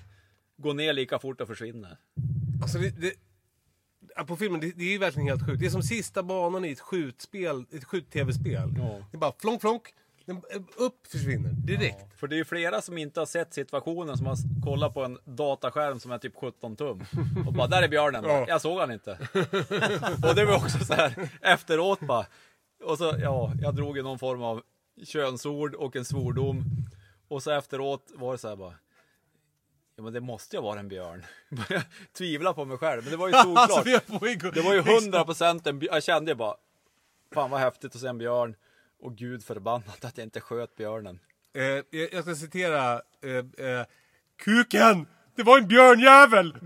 går 0.57 0.73
ner 0.73 0.93
lika 0.93 1.19
fort 1.19 1.41
och 1.41 1.47
försvinner. 1.47 1.97
Alltså 2.61 2.77
det, 2.77 2.89
det, 2.89 3.13
ja, 4.15 4.23
på 4.23 4.35
filmen, 4.35 4.59
det, 4.59 4.71
det 4.71 4.83
är 4.83 4.91
ju 4.91 4.97
verkligen 4.97 5.27
helt 5.27 5.45
sjukt. 5.45 5.59
Det 5.59 5.65
är 5.65 5.69
som 5.69 5.83
sista 5.83 6.23
banan 6.23 6.65
i 6.65 6.71
ett 6.71 6.79
skjutspel, 6.79 7.65
ett 7.71 7.83
skjut-tv-spel. 7.83 8.73
Ja. 8.77 9.05
Det 9.11 9.17
är 9.17 9.19
bara 9.19 9.33
flonk, 9.39 9.61
flonk. 9.61 9.93
Den, 10.25 10.41
upp 10.77 11.07
försvinner 11.07 11.49
direkt. 11.49 12.19
För 12.19 12.27
det 12.27 12.35
är 12.35 12.37
ju 12.37 12.45
flera 12.45 12.81
som 12.81 12.97
inte 12.97 13.19
har 13.21 13.25
sett 13.25 13.53
situationen 13.53 14.17
som 14.17 14.25
har 14.25 14.37
kollat 14.63 14.93
på 14.93 15.03
en 15.03 15.17
dataskärm 15.25 15.99
som 15.99 16.11
är 16.11 16.17
typ 16.17 16.35
17 16.35 16.75
tum. 16.75 17.03
Och 17.47 17.53
bara, 17.53 17.67
där 17.67 17.81
är 17.81 17.87
björnen. 17.87 18.23
Ja. 18.23 18.45
Jag 18.47 18.61
såg 18.61 18.79
han 18.79 18.91
inte. 18.91 19.11
och 20.27 20.35
det 20.35 20.45
var 20.45 20.55
också 20.55 20.85
så 20.85 20.93
här 20.93 21.29
efteråt 21.41 21.99
bara. 21.99 22.25
Och 22.83 22.97
så, 22.97 23.15
ja, 23.19 23.51
jag 23.61 23.75
drog 23.75 23.97
ju 23.97 24.03
någon 24.03 24.19
form 24.19 24.43
av 24.43 24.61
könsord 25.03 25.75
och 25.75 25.95
en 25.95 26.05
svordom. 26.05 26.63
Och 27.27 27.43
så 27.43 27.51
efteråt 27.51 28.11
var 28.15 28.31
det 28.31 28.37
så 28.37 28.47
här 28.47 28.55
bara. 28.55 28.73
Ja 29.95 30.03
men 30.03 30.13
det 30.13 30.21
måste 30.21 30.55
ju 30.55 30.61
vara 30.61 30.79
en 30.79 30.87
björn. 30.87 31.25
Började 31.49 31.85
tvivla 32.17 32.53
på 32.53 32.65
mig 32.65 32.77
själv. 32.77 33.03
Men 33.03 33.11
det 33.11 33.17
var 33.17 33.27
ju 33.27 33.33
solklart. 33.33 34.53
Det 34.53 34.61
var 34.61 34.73
ju 34.73 34.79
100 34.79 35.25
procent 35.25 35.67
en 35.67 35.79
björn. 35.79 35.93
Jag 35.93 36.03
kände 36.03 36.31
ju 36.31 36.35
bara. 36.35 36.55
Fan 37.33 37.49
vad 37.49 37.59
häftigt 37.59 37.95
att 37.95 38.01
se 38.01 38.07
en 38.07 38.17
björn. 38.17 38.55
Och 39.03 39.15
gud 39.15 39.43
förbannat 39.43 40.05
att 40.05 40.17
jag 40.17 40.25
inte 40.25 40.41
sköt 40.41 40.75
björnen. 40.75 41.19
Eh, 41.53 41.63
jag, 42.11 42.23
ska 42.23 42.35
citera 42.35 43.01
eh, 43.21 43.67
eh, 43.67 43.85
Kuken! 44.37 45.07
Det 45.35 45.43
var 45.43 45.57
en 45.57 45.67
björnjävel! 45.67 46.53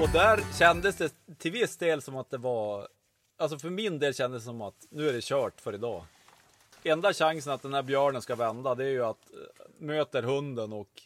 Och 0.00 0.08
där 0.12 0.58
kändes 0.58 0.96
det 0.96 1.12
till 1.38 1.52
viss 1.52 1.76
del 1.76 2.02
som 2.02 2.16
att 2.16 2.30
det 2.30 2.38
var, 2.38 2.88
alltså 3.38 3.58
för 3.58 3.70
min 3.70 3.98
del 3.98 4.14
kändes 4.14 4.42
det 4.42 4.46
som 4.46 4.60
att 4.60 4.86
nu 4.90 5.08
är 5.08 5.12
det 5.12 5.24
kört 5.24 5.60
för 5.60 5.74
idag. 5.74 6.04
Enda 6.84 7.12
chansen 7.12 7.52
att 7.52 7.62
den 7.62 7.74
här 7.74 7.82
björnen 7.82 8.22
ska 8.22 8.34
vända 8.34 8.74
det 8.74 8.84
är 8.84 8.90
ju 8.90 9.04
att 9.04 9.32
eh, 9.32 9.66
möter 9.78 10.22
hunden 10.22 10.72
och 10.72 11.02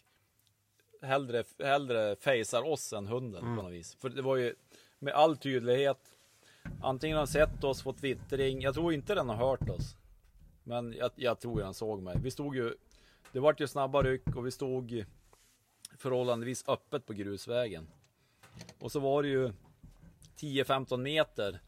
hellre, 1.02 1.44
hellre 1.58 2.16
facear 2.16 2.62
oss 2.62 2.92
än 2.92 3.06
hunden 3.06 3.40
på 3.56 3.62
något 3.62 3.72
vis. 3.72 3.94
För 3.94 4.08
det 4.08 4.22
var 4.22 4.36
ju 4.36 4.54
med 4.98 5.14
all 5.14 5.36
tydlighet, 5.36 5.98
antingen 6.82 7.16
har 7.16 7.22
den 7.22 7.32
sett 7.32 7.64
oss, 7.64 7.82
fått 7.82 8.00
vittring, 8.00 8.60
jag 8.60 8.74
tror 8.74 8.92
inte 8.92 9.14
den 9.14 9.28
har 9.28 9.36
hört 9.36 9.68
oss. 9.68 9.96
Men 10.64 10.92
jag, 10.92 11.10
jag 11.14 11.40
tror 11.40 11.60
den 11.60 11.74
såg 11.74 12.02
mig. 12.02 12.16
Vi 12.22 12.30
stod 12.30 12.56
ju, 12.56 12.74
det 13.32 13.40
vart 13.40 13.60
ju 13.60 13.66
snabba 13.66 14.02
ryck 14.02 14.36
och 14.36 14.46
vi 14.46 14.50
stod 14.50 15.04
förhållandevis 15.98 16.64
öppet 16.68 17.06
på 17.06 17.12
grusvägen. 17.12 17.88
Och 18.78 18.92
så 18.92 19.00
var 19.00 19.22
det 19.22 19.28
ju 19.28 19.52
10-15 20.36 20.96
meter 20.96 21.60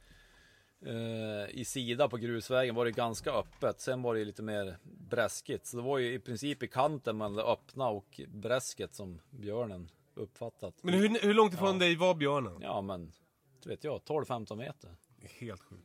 i 1.50 1.64
sida 1.64 2.08
på 2.08 2.16
grusvägen 2.16 2.74
var 2.74 2.84
det 2.84 2.90
ganska 2.90 3.32
öppet. 3.32 3.80
Sen 3.80 4.02
var 4.02 4.14
det 4.14 4.24
lite 4.24 4.42
mer 4.42 4.78
bräskigt. 4.82 5.66
Så 5.66 5.76
det 5.76 5.82
var 5.82 5.98
ju 5.98 6.12
i 6.14 6.18
princip 6.18 6.62
i 6.62 6.68
kanten 6.68 7.18
mellan 7.18 7.34
det 7.34 7.42
öppna 7.44 7.88
och 7.88 8.20
bräsket 8.28 8.94
som 8.94 9.20
björnen 9.30 9.90
uppfattat. 10.14 10.74
Men 10.82 10.94
hur, 10.94 11.08
hur 11.22 11.34
långt 11.34 11.54
ifrån 11.54 11.78
dig 11.78 11.96
var 11.96 12.14
björnen? 12.14 12.58
Ja 12.62 12.80
men, 12.80 13.12
vet 13.64 13.84
jag, 13.84 14.00
12-15 14.00 14.56
meter. 14.56 14.90
Helt 15.38 15.62
sjukt. 15.62 15.82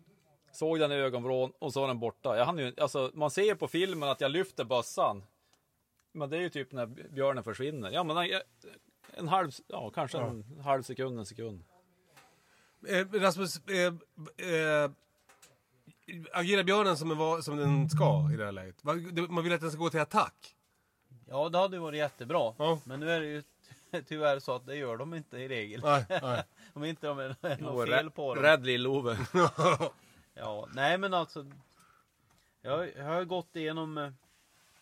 Såg 0.52 0.80
den 0.80 0.92
i 0.92 0.96
ögonvrån 0.96 1.52
och 1.60 1.74
så 1.74 1.82
var 1.82 1.88
den 1.88 2.00
borta. 2.00 2.38
Jag 2.38 2.46
hann 2.46 2.58
ju, 2.58 2.74
alltså, 2.78 3.12
man 3.14 3.32
ser 3.32 3.56
på 3.56 3.68
filmen 3.68 4.10
att 4.10 4.22
jag 4.22 4.32
lyfter 4.32 4.64
bössan. 4.64 5.24
Men 6.12 6.30
det 6.30 6.38
är 6.38 6.42
ju 6.42 6.50
typ 6.50 6.72
när 6.72 6.86
björnen 6.86 7.44
försvinner. 7.44 7.92
Ja 7.92 8.04
men 8.04 8.16
jag- 8.28 8.42
en 9.18 9.28
halv, 9.28 9.52
ja 9.68 9.90
kanske 9.90 10.18
en 10.18 10.60
halv 10.64 10.84
sekund, 10.84 11.20
en 11.20 11.26
sekund. 11.26 11.64
Eh, 12.88 13.06
Rasmus, 13.12 13.58
eh, 13.68 13.94
eh, 14.48 14.92
agerar 16.34 16.64
björnen 16.64 16.98
som, 16.98 17.10
den 17.10 17.18
var, 17.18 17.42
som 17.42 17.58
den 17.58 17.90
ska 17.90 18.30
i 18.34 18.38
det 18.38 18.46
här 18.46 18.52
läget? 18.52 18.84
Man 19.30 19.44
vill 19.44 19.54
att 19.54 19.62
den 19.62 19.72
ska 19.72 19.80
gå 19.80 19.90
till 19.90 20.00
attack. 20.00 20.56
Ja, 21.28 21.50
det 21.50 21.58
hade 21.58 21.76
ju 21.76 21.82
varit 21.82 21.98
jättebra. 21.98 22.54
Ja. 22.58 22.80
Men 22.84 23.00
nu 23.00 23.12
är 23.12 23.20
det 23.20 23.26
ju 23.28 23.44
tyvärr 24.08 24.40
så 24.40 24.56
att 24.56 24.66
det 24.66 24.76
gör 24.76 24.98
de 24.98 25.14
inte 25.14 25.38
i 25.38 25.48
regel. 25.48 25.82
Nej, 25.84 26.06
nej. 26.22 26.44
Om 26.74 26.84
inte 26.84 27.08
de 27.08 27.20
är 27.20 27.62
något 27.62 27.90
fel 27.90 28.12
på 28.12 28.36
dem. 28.36 28.44
Rädd 28.44 28.66
lill-Ove. 28.66 29.18
Ja, 30.36 30.68
nej 30.74 30.98
men 30.98 31.14
alltså. 31.14 31.46
Jag, 32.62 32.92
jag 32.98 33.04
har 33.06 33.24
gått 33.24 33.56
igenom. 33.56 33.98
eh, 33.98 34.10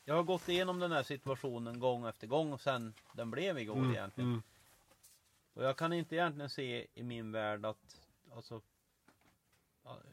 Jag 0.06 0.16
har 0.16 0.24
gått 0.24 0.50
igenom 0.50 0.80
den 0.80 0.92
här 0.92 1.04
situationen 1.04 1.80
gång 1.80 2.06
efter 2.08 2.28
gång 2.28 2.54
och 2.54 2.62
sen 2.62 2.94
den 3.14 3.32
blev 3.32 3.60
igår 3.60 3.76
Mm, 3.76 3.92
egentligen. 3.92 4.44
Och 5.54 5.64
jag 5.64 5.78
kan 5.78 5.94
inte 5.94 6.16
egentligen 6.16 6.50
se 6.50 6.88
i 6.94 7.04
min 7.04 7.32
värld 7.32 7.66
att, 7.66 8.10
alltså. 8.36 8.62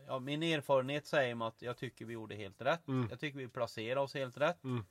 ja, 0.07 0.19
min 0.19 0.43
erfarenhet 0.43 1.07
säger 1.07 1.35
mig 1.35 1.49
att 1.49 1.63
jag 1.63 1.77
tycker 1.77 2.05
vi 2.05 2.13
gjorde 2.13 2.35
helt 2.35 2.61
rätt. 2.61 2.89
Mm. 2.89 3.09
Jag 3.11 3.21
tycker 3.21 3.39
vi 3.39 3.49
placerade 3.49 4.01
oss 4.01 4.15
helt 4.15 4.37
rätt. 4.37 4.65
Mm. 4.65 4.85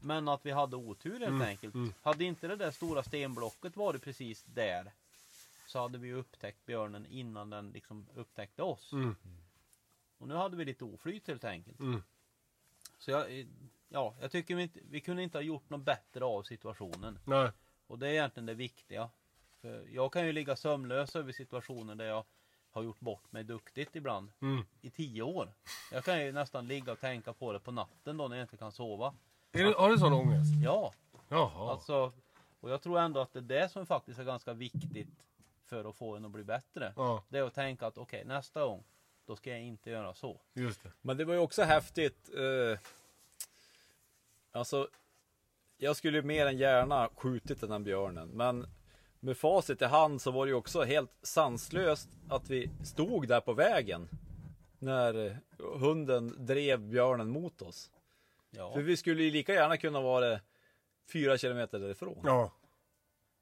Men 0.00 0.28
att 0.28 0.46
vi 0.46 0.50
hade 0.50 0.76
otur 0.76 1.20
helt 1.20 1.42
enkelt. 1.42 1.74
Hade 2.02 2.24
inte 2.24 2.48
det 2.48 2.56
där 2.56 2.70
stora 2.70 3.02
stenblocket 3.02 3.76
varit 3.76 4.02
precis 4.02 4.44
där. 4.44 4.92
Så 5.66 5.78
hade 5.78 5.98
vi 5.98 6.12
upptäckt 6.12 6.66
björnen 6.66 7.06
innan 7.06 7.50
den 7.50 7.70
liksom 7.70 8.06
upptäckte 8.14 8.62
oss. 8.62 8.92
Mm. 8.92 9.16
Och 10.18 10.28
nu 10.28 10.34
hade 10.34 10.56
vi 10.56 10.64
lite 10.64 10.84
oflyt 10.84 11.26
helt 11.26 11.44
enkelt. 11.44 11.80
Mm. 11.80 12.02
Så 12.98 13.10
jag, 13.10 13.46
ja, 13.88 14.14
jag 14.20 14.30
tycker 14.30 14.54
vi, 14.54 14.62
inte, 14.62 14.80
vi 14.90 15.00
kunde 15.00 15.22
inte 15.22 15.38
ha 15.38 15.42
gjort 15.42 15.70
något 15.70 15.82
bättre 15.82 16.24
av 16.24 16.42
situationen. 16.42 17.18
nej. 17.24 17.50
Och 17.88 17.98
det 17.98 18.08
är 18.08 18.12
egentligen 18.12 18.46
det 18.46 18.54
viktiga. 18.54 19.10
För 19.60 19.86
jag 19.92 20.12
kan 20.12 20.26
ju 20.26 20.32
ligga 20.32 20.56
sömnlös 20.56 21.16
över 21.16 21.32
situationer 21.32 21.94
där 21.94 22.04
jag 22.04 22.24
har 22.70 22.82
gjort 22.82 23.00
bort 23.00 23.32
mig 23.32 23.44
duktigt 23.44 23.96
ibland. 23.96 24.32
Mm. 24.40 24.64
I 24.80 24.90
tio 24.90 25.22
år. 25.22 25.52
Jag 25.92 26.04
kan 26.04 26.24
ju 26.24 26.32
nästan 26.32 26.66
ligga 26.66 26.92
och 26.92 27.00
tänka 27.00 27.32
på 27.32 27.52
det 27.52 27.60
på 27.60 27.70
natten 27.72 28.16
då 28.16 28.28
när 28.28 28.36
jag 28.36 28.44
inte 28.44 28.56
kan 28.56 28.72
sova. 28.72 29.14
Är 29.52 29.64
du, 29.64 29.74
har 29.74 29.90
du 29.90 29.98
sån 29.98 30.12
ångest? 30.12 30.50
Ja, 30.64 30.92
Jaha. 31.28 31.70
alltså. 31.72 32.12
Och 32.60 32.70
jag 32.70 32.82
tror 32.82 32.98
ändå 32.98 33.20
att 33.20 33.32
det 33.32 33.38
är 33.38 33.42
det 33.42 33.68
som 33.68 33.86
faktiskt 33.86 34.18
är 34.18 34.24
ganska 34.24 34.52
viktigt 34.52 35.26
för 35.64 35.84
att 35.84 35.96
få 35.96 36.16
en 36.16 36.24
att 36.24 36.30
bli 36.30 36.44
bättre. 36.44 36.92
Ja, 36.96 37.24
Det 37.28 37.38
är 37.38 37.42
att 37.42 37.54
tänka 37.54 37.86
att 37.86 37.98
okej, 37.98 38.24
nästa 38.24 38.64
gång, 38.64 38.84
då 39.26 39.36
ska 39.36 39.50
jag 39.50 39.60
inte 39.60 39.90
göra 39.90 40.14
så. 40.14 40.40
just 40.54 40.82
det. 40.82 40.92
Men 41.00 41.16
det 41.16 41.24
var 41.24 41.34
ju 41.34 41.40
också 41.40 41.62
häftigt. 41.62 42.30
Eh, 42.34 42.78
alltså, 44.52 44.88
jag 45.78 45.96
skulle 45.96 46.18
ju 46.18 46.22
mer 46.22 46.46
än 46.46 46.58
gärna 46.58 47.08
skjutit 47.16 47.60
den 47.60 47.70
här 47.70 47.78
björnen. 47.78 48.28
Men 48.28 48.66
med 49.20 49.36
facit 49.36 49.82
i 49.82 49.84
hand 49.84 50.22
så 50.22 50.30
var 50.30 50.46
det 50.46 50.50
ju 50.50 50.54
också 50.56 50.82
helt 50.82 51.10
sanslöst 51.22 52.08
att 52.28 52.50
vi 52.50 52.70
stod 52.84 53.28
där 53.28 53.40
på 53.40 53.52
vägen. 53.52 54.08
När 54.78 55.38
hunden 55.78 56.46
drev 56.46 56.80
björnen 56.80 57.28
mot 57.28 57.62
oss. 57.62 57.90
Ja, 58.50 58.72
För 58.72 58.80
vi 58.80 58.96
skulle 58.96 59.22
ju 59.22 59.30
lika 59.30 59.54
gärna 59.54 59.76
kunna 59.76 60.00
vara 60.00 60.40
fyra 61.12 61.38
kilometer 61.38 61.78
därifrån. 61.78 62.20
Ja, 62.24 62.52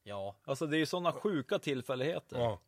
ja. 0.03 0.37
Alltså 0.45 0.67
det 0.67 0.77
är 0.77 0.79
ju 0.79 0.87
sådana 0.87 1.13
sjuka 1.13 1.59
tillfälligheter. 1.59 2.39
ja. 2.39 2.61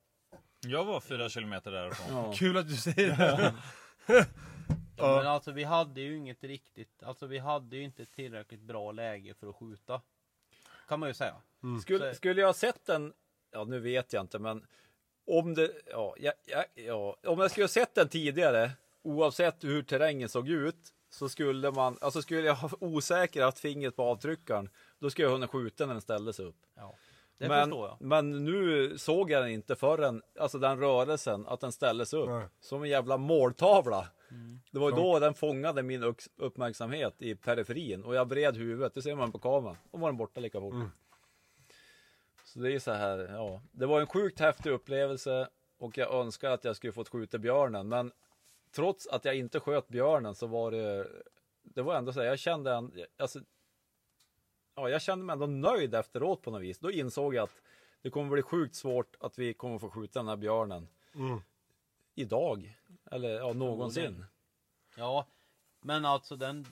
Jag 0.61 0.85
var 0.85 1.01
fyra 1.01 1.29
kilometer 1.29 1.71
därifrån. 1.71 2.07
Ja. 2.17 2.33
Kul 2.35 2.57
att 2.57 2.69
du 2.69 2.77
säger 2.77 3.17
det. 3.17 3.55
Ja, 4.99 5.17
Men 5.17 5.27
alltså 5.27 5.53
vi 5.53 5.65
hade 5.65 6.01
ju 6.01 6.17
inget 6.17 6.45
riktigt, 6.45 7.03
alltså 7.03 7.27
vi 7.27 7.39
hade 7.39 7.77
ju 7.77 7.83
inte 7.83 8.07
tillräckligt 8.07 8.61
bra 8.61 8.93
läge 8.93 9.35
för 9.35 9.47
att 9.47 9.57
skjuta. 9.57 10.01
Kan 10.89 11.01
man 11.01 11.09
ju 11.09 11.15
säga. 11.15 11.35
Skulle, 11.83 12.15
skulle 12.15 12.41
jag 12.41 12.49
ha 12.49 12.55
sett 12.55 12.87
den, 12.87 13.13
ja 13.51 13.65
nu 13.65 13.81
vet 13.81 14.13
jag 14.13 14.21
inte 14.21 14.39
men 14.39 14.67
om 15.27 15.55
det, 15.55 15.71
ja, 15.87 16.15
ja, 16.19 16.33
ja, 16.45 16.65
ja, 16.75 17.17
om 17.27 17.39
jag 17.39 17.51
skulle 17.51 17.65
ha 17.65 17.69
sett 17.69 17.95
den 17.95 18.09
tidigare, 18.09 18.71
oavsett 19.03 19.65
hur 19.65 19.83
terrängen 19.83 20.29
såg 20.29 20.49
ut, 20.49 20.93
så 21.11 21.29
skulle 21.29 21.71
man, 21.71 21.99
alltså 22.01 22.23
skulle 22.23 22.41
jag 22.41 22.55
ha 22.55 22.71
osäker 22.81 23.45
haft 23.45 23.59
fingret 23.59 23.97
på 23.97 24.03
avtryckaren, 24.03 24.71
då 24.99 25.11
skulle 25.11 25.27
jag 25.27 25.33
hunnit 25.33 25.51
skjuta 25.51 25.87
när 25.87 25.95
den 25.95 26.01
ställde 26.01 26.33
sig 26.33 26.45
upp. 26.47 26.57
Ja, 26.75 26.95
det 27.39 27.49
men, 27.49 27.65
förstår 27.65 27.89
jag. 27.89 27.97
men 28.01 28.45
nu 28.45 28.99
såg 28.99 29.31
jag 29.31 29.43
den 29.43 29.51
inte 29.51 29.77
förrän, 29.77 30.23
alltså 30.39 30.59
den 30.59 30.79
rörelsen, 30.79 31.47
att 31.47 31.61
den 31.61 31.73
ställde 31.73 32.07
sig 32.07 32.19
upp. 32.19 32.29
Nej. 32.29 32.49
Som 32.61 32.83
en 32.83 32.89
jävla 32.89 33.17
måltavla. 33.17 34.09
Mm. 34.31 34.61
Det 34.71 34.79
var 34.79 34.91
ju 34.91 34.97
då 34.97 35.19
den 35.19 35.35
fångade 35.35 35.83
min 35.83 36.15
uppmärksamhet 36.37 37.23
i 37.23 37.35
periferin 37.35 38.05
och 38.05 38.15
jag 38.15 38.29
vred 38.29 38.57
huvudet, 38.57 38.95
det 38.95 39.03
ser 39.03 39.15
man 39.15 39.33
på 39.33 39.39
kameran. 39.39 39.77
Och 39.91 40.01
var 40.01 40.09
den 40.09 40.17
borta 40.17 40.41
lika 40.41 40.61
fort. 40.61 40.75
Så 42.45 42.59
det 42.59 42.73
är 42.73 42.79
så 42.79 42.93
här, 42.93 43.19
ja. 43.19 43.63
Det 43.73 43.87
var 43.87 44.01
en 44.01 44.07
sjukt 44.07 44.41
häftig 44.41 44.71
upplevelse 44.71 45.49
och 45.79 45.99
jag 45.99 46.15
önskar 46.15 46.51
att 46.51 46.65
jag 46.65 46.77
skulle 46.77 46.93
fått 46.93 47.09
skjuta 47.09 47.39
björnen. 47.39 47.89
Men 47.89 48.13
trots 48.71 49.07
att 49.07 49.25
jag 49.25 49.37
inte 49.37 49.61
sköt 49.61 49.89
björnen 49.89 50.35
så 50.35 50.47
var 50.47 50.71
det, 50.71 51.09
det 51.63 51.83
var 51.83 51.95
ändå 51.95 52.13
så 52.13 52.21
här, 52.21 52.27
jag 52.27 52.39
kände, 52.39 52.73
en, 52.73 52.93
alltså, 53.17 53.41
ja, 54.75 54.89
jag 54.89 55.03
kände 55.03 55.25
mig 55.25 55.33
ändå 55.33 55.47
nöjd 55.47 55.95
efteråt 55.95 56.43
på 56.43 56.51
något 56.51 56.63
vis. 56.63 56.79
Då 56.79 56.91
insåg 56.91 57.35
jag 57.35 57.43
att 57.43 57.63
det 58.03 58.11
kommer 58.11 58.31
bli 58.31 58.43
sjukt 58.43 58.75
svårt 58.75 59.17
att 59.21 59.39
vi 59.39 59.55
kommer 59.55 59.79
få 59.79 59.91
skjuta 59.91 60.19
den 60.19 60.29
här 60.29 60.37
björnen 60.37 60.89
Mm. 61.15 61.41
idag. 62.15 62.79
Eller 63.11 63.29
ja, 63.31 63.53
någonsin. 63.53 64.25
Ja, 64.97 65.27
men 65.81 66.05
alltså 66.05 66.37
den, 66.37 66.67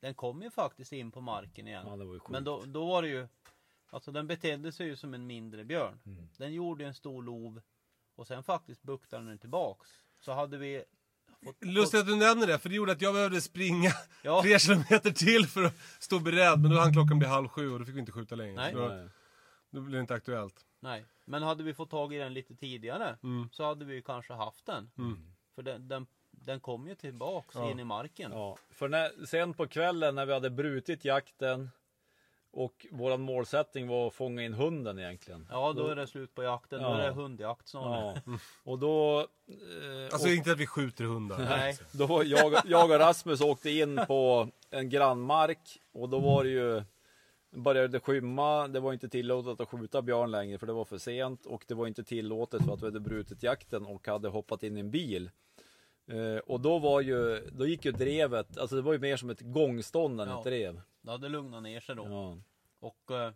den 0.00 0.14
kom 0.14 0.42
ju 0.42 0.50
faktiskt 0.50 0.92
in 0.92 1.10
på 1.10 1.20
marken 1.20 1.68
igen. 1.68 1.86
Ja, 1.86 1.96
det 1.96 2.04
var 2.04 2.14
ju 2.14 2.20
sjukt. 2.20 2.30
Men 2.30 2.44
då, 2.44 2.62
då 2.66 2.86
var 2.86 3.02
det 3.02 3.08
ju, 3.08 3.28
alltså 3.90 4.12
den 4.12 4.26
betedde 4.26 4.72
sig 4.72 4.86
ju 4.86 4.96
som 4.96 5.14
en 5.14 5.26
mindre 5.26 5.64
björn. 5.64 6.00
Mm. 6.06 6.28
Den 6.38 6.52
gjorde 6.52 6.84
en 6.86 6.94
stor 6.94 7.22
lov 7.22 7.60
och 8.14 8.26
sen 8.26 8.42
faktiskt 8.42 8.82
buktade 8.82 9.26
den 9.28 9.38
tillbaks. 9.38 9.90
Så 10.20 10.32
hade 10.32 10.58
vi 10.58 10.84
fått, 11.44 11.64
Lustigt 11.64 12.00
att 12.00 12.06
du 12.06 12.16
nämner 12.16 12.46
det, 12.46 12.58
för 12.58 12.68
det 12.68 12.74
gjorde 12.74 12.92
att 12.92 13.00
jag 13.00 13.14
behövde 13.14 13.40
springa 13.40 13.90
Ja. 14.22 14.42
tre 14.42 14.58
kilometer 14.58 15.10
till 15.10 15.46
för 15.46 15.64
att 15.64 15.74
stå 16.00 16.18
beredd. 16.18 16.60
Men 16.60 16.70
då 16.70 16.78
hann 16.78 16.92
klockan 16.92 17.18
bli 17.18 17.28
halv 17.28 17.48
sju 17.48 17.70
och 17.72 17.78
då 17.78 17.84
fick 17.84 17.94
vi 17.94 18.00
inte 18.00 18.12
skjuta 18.12 18.34
längre. 18.34 18.54
Nej. 18.54 18.72
Då, 18.72 18.88
Nej. 18.88 19.08
då 19.70 19.80
blev 19.80 19.92
det 19.92 20.00
inte 20.00 20.14
aktuellt. 20.14 20.66
Nej, 20.80 21.04
men 21.24 21.42
hade 21.42 21.62
vi 21.62 21.74
fått 21.74 21.90
tag 21.90 22.14
i 22.14 22.18
den 22.18 22.34
lite 22.34 22.54
tidigare 22.56 23.16
Mm. 23.22 23.48
så 23.52 23.64
hade 23.64 23.84
vi 23.84 23.94
ju 23.94 24.02
kanske 24.02 24.32
haft 24.34 24.66
den. 24.66 24.90
För 25.54 25.62
den, 25.62 25.88
den, 25.88 26.06
den 26.30 26.60
kom 26.60 26.88
ju 26.88 26.94
tillbaks 26.94 27.54
Ja. 27.56 27.70
in 27.70 27.80
i 27.80 27.84
marken. 27.84 28.32
Ja, 28.32 28.56
för 28.70 28.88
när, 28.88 29.26
sen 29.26 29.54
på 29.54 29.66
kvällen 29.66 30.14
när 30.14 30.26
vi 30.26 30.32
hade 30.32 30.50
brutit 30.50 31.04
jakten 31.04 31.70
och 32.50 32.86
våran 32.90 33.20
målsättning 33.20 33.88
var 33.88 34.06
att 34.06 34.14
fånga 34.14 34.42
in 34.42 34.54
hunden 34.54 34.98
egentligen. 34.98 35.48
Ja, 35.50 35.72
då 35.72 35.86
är 35.86 35.96
det 35.96 36.06
slut 36.06 36.34
på 36.34 36.42
jakten. 36.42 36.82
Då 36.82 36.88
Ja. 36.88 36.98
är 37.00 37.06
det 37.06 37.12
hundjakt 37.14 37.68
snarare. 37.68 38.22
Ja, 38.26 38.32
och 38.64 38.78
då... 38.78 39.18
Eh, 39.20 40.12
Alltså 40.12 40.28
och, 40.28 40.34
inte 40.34 40.52
att 40.52 40.58
vi 40.58 40.66
skjuter 40.66 41.04
hundar. 41.04 41.38
Nej, 41.38 41.78
då 41.92 42.22
jag, 42.24 42.54
jag 42.64 42.90
och 42.90 42.98
Rasmus 42.98 43.40
åkte 43.40 43.70
in 43.70 44.00
på 44.06 44.48
en 44.70 44.88
grannmark 44.90 45.78
och 45.92 46.08
då 46.08 46.18
var 46.18 46.44
det 46.44 46.50
ju 46.50 46.82
började 47.54 47.88
det 47.88 48.00
skymma. 48.00 48.68
Det 48.68 48.80
var 48.80 48.92
inte 48.92 49.08
tillåtet 49.08 49.60
att 49.60 49.68
skjuta 49.68 50.02
björn 50.02 50.30
längre 50.30 50.58
för 50.58 50.66
det 50.66 50.72
var 50.72 50.84
för 50.84 50.98
sent 50.98 51.46
och 51.46 51.64
det 51.68 51.74
var 51.74 51.86
inte 51.86 52.04
tillåtet 52.04 52.64
för 52.64 52.72
att 52.74 52.82
vi 52.82 52.86
hade 52.86 53.00
brutit 53.00 53.42
jakten 53.42 53.86
och 53.86 54.06
hade 54.06 54.28
hoppat 54.28 54.62
in 54.62 54.76
i 54.76 54.80
en 54.80 54.90
bil. 54.90 55.30
Eh, 56.06 56.36
och 56.36 56.60
då 56.60 56.78
var 56.78 57.00
ju, 57.00 57.40
då 57.52 57.66
gick 57.66 57.84
ju 57.84 57.92
drevet, 57.92 58.58
alltså 58.58 58.76
det 58.76 58.82
var 58.82 58.92
ju 58.92 58.98
mer 58.98 59.16
som 59.16 59.30
ett 59.30 59.40
gångstånd 59.40 60.20
än 60.20 60.28
Ja. 60.28 60.38
ett 60.38 60.44
drev. 60.44 60.80
det 61.02 61.10
hade 61.10 61.28
lugnat 61.28 61.62
ner 61.62 61.80
sig 61.80 61.96
då. 61.96 62.04
Ja. 62.08 62.38
Och 62.80 63.10
eh, 63.16 63.32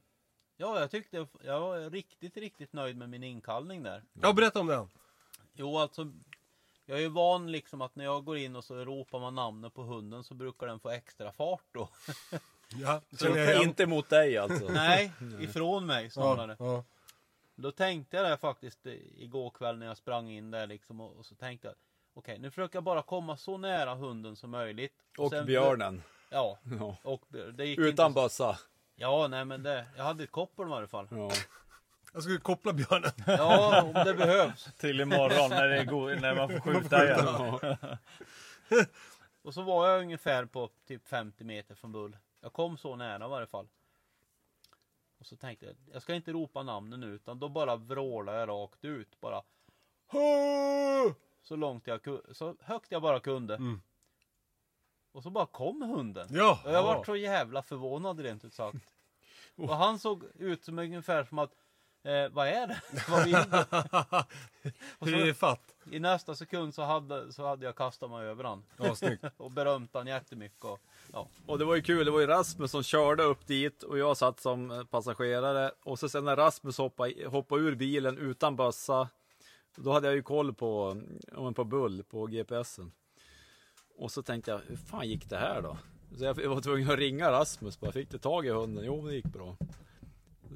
ja, 0.56 0.80
jag 0.80 0.90
tyckte 0.90 1.26
jag 1.44 1.60
var 1.60 1.90
riktigt, 1.90 2.36
riktigt 2.36 2.72
nöjd 2.72 2.96
med 2.96 3.10
min 3.10 3.22
inkallning 3.22 3.82
där. 3.82 4.02
Ja, 4.22 4.32
berätta 4.32 4.60
om 4.60 4.66
den. 4.66 4.88
Jo, 5.54 5.78
alltså 5.78 6.12
jag 6.86 6.98
är 6.98 7.02
ju 7.02 7.08
van 7.08 7.52
liksom 7.52 7.80
att 7.82 7.96
när 7.96 8.04
jag 8.04 8.24
går 8.24 8.36
in 8.36 8.56
och 8.56 8.64
så 8.64 8.74
ropar 8.84 9.20
man 9.20 9.34
namnet 9.34 9.74
på 9.74 9.82
hunden 9.82 10.24
så 10.24 10.34
brukar 10.34 10.66
den 10.66 10.80
få 10.80 10.90
extra 10.90 11.32
fart 11.32 11.64
då. 11.72 11.88
Ja, 12.74 13.00
känner 13.20 13.38
jag. 13.38 13.62
Inte 13.62 13.86
mot 13.86 14.08
dig 14.08 14.38
alltså. 14.38 14.68
Nej, 14.72 15.12
ifrån 15.40 15.86
mig 15.86 16.04
Ja, 16.04 16.10
snarare. 16.10 16.56
ja. 16.58 16.84
Då 17.54 17.72
tänkte 17.72 18.16
jag 18.16 18.26
det 18.30 18.36
faktiskt 18.36 18.86
igår 19.16 19.50
kväll 19.50 19.78
när 19.78 19.86
jag 19.86 19.96
sprang 19.96 20.30
in 20.30 20.50
där 20.50 20.66
liksom 20.66 21.00
och, 21.00 21.16
och 21.18 21.26
så 21.26 21.34
tänkte 21.34 21.68
jag 21.68 21.74
Okej, 22.14 22.38
nu 22.38 22.50
försöker 22.50 22.76
jag 22.76 22.82
bara 22.84 23.02
komma 23.02 23.36
så 23.36 23.58
nära 23.58 23.94
hunden 23.94 24.36
som 24.36 24.50
möjligt. 24.50 24.92
Och 25.18 25.30
sen- 25.30 25.46
björnen. 25.46 26.02
Ja, 26.30 26.58
Ja. 26.80 26.96
och 27.02 27.22
det 27.54 27.64
gick 27.66 27.78
Utan 27.78 28.06
inte... 28.10 28.20
bössa. 28.20 28.58
Ja, 28.96 29.26
nej 29.28 29.44
men 29.44 29.62
det, 29.62 29.86
jag 29.96 30.04
hade 30.04 30.24
ett 30.24 30.30
koppel 30.30 30.66
i 30.66 30.68
varje 30.70 30.88
fall. 30.88 31.06
Ja. 31.10 31.30
Jag 32.12 32.22
skulle 32.22 32.38
koppla 32.38 32.72
björnen. 32.72 33.10
Ja, 33.26 33.82
om 33.82 33.92
det 33.92 34.14
behövs. 34.14 34.68
Till 34.78 35.00
imorgon 35.00 35.50
när, 35.50 35.68
det 35.68 35.78
är 35.80 35.84
go- 35.84 36.14
när 36.20 36.34
man 36.34 36.48
får 36.48 36.60
skjuta 36.60 37.04
igen. 37.04 37.26
Och 39.42 39.54
så 39.54 39.62
var 39.62 39.88
jag 39.88 40.00
ungefär 40.00 40.44
på 40.44 40.70
typ 40.86 41.08
50 41.08 41.44
meter 41.44 41.74
från 41.74 41.92
bull. 41.92 42.16
Jag 42.40 42.52
kom 42.52 42.78
så 42.78 42.96
nära 42.96 43.24
i 43.24 43.28
varje 43.28 43.46
fall. 43.46 43.68
Och 45.18 45.26
så 45.26 45.36
tänkte 45.36 45.66
jag, 45.66 45.76
jag 45.92 46.02
ska 46.02 46.14
inte 46.14 46.32
ropa 46.32 46.62
namnen 46.62 47.00
nu 47.00 47.06
utan 47.06 47.38
då 47.38 47.48
bara 47.48 47.76
vrålade 47.76 48.38
jag 48.38 48.48
rakt 48.48 48.84
ut 48.84 49.20
bara. 49.20 49.42
"Hå!" 50.06 51.14
Så 51.42 51.56
långt 51.56 51.86
jag 51.86 52.02
kunde, 52.02 52.34
så 52.34 52.56
högt 52.60 52.92
jag 52.92 53.02
bara 53.02 53.20
kunde. 53.20 53.54
Mm. 53.54 53.80
Och 55.12 55.22
så 55.22 55.30
bara 55.30 55.46
kom 55.46 55.82
hunden. 55.82 56.28
Ja. 56.30 56.60
Och 56.64 56.72
jag 56.72 56.82
var 56.82 57.04
så 57.04 57.16
jävla 57.16 57.62
förvånad 57.62 58.20
rent 58.20 58.44
ut 58.44 58.54
sagt. 58.54 58.94
Och 59.56 59.76
han 59.76 59.98
såg 59.98 60.24
ut 60.34 60.64
som 60.64 60.78
ungefär 60.78 61.24
som 61.24 61.38
att, 61.38 61.50
eh, 62.02 62.28
vad 62.28 62.48
är 62.48 62.66
det? 62.66 62.80
vad 63.08 63.24
vill 63.24 63.32
du? 63.34 63.64
Hur 65.10 65.14
är 65.22 65.26
det 65.26 65.34
fatt? 65.34 65.74
I 65.90 65.98
nästa 65.98 66.34
sekund 66.34 66.74
så 66.74 66.82
hade, 66.82 67.32
så 67.32 67.46
hade 67.46 67.66
jag 67.66 67.76
kastat 67.76 68.10
mig 68.10 68.26
över 68.26 68.44
han. 68.44 68.64
Ja. 68.76 68.94
Och 69.36 69.50
berömt 69.50 69.94
han 69.94 70.06
jättemycket. 70.06 70.64
Och, 70.64 70.80
ja. 71.12 71.28
Och 71.46 71.58
det 71.58 71.64
var 71.64 71.74
ju 71.74 71.82
kul, 71.82 72.04
det 72.04 72.10
var 72.10 72.20
ju 72.20 72.26
Rasmus 72.26 72.70
som 72.70 72.82
körde 72.82 73.22
upp 73.22 73.46
dit 73.46 73.82
och 73.82 73.98
jag 73.98 74.16
satt 74.16 74.40
som 74.40 74.70
eh, 74.70 74.84
passagerare. 74.84 75.70
Och 75.84 75.98
så 75.98 76.08
sen 76.08 76.24
när 76.24 76.36
Rasmus 76.36 76.78
hoppade, 76.78 77.26
hoppade 77.26 77.62
ur 77.62 77.74
bilen 77.74 78.18
utan 78.18 78.56
bössa, 78.56 79.08
då 79.76 79.92
hade 79.92 80.06
jag 80.06 80.14
ju 80.14 80.22
koll 80.22 80.54
på, 80.54 81.00
mm, 81.36 81.54
på 81.54 81.64
Bull, 81.64 82.02
på 82.02 82.26
GPSen. 82.26 82.92
Och 83.96 84.10
så 84.10 84.22
tänkte 84.22 84.50
jag, 84.50 84.60
hur 84.66 84.76
fan 84.76 85.08
gick 85.08 85.28
det 85.28 85.36
här 85.36 85.62
då? 85.62 85.78
Så 86.16 86.24
jag 86.24 86.34
var 86.34 86.60
tvungen 86.60 86.90
att 86.90 86.98
ringa 86.98 87.30
Rasmus, 87.30 87.80
bara 87.80 87.92
fick 87.92 88.10
du 88.10 88.18
tag 88.18 88.46
i 88.46 88.50
hunden? 88.50 88.84
Jo, 88.84 89.06
det 89.06 89.14
gick 89.14 89.26
bra. 89.26 89.56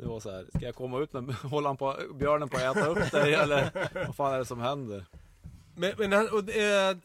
Det 0.01 0.07
var 0.07 0.21
så 0.21 0.31
här, 0.31 0.47
ska 0.55 0.67
jag 0.67 0.75
komma 0.75 1.01
ut 1.01 1.13
med, 1.13 1.35
håller 1.35 1.69
han 1.69 1.77
på, 1.77 1.97
björnen 2.15 2.49
på 2.49 2.57
att 2.57 2.77
äta 2.77 2.87
upp 2.87 3.11
dig 3.11 3.35
eller 3.35 3.89
vad 4.07 4.17
fan 4.17 4.35
är 4.35 4.39
det 4.39 4.45
som 4.45 4.61
händer? 4.61 5.05
Men, 5.75 5.93
men 5.99 6.13
och, 6.13 6.51
eh, 6.51 6.97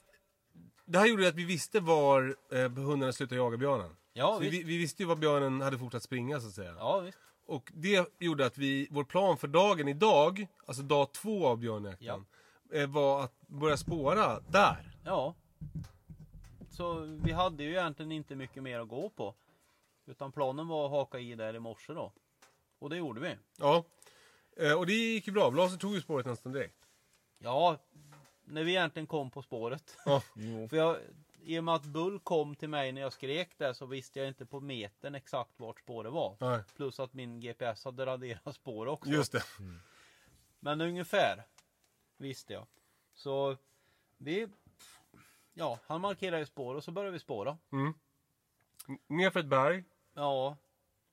det 0.88 1.00
här 1.00 1.06
gjorde 1.06 1.28
att 1.28 1.36
vi 1.36 1.46
visste 1.46 1.80
var 1.80 2.36
eh, 2.52 2.72
hundarna 2.72 3.12
slutade 3.12 3.42
jaga 3.42 3.58
björnen. 3.58 3.96
Ja, 4.14 4.38
vi, 4.38 4.50
vi 4.50 4.78
visste 4.78 5.04
ju 5.04 5.08
var 5.08 5.16
björnen 5.16 5.62
hade 5.62 5.78
fortsatt 5.78 6.04
springa 6.04 6.40
så 6.40 6.48
att 6.48 6.54
säga. 6.54 6.76
Ja, 6.80 7.00
visst. 7.00 7.18
Och 7.46 7.72
det 7.76 8.08
gjorde 8.20 8.46
att 8.46 8.58
vi, 8.58 8.88
vår 8.92 9.04
plan 9.04 9.38
för 9.38 9.48
dagen 9.48 9.88
idag, 9.88 10.48
alltså 10.66 10.84
dag 10.84 11.12
två 11.12 11.48
av 11.48 11.58
björnjakten, 11.58 12.26
eh, 12.74 12.88
var 12.90 13.24
att 13.24 13.48
börja 13.48 13.78
spåra 13.78 14.40
där. 14.40 14.98
Ja. 15.06 15.36
Så 16.70 17.00
vi 17.24 17.32
hade 17.32 17.64
ju 17.64 17.70
egentligen 17.70 18.12
inte 18.12 18.36
mycket 18.36 18.64
mer 18.64 18.80
att 18.80 18.88
gå 18.88 19.10
på. 19.10 19.36
Utan 20.06 20.32
planen 20.32 20.68
var 20.68 20.86
att 20.86 20.92
haka 20.92 21.20
i 21.20 21.36
där 21.36 21.56
i 21.56 21.60
morse 21.60 21.94
då. 21.94 22.14
Och 22.80 22.90
det 22.90 22.98
gjorde 22.98 23.22
vi. 23.22 23.36
Ja. 23.58 23.84
Eh, 24.58 24.74
och 24.74 24.86
det 24.86 24.94
gick 24.94 25.28
ju 25.28 25.34
bra. 25.34 25.52
Blaser 25.52 25.78
tog 25.78 25.94
ju 25.94 26.02
spåret 26.02 26.26
nästan 26.26 26.52
direkt. 26.52 26.78
Ja, 27.40 27.78
när 28.48 28.64
vi 28.64 28.72
egentligen 28.72 29.08
kom 29.08 29.32
på 29.32 29.42
spåret. 29.42 29.98
Ja. 30.06 30.22
För 30.70 30.78
jag, 30.78 30.98
i 31.44 31.60
och 31.60 31.64
med 31.64 31.76
att 31.76 31.86
Bull 31.86 32.20
kom 32.20 32.56
till 32.56 32.70
mig 32.70 32.92
när 32.92 33.02
jag 33.02 33.14
skrek 33.14 33.58
där 33.58 33.74
så 33.74 33.86
visste 33.86 34.20
jag 34.20 34.28
inte 34.28 34.46
på 34.46 34.60
metern 34.60 35.16
exakt 35.16 35.60
vart 35.60 35.80
spåret 35.80 36.12
var. 36.14 36.38
Nej, 36.40 36.64
Plus 36.76 37.00
att 37.00 37.14
min 37.14 37.40
GPS 37.40 37.86
hade 37.86 38.06
raderat 38.06 38.56
spår 38.56 38.86
också. 38.88 39.10
just 39.12 39.32
det. 39.32 39.44
Men 40.60 40.82
ungefär 40.82 41.44
visste 42.18 42.54
jag. 42.54 42.66
Så 43.14 43.58
vi, 44.18 44.48
ja, 45.54 45.80
han 45.88 46.02
markerade 46.02 46.46
spår 46.46 46.76
och 46.76 46.84
så 46.84 46.92
började 46.92 47.12
vi 47.14 47.20
spåra. 47.20 47.58
N- 47.72 47.94
Nerför 49.08 49.40
ett 49.40 49.46
berg. 49.46 49.84
Ja, 50.14 50.58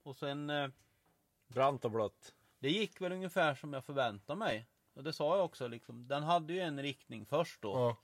och 0.03 0.15
sen 0.15 0.49
eh, 0.49 0.69
Brant 1.47 1.85
och 1.85 1.91
blött. 1.91 2.33
det 2.59 2.69
gick 2.69 3.01
väl 3.01 3.11
ungefär 3.11 3.55
som 3.55 3.73
jag 3.73 3.85
förväntade 3.85 4.39
mig. 4.39 4.65
Och 4.95 5.03
det 5.03 5.13
sa 5.13 5.35
jag 5.37 5.45
också 5.45 5.67
liksom. 5.67 6.07
Den 6.07 6.23
hade 6.23 6.53
ju 6.53 6.59
en 6.59 6.81
riktning 6.81 7.25
först 7.25 7.61
då. 7.61 7.73
Ja. 7.73 7.97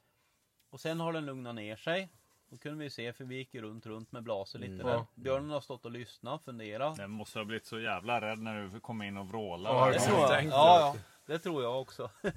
Och 0.70 0.80
sen 0.80 1.00
har 1.00 1.14
den 1.14 1.26
lugnat 1.26 1.56
ner 1.56 1.76
sig. 1.76 2.10
Då 2.50 2.58
kunde 2.58 2.84
vi 2.84 2.90
se 2.90 3.14
för 3.14 3.24
vi 3.26 3.36
gick 3.36 3.54
ju 3.54 3.62
runt 3.62 3.86
runt 3.86 4.12
med 4.12 4.24
blaser 4.24 4.60
lite 4.60 4.74
Mm. 4.74 4.86
där. 4.86 4.94
Ja. 4.94 5.08
Björnen 5.16 5.50
har 5.50 5.62
stått 5.62 5.86
och 5.86 5.92
lyssnat, 5.92 6.44
funderat. 6.44 6.98
Den 6.98 7.12
måste 7.12 7.40
ha 7.40 7.46
blivit 7.46 7.66
så 7.66 7.80
jävla 7.80 8.22
rädd 8.22 8.40
när 8.40 8.62
du 8.74 8.80
kom 8.80 9.02
in 9.02 9.18
och 9.18 9.28
vrålade. 9.28 9.76
Ja, 9.78 9.86
Det 9.86 9.96
Ja, 9.96 10.02
tror 10.02 10.20
jag. 10.20 10.46
Ja, 10.46 10.80
ja, 10.80 10.96
det 11.26 11.40
tror 11.40 11.64
jag 11.64 11.82
också. 11.82 12.10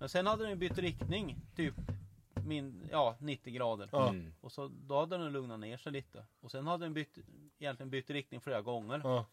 Men 0.00 0.08
sen 0.08 0.26
hade 0.26 0.46
den 0.48 0.58
bytt 0.58 0.78
riktning, 0.78 1.36
typ 1.56 1.74
min, 2.46 2.88
ja, 2.92 3.16
90 3.20 3.52
grader. 3.54 3.88
Ja. 3.92 4.08
Mm. 4.08 4.34
Och 4.40 4.52
så 4.52 4.68
då 4.68 5.00
hade 5.00 5.18
den 5.18 5.32
lugnat 5.32 5.60
ner 5.60 5.76
sig 5.76 5.92
lite. 5.92 6.24
Och 6.40 6.50
sen 6.50 6.66
hade 6.66 6.84
den 6.84 6.94
bytt, 6.94 7.18
egentligen 7.58 7.90
bytt 7.90 8.10
riktning 8.10 8.40
flera 8.40 8.62
gånger. 8.62 9.00
Ja, 9.04 9.14
ja. 9.14 9.26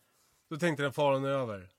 Då 0.48 0.58
tänkte 0.58 0.84
den 0.84 0.94
faran 0.94 1.26
över. 1.26 1.70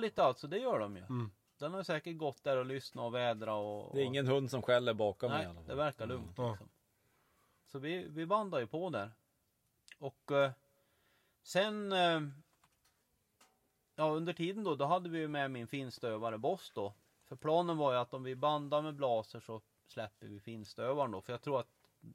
lite 0.00 0.24
alltså, 0.24 0.46
det 0.46 0.58
gör 0.58 0.78
de 0.78 0.96
ju. 0.96 1.02
Mm. 1.02 1.30
Den 1.58 1.74
har 1.74 1.82
säkert 1.82 2.16
gått 2.16 2.44
där 2.44 2.56
och 2.56 2.66
lyssnat 2.66 3.02
och 3.02 3.14
vädra 3.14 3.54
och... 3.54 3.94
Det 3.94 4.00
är 4.00 4.04
ingen 4.04 4.26
hund 4.26 4.50
som 4.50 4.62
skäller 4.62 4.94
bakom 4.94 5.30
mig 5.30 5.38
i 5.42 5.42
Nej, 5.42 5.50
alla 5.50 5.60
fall. 5.60 5.68
det 5.68 5.74
verkar 5.74 6.06
lugnt 6.06 6.34
Ja. 6.36 6.50
liksom. 6.50 6.68
Så 7.66 7.78
vi, 7.78 8.08
vi 8.08 8.26
bandade 8.26 8.62
ju 8.62 8.66
på 8.66 8.90
där. 8.90 9.10
Och 9.98 10.32
eh, 10.32 10.50
sen... 11.42 11.92
Eh, 11.92 12.20
ja, 13.94 14.04
under 14.10 14.32
tiden 14.32 14.64
då, 14.64 14.74
då 14.74 14.84
hade 14.84 15.08
vi 15.08 15.18
ju 15.18 15.28
med 15.28 15.50
min 15.50 15.66
finstövare 15.66 16.38
Boss 16.38 16.72
då. 16.74 16.94
För 17.24 17.36
planen 17.36 17.76
var 17.76 17.92
ju 17.92 17.98
att 17.98 18.14
om 18.14 18.22
vi 18.22 18.36
bandar 18.36 18.82
med 18.82 18.94
blaser 18.94 19.40
så 19.40 19.60
släpper 19.86 20.26
vi 20.26 20.40
finstövaren 20.40 21.10
då. 21.10 21.20
För 21.20 21.32
jag 21.32 21.42
tror 21.42 21.60
att 21.60 21.68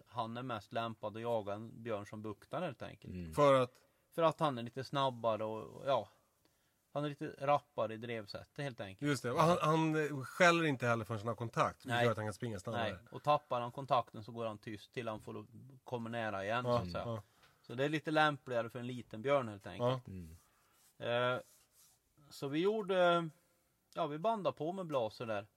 han 0.08 0.38
är 0.38 0.44
mest 0.44 0.74
lämpad 0.74 1.16
att 1.16 1.22
jaga 1.22 1.54
en 1.54 1.84
björn 1.84 2.06
som 2.06 2.22
buktar 2.22 2.62
helt 2.62 2.82
enkelt. 2.82 3.14
Mm. 3.14 3.34
För 3.34 3.62
att... 3.62 3.76
För 4.12 4.24
att 4.24 4.40
han 4.40 4.58
är 4.58 4.64
lite 4.64 4.84
snabbare 4.84 5.44
och, 5.44 5.64
och 5.64 5.88
ja. 5.88 6.10
Han 6.94 7.06
är 7.06 7.10
lite 7.10 7.36
rappare 7.40 7.94
i 7.94 7.98
drevsättet 7.98 8.58
helt 8.64 8.80
enkelt. 8.82 9.10
Just 9.10 9.24
det. 9.24 9.32
Och 9.32 9.40
Han, 9.40 9.58
han 9.62 10.26
skäller 10.26 10.64
inte 10.64 10.88
heller 10.88 11.06
förrän 11.06 11.20
han 11.20 11.28
har 11.28 11.36
kontakt. 11.36 11.86
Vilket 11.86 12.04
gör 12.04 12.12
att 12.12 12.18
han 12.18 12.26
kan 12.26 12.34
springa 12.34 12.60
snabbare. 12.60 12.84
Nej, 12.84 12.98
och 13.12 13.24
tappar 13.24 13.62
han 13.62 13.72
kontakten 13.72 14.24
så 14.24 14.32
går 14.32 14.46
han 14.46 14.58
tyst 14.58 14.94
till 14.94 15.08
han 15.08 15.22
får 15.22 15.46
kommer 15.84 16.10
nära 16.10 16.44
igen 16.46 16.64
så 16.64 16.70
Ja, 16.70 16.80
att 16.80 16.92
säga. 16.92 17.04
ja. 17.06 17.24
Så 17.62 17.74
det 17.74 17.86
är 17.86 17.90
lite 17.90 18.12
lämpligare 18.12 18.70
för 18.70 18.80
en 18.80 18.88
liten 18.88 19.22
björn 19.22 19.48
helt 19.48 19.68
enkelt. 19.68 20.04
Ja. 20.06 20.12
Mm. 20.12 20.38
Eh, 21.36 21.42
så 22.30 22.48
vi 22.48 22.60
gjorde, 22.60 23.30
ja 23.94 24.08
vi 24.08 24.18
bandade 24.18 24.58
på 24.58 24.72
med 24.74 24.86
blaser 24.86 25.26
där. 25.26 25.48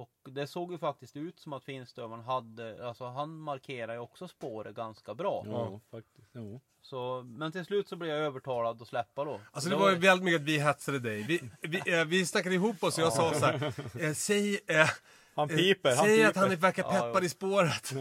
Och 0.00 0.10
det 0.30 0.46
såg 0.46 0.72
ju 0.72 0.78
faktiskt 0.78 1.16
ut 1.16 1.38
som 1.40 1.52
att 1.52 1.64
finstövaren 1.64 2.24
hade, 2.24 2.88
alltså 2.88 3.04
han 3.04 3.38
markerar 3.38 3.92
ju 3.92 3.98
också 3.98 4.28
spåret 4.28 4.76
ganska 4.76 5.14
bra. 5.14 5.44
Ja, 5.46 5.80
faktiskt. 5.90 6.28
Jo. 6.32 6.60
Så, 6.82 7.22
men 7.26 7.52
till 7.52 7.64
slut 7.64 7.88
så 7.88 7.96
blev 7.96 8.10
jag 8.10 8.18
övertalad 8.18 8.82
att 8.82 8.88
släppa 8.88 9.24
då. 9.24 9.40
Alltså 9.52 9.70
det 9.70 9.76
var 9.76 9.90
ju 9.90 9.96
väldigt 9.96 10.24
mycket 10.24 10.40
att 10.40 10.46
vi 10.46 10.58
hetsade 10.58 10.98
dig. 10.98 11.22
Vi, 11.22 11.40
vi, 11.60 11.98
eh, 11.98 12.04
vi 12.04 12.26
snackade 12.26 12.54
ihop 12.54 12.82
oss 12.84 12.98
och 12.98 13.04
jag 13.04 13.12
sa 13.12 13.34
så 13.34 13.46
här. 13.46 13.72
Eh, 14.00 14.12
säg 14.12 14.60
eh, 14.66 14.88
Han 15.34 15.50
eh, 15.50 15.56
piper, 15.56 15.96
han 15.96 16.04
säg 16.04 16.16
piper. 16.16 16.30
att 16.30 16.36
han 16.36 16.56
verkar 16.56 16.82
Ja, 16.82 16.90
peppad 16.90 17.22
jo. 17.22 17.26
i 17.26 17.28
spåret. 17.28 17.92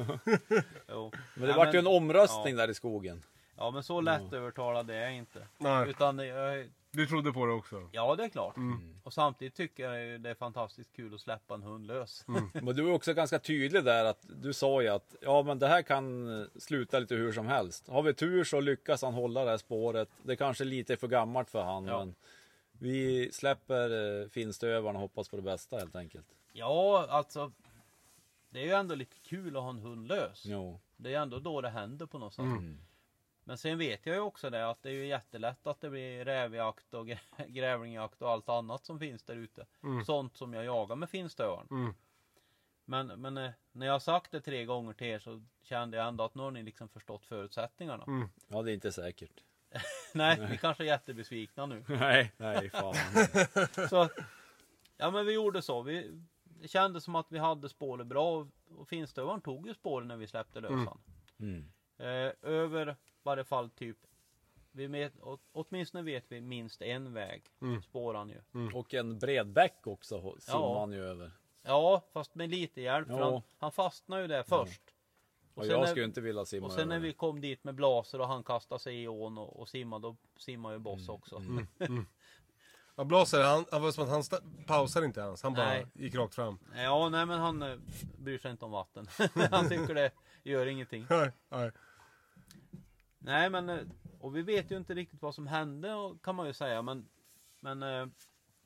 Jo. 0.90 1.12
Men 1.34 1.42
det 1.42 1.48
Nej, 1.48 1.56
vart 1.56 1.74
ju 1.74 1.80
en 1.80 1.88
omröstning 1.88 2.56
ja. 2.56 2.62
där 2.62 2.68
i 2.70 2.74
skogen. 2.74 3.24
Ja 3.58 3.72
men 3.72 3.84
så 3.84 4.02
lätt 4.02 4.34
övertalad 4.34 4.90
är 4.90 5.02
jag 5.02 5.14
inte. 5.16 5.48
Nej. 5.58 5.90
Utan 5.90 6.20
jag, 6.20 6.70
Du 6.92 7.08
trodde 7.08 7.34
på 7.34 7.46
det 7.46 7.54
också. 7.54 7.90
ja 7.92 8.16
det 8.16 8.24
är 8.24 8.30
klart. 8.30 8.58
Mm. 8.58 9.00
Och 9.04 9.14
samtidigt 9.14 9.56
tycker 9.56 9.92
jag 9.92 10.22
det 10.22 10.30
är 10.30 10.36
fantastiskt 10.36 10.96
kul 10.96 11.14
att 11.14 11.22
släppa 11.22 11.54
en 11.54 11.64
hund 11.64 11.88
lös. 11.88 12.26
Mm. 12.28 12.50
Men 12.66 12.76
du 12.76 12.84
var 12.84 12.92
också 12.92 13.14
ganska 13.14 13.40
tydlig 13.40 13.84
där 13.84 14.06
att 14.06 14.26
du 14.42 14.54
sa 14.54 14.82
ju 14.82 14.88
att 14.88 15.16
ja 15.22 15.44
men 15.44 15.60
det 15.60 15.68
här 15.68 15.82
kan 15.82 16.40
eh, 16.42 16.48
sluta 16.56 17.00
lite 17.00 17.16
hur 17.16 17.32
som 17.34 17.48
helst. 17.48 17.88
Har 17.88 18.02
vi 18.02 18.14
tur 18.14 18.44
så 18.44 18.60
lyckas 18.60 19.02
han 19.02 19.14
hålla 19.14 19.44
det 19.44 19.50
här 19.50 19.58
spåret. 19.58 20.10
Det 20.24 20.36
kanske 20.36 20.64
är 20.64 20.66
lite 20.66 20.98
för 20.98 21.08
gammalt 21.08 21.50
för 21.50 21.64
han 21.64 21.86
Ja. 21.86 22.00
men 22.00 22.16
vi 22.72 23.30
släpper 23.32 24.22
eh, 24.22 24.28
finstövaren 24.30 24.96
och 24.96 25.02
hoppas 25.02 25.30
på 25.30 25.36
det 25.36 25.42
bästa 25.42 25.78
helt 25.78 25.96
enkelt. 25.96 26.28
Ja 26.54 27.06
alltså. 27.10 27.52
Det 28.50 28.60
är 28.60 28.66
ju 28.66 28.72
ändå 28.72 28.96
lite 28.96 29.16
kul 29.24 29.58
att 29.58 29.64
ha 29.64 29.70
en 29.70 29.80
hund 29.80 30.08
lös. 30.08 30.44
Jo. 30.46 30.80
Det 30.98 31.14
är 31.14 31.20
ändå 31.22 31.40
då 31.40 31.62
det 31.62 31.70
händer 31.70 32.06
på 32.06 32.18
något 32.20 32.34
sätt. 32.34 32.46
Mm. 32.46 32.78
Men 33.50 33.58
sen 33.58 33.78
vet 33.78 34.06
jag 34.06 34.16
ju 34.16 34.22
också 34.22 34.50
det 34.50 34.70
att 34.70 34.84
det 34.84 34.90
är 34.90 34.94
ju 34.94 35.06
jättelätt 35.06 35.68
att 35.68 35.82
det 35.82 35.90
blir 35.90 36.26
rävjakt 36.26 36.94
och 36.94 37.08
grä- 37.08 37.48
grävlingjakt 37.48 38.22
och 38.22 38.30
allt 38.30 38.50
annat 38.50 38.86
som 38.86 39.00
finns 39.00 39.24
där 39.24 39.36
ute. 39.36 39.66
Sånt 40.06 40.38
som 40.38 40.54
jag 40.54 40.66
jagar 40.66 40.96
med 40.96 41.10
finstövaren. 41.10 41.68
Mm. 41.72 41.94
Men, 42.86 43.08
men 43.08 43.38
eh, 43.38 43.52
när 43.72 43.86
jag 43.86 43.94
har 43.94 44.00
sagt 44.00 44.32
det 44.32 44.42
tre 44.42 44.66
gånger 44.66 44.94
till 44.94 45.08
er 45.08 45.20
så 45.20 45.44
kände 45.64 45.98
jag 45.98 46.08
ändå 46.08 46.24
att 46.24 46.36
nu 46.36 46.44
har 46.44 46.52
ni 46.52 46.64
liksom 46.64 46.90
förstått 46.90 47.26
förutsättningarna. 47.26 48.04
Mm. 48.04 48.30
Ja 48.48 48.62
det 48.62 48.72
är 48.72 48.74
inte 48.74 48.92
säkert. 48.92 49.44
Nej, 50.14 50.48
ni 50.50 50.58
kanske 50.58 50.84
är 50.84 50.88
jättebesvikna 50.88 51.66
nu. 51.66 51.84
Nej, 51.88 52.32
nej 52.38 52.70
fan. 52.70 52.96
Så, 53.90 54.10
ja 54.98 55.12
men 55.12 55.26
vi 55.26 55.34
gjorde 55.34 55.62
så. 55.62 55.82
Vi, 55.82 56.22
det 56.44 56.68
kändes 56.68 57.04
som 57.04 57.16
att 57.16 57.32
vi 57.32 57.38
hade 57.40 57.70
spåret 57.70 58.08
bra 58.08 58.38
och, 58.38 58.48
och 58.78 58.88
finstövaren 58.88 59.42
tog 59.42 59.68
ju 59.68 59.74
spåret 59.74 60.08
när 60.08 60.18
vi 60.18 60.28
släppte 60.28 60.60
lös 60.62 60.72
han. 60.72 61.00
Mm. 61.40 61.72
Eh, 61.98 62.34
över 62.42 62.96
varje 63.24 63.44
fall 63.44 63.70
typ 63.70 63.98
vi 64.72 64.88
vet, 64.88 65.22
åt, 65.22 65.42
åtminstone 65.52 66.04
vet 66.04 66.26
vi 66.28 66.42
minst 66.42 66.82
en 66.82 67.14
väg 67.14 67.44
Mm. 67.62 67.82
spår 67.82 68.14
han 68.14 68.30
ju. 68.30 68.42
Och 68.74 68.94
en 68.94 69.20
bred 69.20 69.48
bäck 69.48 69.88
också 69.88 70.20
simmar 70.40 70.60
Ja. 70.60 70.80
han 70.80 70.92
ju 70.92 71.04
över. 71.06 71.32
Ja, 71.62 72.02
fast 72.14 72.36
med 72.36 72.50
lite 72.50 72.82
hjälp. 72.82 73.08
För 73.08 73.20
Ja. 73.20 73.32
han, 73.32 73.42
han 73.58 73.72
fastnade 73.72 74.22
ju 74.22 74.28
där 74.28 74.44
först. 74.44 74.82
Och 75.54 75.64
sen 75.66 75.72
jag 75.72 75.80
när- 75.82 75.88
skulle 75.88 76.06
inte 76.06 76.22
vilja 76.22 76.46
simma 76.46 76.66
Och 76.68 76.74
sen 76.74 76.88
när 76.90 76.96
över. 76.96 77.08
vi 77.08 77.14
kom 77.14 77.42
dit 77.42 77.64
med 77.64 77.76
blaser 77.76 78.22
och 78.22 78.28
han 78.28 78.44
kastade 78.44 78.80
sig 78.80 79.04
i 79.04 79.08
ån 79.08 79.38
och, 79.38 79.60
och 79.60 79.70
simmade, 79.70 80.08
då 80.08 80.16
simmade 80.38 80.76
ju 80.76 80.80
Boss 80.80 81.10
också. 81.10 81.42
Ja, 82.96 83.04
Blaser, 83.04 83.44
han, 83.44 83.66
han 83.72 83.82
var 83.82 83.92
som 83.92 84.04
att 84.04 84.10
han 84.10 84.22
sta- 84.22 84.66
pausade 84.68 85.06
inte 85.06 85.20
ens. 85.20 85.44
Han 85.44 85.54
bara 85.54 85.66
Nej. 85.66 85.86
gick 85.94 86.16
rakt 86.16 86.36
fram. 86.36 86.60
Ja, 86.76 87.10
nej 87.10 87.26
men 87.26 87.40
han 87.40 87.62
eh, 87.62 87.78
bryr 88.18 88.38
sig 88.38 88.52
inte 88.52 88.66
om 88.66 88.72
vatten. 88.72 89.08
han 89.52 89.70
tycker 89.70 89.94
det 89.94 90.12
gör 90.44 90.66
ingenting. 90.66 91.06
Nej, 91.10 91.32
nej. 91.50 91.72
Nej 93.20 93.50
men, 93.50 93.70
eh, 93.70 93.80
och 94.20 94.36
vi 94.36 94.42
vet 94.42 94.72
ju 94.72 94.78
inte 94.78 94.94
riktigt 94.94 95.22
vad 95.22 95.36
som 95.36 95.48
hände 95.48 96.18
kan 96.24 96.36
man 96.36 96.48
ju 96.48 96.54
säga 96.54 96.82
men, 96.82 97.10
men 97.60 97.84
eh, 97.84 98.08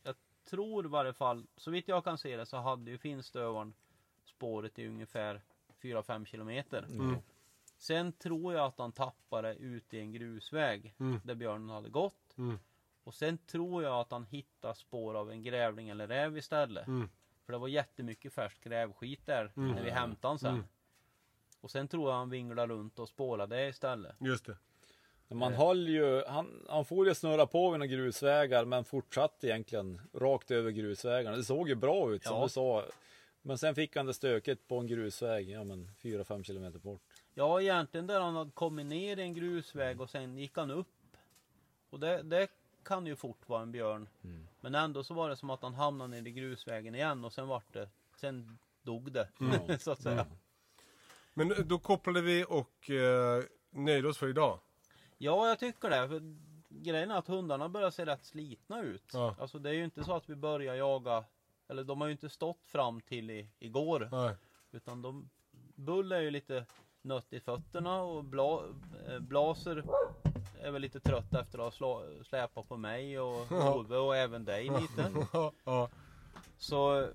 jag 0.03 0.15
tror 0.49 0.85
i 0.85 0.89
varje 0.89 1.13
fall, 1.13 1.47
så 1.57 1.71
vitt 1.71 1.87
jag 1.87 2.03
kan 2.03 2.17
se 2.17 2.37
det 2.37 2.45
så 2.45 2.57
hade 2.57 2.91
ju 2.91 2.97
finstövaren 2.97 3.73
spåret 4.23 4.79
i 4.79 4.87
ungefär 4.87 5.41
4-5 5.81 6.25
kilometer. 6.25 6.83
Mm. 6.83 7.17
Sen 7.77 8.11
tror 8.13 8.53
jag 8.53 8.65
att 8.65 8.79
han 8.79 8.91
tappade 8.91 9.55
ut 9.55 9.93
i 9.93 9.99
en 9.99 10.11
grusväg 10.11 10.95
Mm. 10.99 11.19
där 11.23 11.35
björnen 11.35 11.69
hade 11.69 11.89
gått. 11.89 12.37
Mm. 12.37 12.59
Och 13.03 13.13
sen 13.13 13.37
tror 13.37 13.83
jag 13.83 13.99
att 13.99 14.11
han 14.11 14.25
hittade 14.25 14.75
spår 14.75 15.13
av 15.15 15.31
en 15.31 15.43
grävling 15.43 15.89
eller 15.89 16.07
räv 16.07 16.37
istället. 16.37 16.87
Mm. 16.87 17.09
För 17.45 17.53
det 17.53 17.59
var 17.59 17.67
jättemycket 17.67 18.33
färsk 18.33 18.65
rävskit 18.67 19.25
där 19.25 19.51
när 19.55 19.83
vi 19.83 19.89
hämtade 19.89 20.27
han 20.27 20.39
sen. 20.39 20.63
Mm. 21.63 21.65
Och 21.65 21.71
sen 21.71 21.87
tror 21.87 22.09
jag 22.09 22.17
han 22.17 22.29
vinglade 22.29 22.73
runt 22.73 22.99
och 22.99 23.09
spårade 23.09 23.55
det 23.55 23.67
istället. 23.69 24.15
Just 24.19 24.45
det. 24.45 24.57
Men 25.27 25.37
Man 25.37 25.53
höll 25.53 25.87
ju, 25.87 26.23
han, 26.27 26.65
han 26.69 26.85
får 26.85 27.07
ju 27.07 27.15
snurra 27.15 27.45
på 27.47 27.71
vid 27.71 27.79
några 27.79 27.87
grusvägar 27.87 28.65
men 28.65 28.83
fortsatte 28.83 29.47
egentligen 29.47 30.01
rakt 30.13 30.51
över 30.51 30.71
grusvägarna. 30.71 31.37
Det 31.37 31.43
såg 31.43 31.69
ju 31.69 31.75
bra 31.75 32.13
ut 32.13 32.23
som 32.23 32.37
Ja. 32.37 32.43
du 32.43 32.49
sa. 32.49 32.83
Men 33.41 33.57
sen 33.57 33.75
fick 33.75 33.95
han 33.95 34.05
det 34.05 34.13
stökigt 34.13 34.67
på 34.67 34.77
en 34.77 34.87
grusväg, 34.87 35.49
ja 35.49 35.63
men 35.63 35.91
4-5 36.01 36.43
kilometer 36.43 36.79
bort. 36.79 37.01
Ja, 37.33 37.61
egentligen 37.61 38.07
där 38.07 38.19
han 38.19 38.35
hade 38.35 38.51
kommit 38.51 38.85
ner 38.85 39.19
i 39.19 39.21
en 39.21 39.33
grusväg 39.33 40.01
och 40.01 40.09
sen 40.09 40.37
gick 40.37 40.57
han 40.57 40.71
upp. 40.71 40.87
Och 41.89 41.99
det, 41.99 42.21
det 42.23 42.47
kan 42.83 43.05
ju 43.05 43.15
fort 43.15 43.49
vara 43.49 43.61
en 43.61 43.71
björn. 43.71 44.09
Men 44.61 44.75
ändå 44.75 45.03
så 45.03 45.13
var 45.13 45.29
det 45.29 45.35
som 45.35 45.49
att 45.49 45.61
han 45.63 45.73
hamnade 45.73 46.09
ner 46.21 46.27
i 46.27 46.31
grusvägen 46.31 46.95
igen 46.95 47.25
och 47.25 47.33
sen 47.33 47.47
vart 47.47 47.73
det, 47.73 47.89
sen 48.15 48.57
dog 48.81 49.11
det. 49.11 49.27
Mm. 49.39 49.53
så 49.79 49.91
att 49.91 50.01
säga. 50.01 50.25
Men 51.33 51.53
då 51.65 51.79
kopplade 51.79 52.21
vi 52.21 52.45
och 52.49 52.89
eh, 52.89 53.43
nöjde 53.69 54.07
oss 54.07 54.17
för 54.17 54.27
idag. 54.27 54.59
Ja, 55.17 55.47
jag 55.47 55.59
tycker 55.59 55.89
det. 55.89 56.07
För 56.07 56.21
grejen 56.69 57.11
är 57.11 57.17
att 57.17 57.27
hundarna 57.27 57.69
börjar 57.69 57.91
se 57.91 58.05
rätt 58.05 58.25
slitna 58.25 58.81
ut. 58.81 59.09
Ja. 59.13 59.35
Alltså 59.39 59.59
det 59.59 59.69
är 59.69 59.73
ju 59.73 59.83
inte 59.83 60.03
så 60.03 60.15
att 60.15 60.29
vi 60.29 60.35
börjar 60.35 60.75
jaga, 60.75 61.23
eller 61.67 61.83
de 61.83 62.01
har 62.01 62.07
ju 62.07 62.11
inte 62.11 62.29
stått 62.29 62.65
fram 62.65 63.01
till 63.01 63.31
i, 63.31 63.49
igår. 63.59 64.09
Nej. 64.11 64.35
Utan 64.71 65.01
de, 65.01 65.29
Bull 65.75 66.11
är 66.11 66.19
ju 66.19 66.31
lite 66.31 66.65
nött 67.01 67.33
i 67.33 67.39
fötterna 67.39 68.01
och 68.01 68.23
bla, 68.23 68.63
eh, 69.07 69.19
Blaser 69.19 69.83
är 70.61 70.71
väl 70.71 70.81
lite 70.81 70.99
trött 70.99 71.33
efter 71.33 71.59
att 71.59 71.63
ha 71.63 71.71
slå, 71.71 72.05
släpat 72.23 72.67
på 72.67 72.77
mig 72.77 73.19
och 73.19 73.51
Ove 73.51 73.97
och 73.97 74.15
även 74.15 74.45
dig 74.45 74.63
lite. 74.63 75.27
Ja. 75.63 75.89
Så 76.57 77.07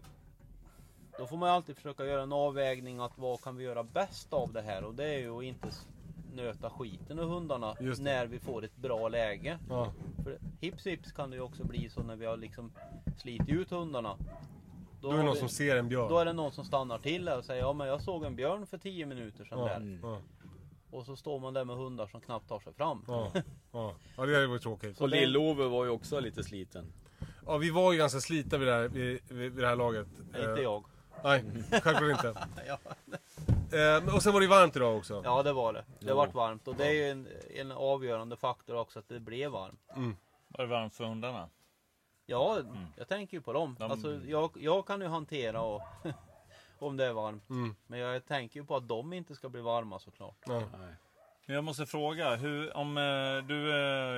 då 1.18 1.26
får 1.26 1.36
man 1.36 1.48
alltid 1.50 1.76
försöka 1.76 2.04
göra 2.06 2.22
en 2.22 2.32
avvägning 2.32 3.00
att 3.00 3.18
vad 3.18 3.40
kan 3.40 3.56
vi 3.56 3.64
göra 3.64 3.82
bäst 3.82 4.32
av 4.32 4.52
det 4.52 4.62
här 4.62 4.84
och 4.84 4.94
det 4.94 5.04
är 5.14 5.18
ju 5.18 5.38
att 5.38 5.44
inte 5.44 5.68
nöta 6.34 6.70
skiten 6.70 7.18
ur 7.18 7.24
hundarna 7.24 7.74
när 7.98 8.26
vi 8.26 8.38
får 8.38 8.64
ett 8.64 8.76
bra 8.76 9.08
läge. 9.08 9.58
ja. 9.68 9.92
För 10.24 10.38
hips 10.60 10.86
hips 10.86 11.12
kan 11.12 11.30
det 11.30 11.36
ju 11.36 11.42
också 11.42 11.64
bli 11.64 11.88
så 11.90 12.02
när 12.02 12.16
vi 12.16 12.26
har 12.26 12.36
liksom 12.36 12.72
slitit 13.18 13.48
ut 13.48 13.70
hundarna. 13.70 14.16
Då 15.00 15.10
är 15.10 15.16
det 15.16 15.22
någon 15.22 15.34
vi- 15.34 15.38
som 15.40 15.48
ser 15.48 15.76
en 15.76 15.88
björn. 15.88 16.08
då 16.08 16.18
är 16.18 16.24
det 16.24 16.32
någon 16.32 16.52
som 16.52 16.64
stannar 16.64 16.98
till 16.98 17.28
och 17.28 17.44
säger 17.44 17.62
ja 17.62 17.72
men 17.72 17.86
jag 17.88 18.02
såg 18.02 18.24
en 18.24 18.36
björn 18.36 18.66
för 18.66 18.78
10 18.78 19.06
minuter 19.06 19.44
sedan 19.44 19.58
Ja, 19.58 19.64
där. 19.64 19.98
ja, 20.02 20.18
Och 20.90 21.06
så 21.06 21.16
står 21.16 21.38
man 21.40 21.54
där 21.54 21.64
med 21.64 21.76
hundar 21.76 22.06
som 22.06 22.20
knappt 22.20 22.48
tar 22.48 22.60
sig 22.60 22.72
fram. 22.72 23.04
ja, 23.08 23.32
ja. 23.72 23.94
ja, 24.16 24.26
det 24.26 24.46
var 24.46 24.54
ju 24.54 24.58
tråkigt. 24.58 25.00
Och 25.00 25.10
det- 25.10 25.16
Lill-Ove 25.26 25.68
var 25.68 25.84
ju 25.84 25.90
också 25.90 26.20
lite 26.20 26.44
sliten. 26.44 26.92
Ja, 27.46 27.56
vi 27.56 27.70
var 27.70 27.92
ju 27.92 27.98
ganska 27.98 28.20
slitna 28.20 28.58
vid 28.58 28.68
det 28.68 28.74
här, 28.74 28.88
vid, 28.88 29.20
vid 29.28 29.52
vid 29.52 29.62
det 29.62 29.66
här 29.68 29.76
laget. 29.76 30.06
Nej, 30.32 30.40
inte 30.40 30.52
Eh, 30.52 30.62
jag. 30.62 30.84
Nej, 31.24 31.44
självklart 31.70 32.10
inte. 32.24 32.48
Ja. 32.66 32.78
Eh, 33.78 34.14
och 34.14 34.22
sen 34.22 34.32
var 34.32 34.40
det 34.40 34.46
varmt 34.46 34.76
idag 34.76 34.96
också. 34.96 35.20
ja 35.24 35.42
det 35.42 35.52
var 35.52 35.72
det. 35.72 35.84
Det 36.00 36.14
vart 36.14 36.34
varmt 36.34 36.68
och 36.68 36.74
det 36.74 36.86
är 36.86 36.92
ju 36.92 37.10
en, 37.10 37.28
en 37.56 37.72
avgörande 37.72 38.36
faktor 38.36 38.76
också 38.76 38.98
att 38.98 39.08
det 39.08 39.20
blev 39.20 39.50
varmt. 39.50 39.80
Var 40.48 40.64
det 40.64 40.70
varmt 40.70 40.94
för 40.94 41.04
hundarna? 41.04 41.48
Ja, 42.26 42.58
jag 42.96 43.08
tänker 43.08 43.36
ju 43.36 43.40
på 43.40 43.52
dem. 43.52 43.76
De- 43.78 43.90
Alltså, 43.90 44.20
jag, 44.26 44.50
jag 44.60 44.86
kan 44.86 45.00
ju 45.00 45.06
hantera 45.06 45.60
och, 45.60 45.82
om 46.78 46.96
det 46.96 47.06
är 47.06 47.12
varmt. 47.12 47.50
Mm. 47.50 47.76
Men 47.86 47.98
jag 48.00 48.26
tänker 48.26 48.60
ju 48.60 48.66
på 48.66 48.76
att 48.76 48.88
de 48.88 49.12
inte 49.12 49.34
ska 49.34 49.48
bli 49.48 49.60
varma 49.60 49.98
såklart. 49.98 50.36
Ja. 50.46 50.52
Nej. 50.58 50.94
Men 51.46 51.54
Jag 51.54 51.64
måste 51.64 51.86
fråga, 51.86 52.36
hur, 52.36 52.76
om 52.76 52.98
eh, 52.98 53.46
du 53.46 53.74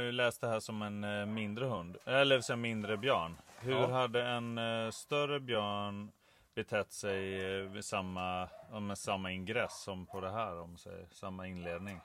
eh, 0.09 0.13
läste 0.13 0.47
det 0.47 0.53
här 0.53 0.61
som 0.61 0.83
en 0.83 1.05
eh, 1.05 1.27
mindre 1.27 1.65
hund, 1.67 1.97
eller 2.05 2.41
som 2.41 2.53
en 2.55 2.61
mindre 2.61 2.97
björn. 2.97 3.37
Hur 3.61 3.73
Ja. 3.73 3.87
hade 3.93 4.23
en 4.27 4.61
större 4.93 5.41
björn 5.41 6.11
betett 6.55 6.93
sig 6.93 7.45
eh, 7.45 7.63
vid 7.63 7.85
samma, 7.85 8.49
med 8.81 8.99
samma 8.99 9.31
ingress 9.31 9.83
som 9.83 10.07
på 10.07 10.21
det 10.21 10.31
här, 10.31 10.61
om 10.61 10.77
säger, 10.77 11.07
samma 11.11 11.47
inledning? 11.47 12.01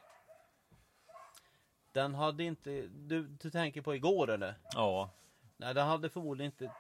Den 1.92 2.16
hade 2.16 2.44
inte, 2.44 2.82
du, 2.82 3.28
du 3.28 3.52
tänker 3.52 3.82
på 3.82 3.96
igår 3.96 4.30
eller? 4.30 4.56
Ja, 4.74 5.10
Nej, 5.58 5.74
den 5.74 5.88
hade 5.88 6.10
förmodligen 6.10 6.52
inte 6.52 6.72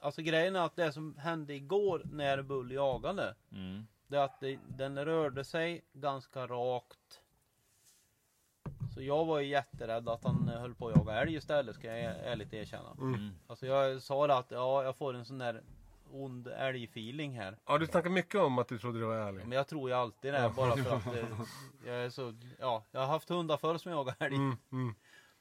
Alltså 0.00 0.22
grejen 0.22 0.56
är 0.56 0.60
att 0.60 0.76
det 0.76 0.92
som 0.92 1.16
hände 1.16 1.54
igår 1.54 2.02
när 2.12 2.42
Bull 2.42 2.72
jagade 2.72 3.34
mm. 3.52 3.86
Det 4.06 4.16
är 4.16 4.20
att 4.20 4.40
det, 4.40 4.58
den 4.68 5.04
rörde 5.04 5.44
sig 5.44 5.84
ganska 5.92 6.46
rakt 6.46 7.20
Så 8.94 9.02
jag 9.02 9.24
var 9.24 9.40
ju 9.40 9.48
jätterädd 9.48 10.08
att 10.08 10.24
han 10.24 10.48
eh, 10.48 10.60
höll 10.60 10.74
på 10.74 10.88
att 10.88 10.96
jaga 10.96 11.14
älg 11.14 11.34
istället 11.34 11.74
ska 11.74 11.86
jag 11.86 12.16
ärligt 12.18 12.52
erkänna 12.52 12.90
Mm. 12.98 13.30
Alltså 13.46 13.66
jag 13.66 14.02
sa 14.02 14.26
det 14.26 14.36
att 14.36 14.50
ja, 14.50 14.84
jag 14.84 14.96
får 14.96 15.14
en 15.14 15.24
sån 15.24 15.38
där 15.38 15.62
ond 16.12 16.48
älgfeeling 16.48 17.38
här 17.38 17.56
ja, 17.66 17.78
du 17.78 17.86
snackade 17.86 18.14
mycket 18.14 18.40
om 18.40 18.58
att 18.58 18.68
du 18.68 18.78
trodde 18.78 19.00
det 19.00 19.06
var 19.06 19.16
ärligt. 19.16 19.46
Men 19.46 19.56
jag 19.56 19.66
tror 19.66 19.90
ju 19.90 19.96
alltid 19.96 20.34
det 20.34 20.52
bara 20.56 20.76
för 20.76 20.96
att 20.96 21.06
eh, 21.16 21.40
jag 21.86 21.94
är 21.96 22.10
så 22.10 22.34
Ja, 22.58 22.84
jag 22.90 23.00
har 23.00 23.06
haft 23.06 23.28
hundar 23.28 23.56
förr 23.56 23.78
som 23.78 23.92
jagar 23.92 24.14
älg 24.18 24.36
Mm, 24.36 24.56
mm, 24.72 24.94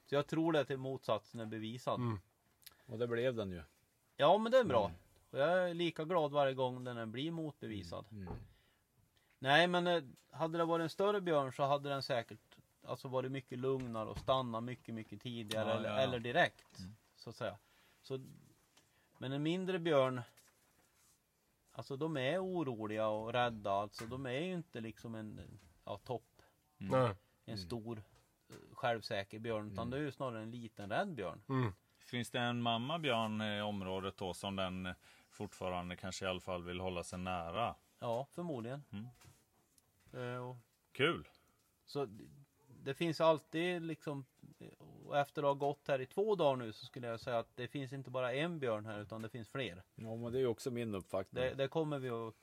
Så 0.05 0.15
jag 0.15 0.27
tror 0.27 0.53
det 0.53 0.65
till 0.65 0.77
motsatsen 0.77 1.39
är 1.39 1.45
bevisad 1.45 1.99
Mm. 1.99 2.19
Och 2.85 2.99
det 2.99 3.07
blev 3.07 3.35
den 3.35 3.51
ju. 3.51 3.61
Ja 4.17 4.37
men 4.37 4.51
det 4.51 4.57
är 4.57 4.63
bra. 4.63 4.91
Och 5.31 5.39
jag 5.39 5.69
är 5.69 5.73
lika 5.73 6.03
glad 6.03 6.31
varje 6.31 6.53
gång 6.53 6.83
den 6.83 7.11
blir 7.11 7.31
motbevisad. 7.31 8.05
Mm. 8.11 8.33
Nej 9.39 9.67
men 9.67 9.87
eh, 9.87 10.03
hade 10.31 10.57
det 10.57 10.65
varit 10.65 10.83
en 10.83 10.89
större 10.89 11.21
björn 11.21 11.53
så 11.53 11.63
hade 11.63 11.89
den 11.89 12.03
säkert 12.03 12.57
alltså 12.83 13.07
varit 13.07 13.31
mycket 13.31 13.59
lugnare 13.59 14.09
och 14.09 14.17
stannat 14.17 14.63
mycket 14.63 14.95
mycket 14.95 15.21
tidigare 15.21 15.69
Ja, 15.69 15.75
eller, 15.75 15.89
ja, 15.89 15.95
ja. 15.95 16.01
eller 16.01 16.19
direkt. 16.19 16.77
Så 17.15 17.29
att 17.29 17.35
säga. 17.35 17.57
Så, 18.01 18.19
men 19.17 19.31
en 19.31 19.43
mindre 19.43 19.79
björn 19.79 20.21
Alltså 21.79 21.95
de 21.97 22.17
är 22.17 22.43
oroliga 22.43 23.07
och 23.07 23.33
rädda 23.33 23.71
alltså. 23.71 24.05
De 24.05 24.25
är 24.25 24.31
ju 24.39 24.53
inte 24.53 24.81
liksom 24.81 25.15
en 25.15 25.59
ja, 25.85 25.97
topp, 25.97 26.41
Nej. 26.77 27.15
en 27.45 27.57
stor 27.57 28.03
eh, 28.49 28.55
självsäker 28.75 29.39
björn 29.39 29.71
utan 29.71 29.89
det 29.89 29.97
är 29.97 30.01
ju 30.01 30.11
snarare 30.11 30.41
en 30.43 30.51
liten 30.51 30.89
rädd 30.89 31.13
björn. 31.15 31.41
Mm. 31.49 31.73
Finns 31.97 32.31
det 32.31 32.39
en 32.39 32.61
mammabjörn 32.61 33.41
i 33.41 33.61
området 33.61 34.17
då 34.17 34.33
som 34.33 34.55
den 34.55 34.93
fortfarande 35.29 35.95
kanske 35.95 36.25
i 36.25 36.27
alla 36.27 36.39
fall 36.39 36.63
vill 36.63 36.79
hålla 36.79 37.03
sig 37.03 37.19
nära? 37.19 37.75
Ja, 37.99 38.25
förmodligen. 38.31 38.83
Mm. 38.91 39.07
Eh, 40.13 40.43
och 40.49 40.57
Kul! 40.91 41.27
Så 41.85 42.05
det- 42.05 42.23
det 42.83 42.93
finns 42.93 43.21
alltid 43.21 43.81
liksom 43.81 44.25
och 45.05 45.17
efter 45.17 45.41
att 45.41 45.47
ha 45.47 45.53
gått 45.53 45.87
här 45.87 46.01
i 46.01 46.05
två 46.05 46.35
dagar 46.35 46.55
nu 46.55 46.73
så 46.73 46.85
skulle 46.85 47.07
jag 47.07 47.19
säga 47.19 47.39
att 47.39 47.55
det 47.55 47.67
finns 47.67 47.93
inte 47.93 48.09
bara 48.09 48.33
en 48.33 48.59
björn 48.59 48.85
här 48.85 48.99
utan 48.99 49.21
det 49.21 49.29
finns 49.29 49.49
fler. 49.49 49.83
Ja, 49.95 50.15
men 50.15 50.31
det 50.31 50.37
är 50.37 50.41
ju 50.41 50.47
också 50.47 50.71
min 50.71 50.95
uppfattning. 50.95 51.43
Det, 51.43 51.53
det 51.53 51.67
kommer 51.67 51.99
vi 51.99 52.09
att 52.09 52.33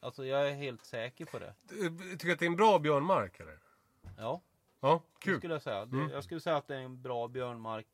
Alltså 0.00 0.24
jag 0.26 0.48
är 0.48 0.54
helt 0.54 0.84
säker 0.84 1.24
på 1.24 1.38
det. 1.38 1.54
Jag 2.10 2.20
tycker 2.20 2.32
att 2.32 2.38
det 2.38 2.44
är 2.44 2.50
en 2.50 2.56
bra 2.56 2.78
björnmark 2.78 3.40
eller? 3.40 3.58
Ja, 4.18 4.40
Ja, 4.80 5.02
det 5.14 5.20
kul. 5.24 5.38
skulle 5.38 5.54
jag 5.54 5.62
säga. 5.62 5.86
Det, 5.86 6.12
Jag 6.12 6.24
skulle 6.24 6.40
säga 6.40 6.56
att 6.56 6.68
det 6.68 6.76
är 6.76 6.80
en 6.80 7.02
bra 7.02 7.28
björnmark. 7.28 7.86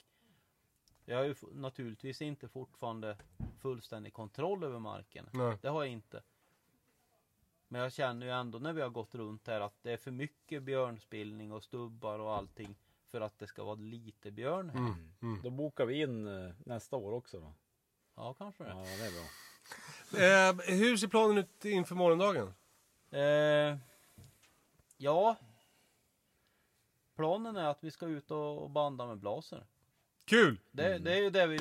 Jag 1.04 1.16
har 1.16 1.24
ju 1.24 1.34
naturligtvis 1.52 2.22
inte 2.22 2.48
fortfarande 2.48 3.16
fullständig 3.60 4.12
kontroll 4.12 4.64
över 4.64 4.78
marken. 4.78 5.28
Nej. 5.32 5.58
Det 5.62 5.68
har 5.68 5.82
jag 5.82 5.92
inte. 5.92 6.22
Men 7.68 7.80
jag 7.80 7.92
känner 7.92 8.26
ju 8.26 8.32
ändå 8.32 8.58
när 8.58 8.72
vi 8.72 8.80
har 8.82 8.88
gått 8.88 9.14
runt 9.14 9.46
här 9.46 9.60
att 9.60 9.82
det 9.82 9.92
är 9.92 9.96
för 9.96 10.10
mycket 10.10 10.62
björnspillning 10.62 11.52
och 11.52 11.62
stubbar 11.64 12.18
och 12.18 12.34
allting 12.34 12.74
för 13.12 13.20
att 13.20 13.38
det 13.38 13.46
ska 13.46 13.64
vara 13.64 13.74
lite 13.74 14.30
björn 14.30 14.70
här. 14.70 14.94
Då 15.42 15.50
bokar 15.50 15.86
vi 15.86 16.00
in 16.00 16.26
eh, 16.26 16.50
nästa 16.58 16.96
år 16.96 17.12
också 17.12 17.40
då. 17.40 17.54
Ja, 18.16 18.34
kanske 18.34 18.64
det. 18.64 18.70
Ja, 18.70 18.76
det 18.76 19.06
är 19.06 19.12
bra. 19.12 19.28
Eh, 20.70 20.76
hur 20.78 20.96
ser 20.96 21.08
planen 21.08 21.38
ut 21.38 21.64
inför 21.64 21.94
morgondagen? 21.94 22.54
Eh, 23.10 23.78
ja. 24.96 25.36
Planen 27.16 27.56
är 27.56 27.68
att 27.68 27.84
vi 27.84 27.90
ska 27.90 28.06
ut 28.06 28.30
och 28.30 28.62
och 28.62 28.70
banda 28.70 29.06
med 29.06 29.18
blaser. 29.18 29.64
Kul! 30.24 30.58
Det, 30.70 30.98
det 30.98 31.12
är 31.12 31.22
ju 31.22 31.30
det 31.30 31.46
vi, 31.46 31.58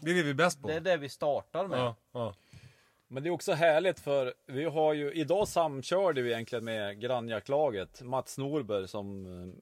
Det 0.00 0.10
är 0.10 0.14
det 0.14 0.22
vi 0.22 0.30
är 0.30 0.34
bäst 0.34 0.62
på. 0.62 0.68
det 0.68 0.74
är 0.74 0.80
det 0.80 0.96
vi 0.96 1.08
startar 1.08 1.66
med. 1.66 1.78
Ja, 1.78 1.96
ja. 2.12 2.34
Men 3.08 3.22
det 3.22 3.28
är 3.28 3.30
också 3.30 3.52
härligt 3.52 4.00
för 4.00 4.34
vi 4.46 4.64
har 4.64 4.92
ju, 4.92 5.12
idag 5.12 5.48
samkörde 5.48 6.22
vi 6.22 6.32
egentligen 6.32 6.64
med 6.64 7.00
grannjacklaget. 7.00 8.02
Mats 8.02 8.38
Norberg 8.38 8.88
som, 8.88 9.26
eh, 9.26 9.54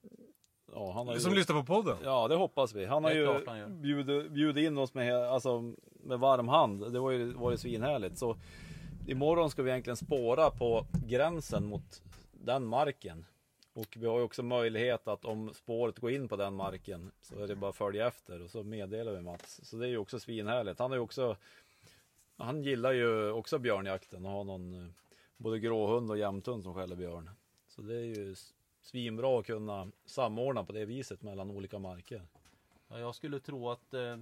ja 0.74 0.92
han 0.92 1.06
har 1.06 1.14
ju, 1.14 1.20
Som 1.20 1.34
lyssnar 1.34 1.56
på 1.56 1.64
podden? 1.66 1.96
Ja 2.04 2.28
det 2.28 2.34
hoppas 2.34 2.74
vi. 2.74 2.84
Han 2.86 3.04
har 3.04 3.10
Det 3.10 3.16
är 3.16 3.20
ju 3.20 3.26
klart 3.26 3.42
han 3.46 3.58
gör. 3.58 3.68
bjudit, 3.68 4.30
bjudit 4.32 4.66
in 4.66 4.78
oss 4.78 4.94
med, 4.94 5.14
alltså, 5.16 5.72
med 6.02 6.18
varm 6.18 6.48
hand. 6.48 6.92
Det 6.92 6.98
var 6.98 7.10
ju 7.10 7.32
varit 7.32 7.60
svinhärligt. 7.60 8.18
Så 8.18 8.36
imorgon 9.06 9.50
ska 9.50 9.62
vi 9.62 9.70
egentligen 9.70 9.96
spåra 9.96 10.50
på 10.50 10.86
gränsen 11.06 11.66
mot 11.66 12.02
den 12.32 12.64
marken. 12.66 13.24
Och 13.72 13.96
vi 14.00 14.06
har 14.06 14.18
ju 14.18 14.24
också 14.24 14.42
möjlighet 14.42 15.08
att 15.08 15.24
om 15.24 15.50
spåret 15.54 15.98
går 15.98 16.10
in 16.10 16.28
på 16.28 16.36
den 16.36 16.54
marken 16.54 17.10
så 17.22 17.42
är 17.42 17.46
det 17.48 17.56
bara 17.56 17.70
att 17.70 17.76
följa 17.76 18.06
efter 18.06 18.42
och 18.42 18.50
så 18.50 18.62
meddelar 18.62 19.12
vi 19.12 19.20
Mats. 19.20 19.60
Så 19.62 19.76
det 19.76 19.86
är 19.86 19.90
ju 19.90 19.98
också 19.98 20.18
svinhärligt. 20.20 20.78
Han 20.78 20.92
är 20.92 20.96
ju 20.96 21.02
också 21.02 21.36
Han 22.36 22.62
gillar 22.62 22.92
ju 22.92 23.30
också 23.30 23.58
björnjakten 23.58 24.26
och 24.26 24.32
har 24.32 24.44
någon 24.44 24.74
eh, 24.74 24.90
både 25.36 25.58
gråhund 25.58 26.10
och 26.10 26.18
jämthund 26.18 26.62
som 26.62 26.74
skäller 26.74 26.96
björn. 26.96 27.30
Så 27.68 27.82
det 27.82 27.94
är 27.94 28.04
ju 28.04 28.32
s- 28.32 28.52
svinbra 28.84 29.38
att 29.40 29.46
kunna 29.46 29.90
samordna 30.04 30.64
på 30.64 30.72
det 30.72 30.84
viset 30.84 31.22
mellan 31.22 31.50
olika 31.50 31.78
marker. 31.78 32.22
Ja, 32.88 32.98
jag 32.98 33.14
skulle 33.14 33.40
tro 33.40 33.70
att 33.70 33.94
eh, 33.94 34.18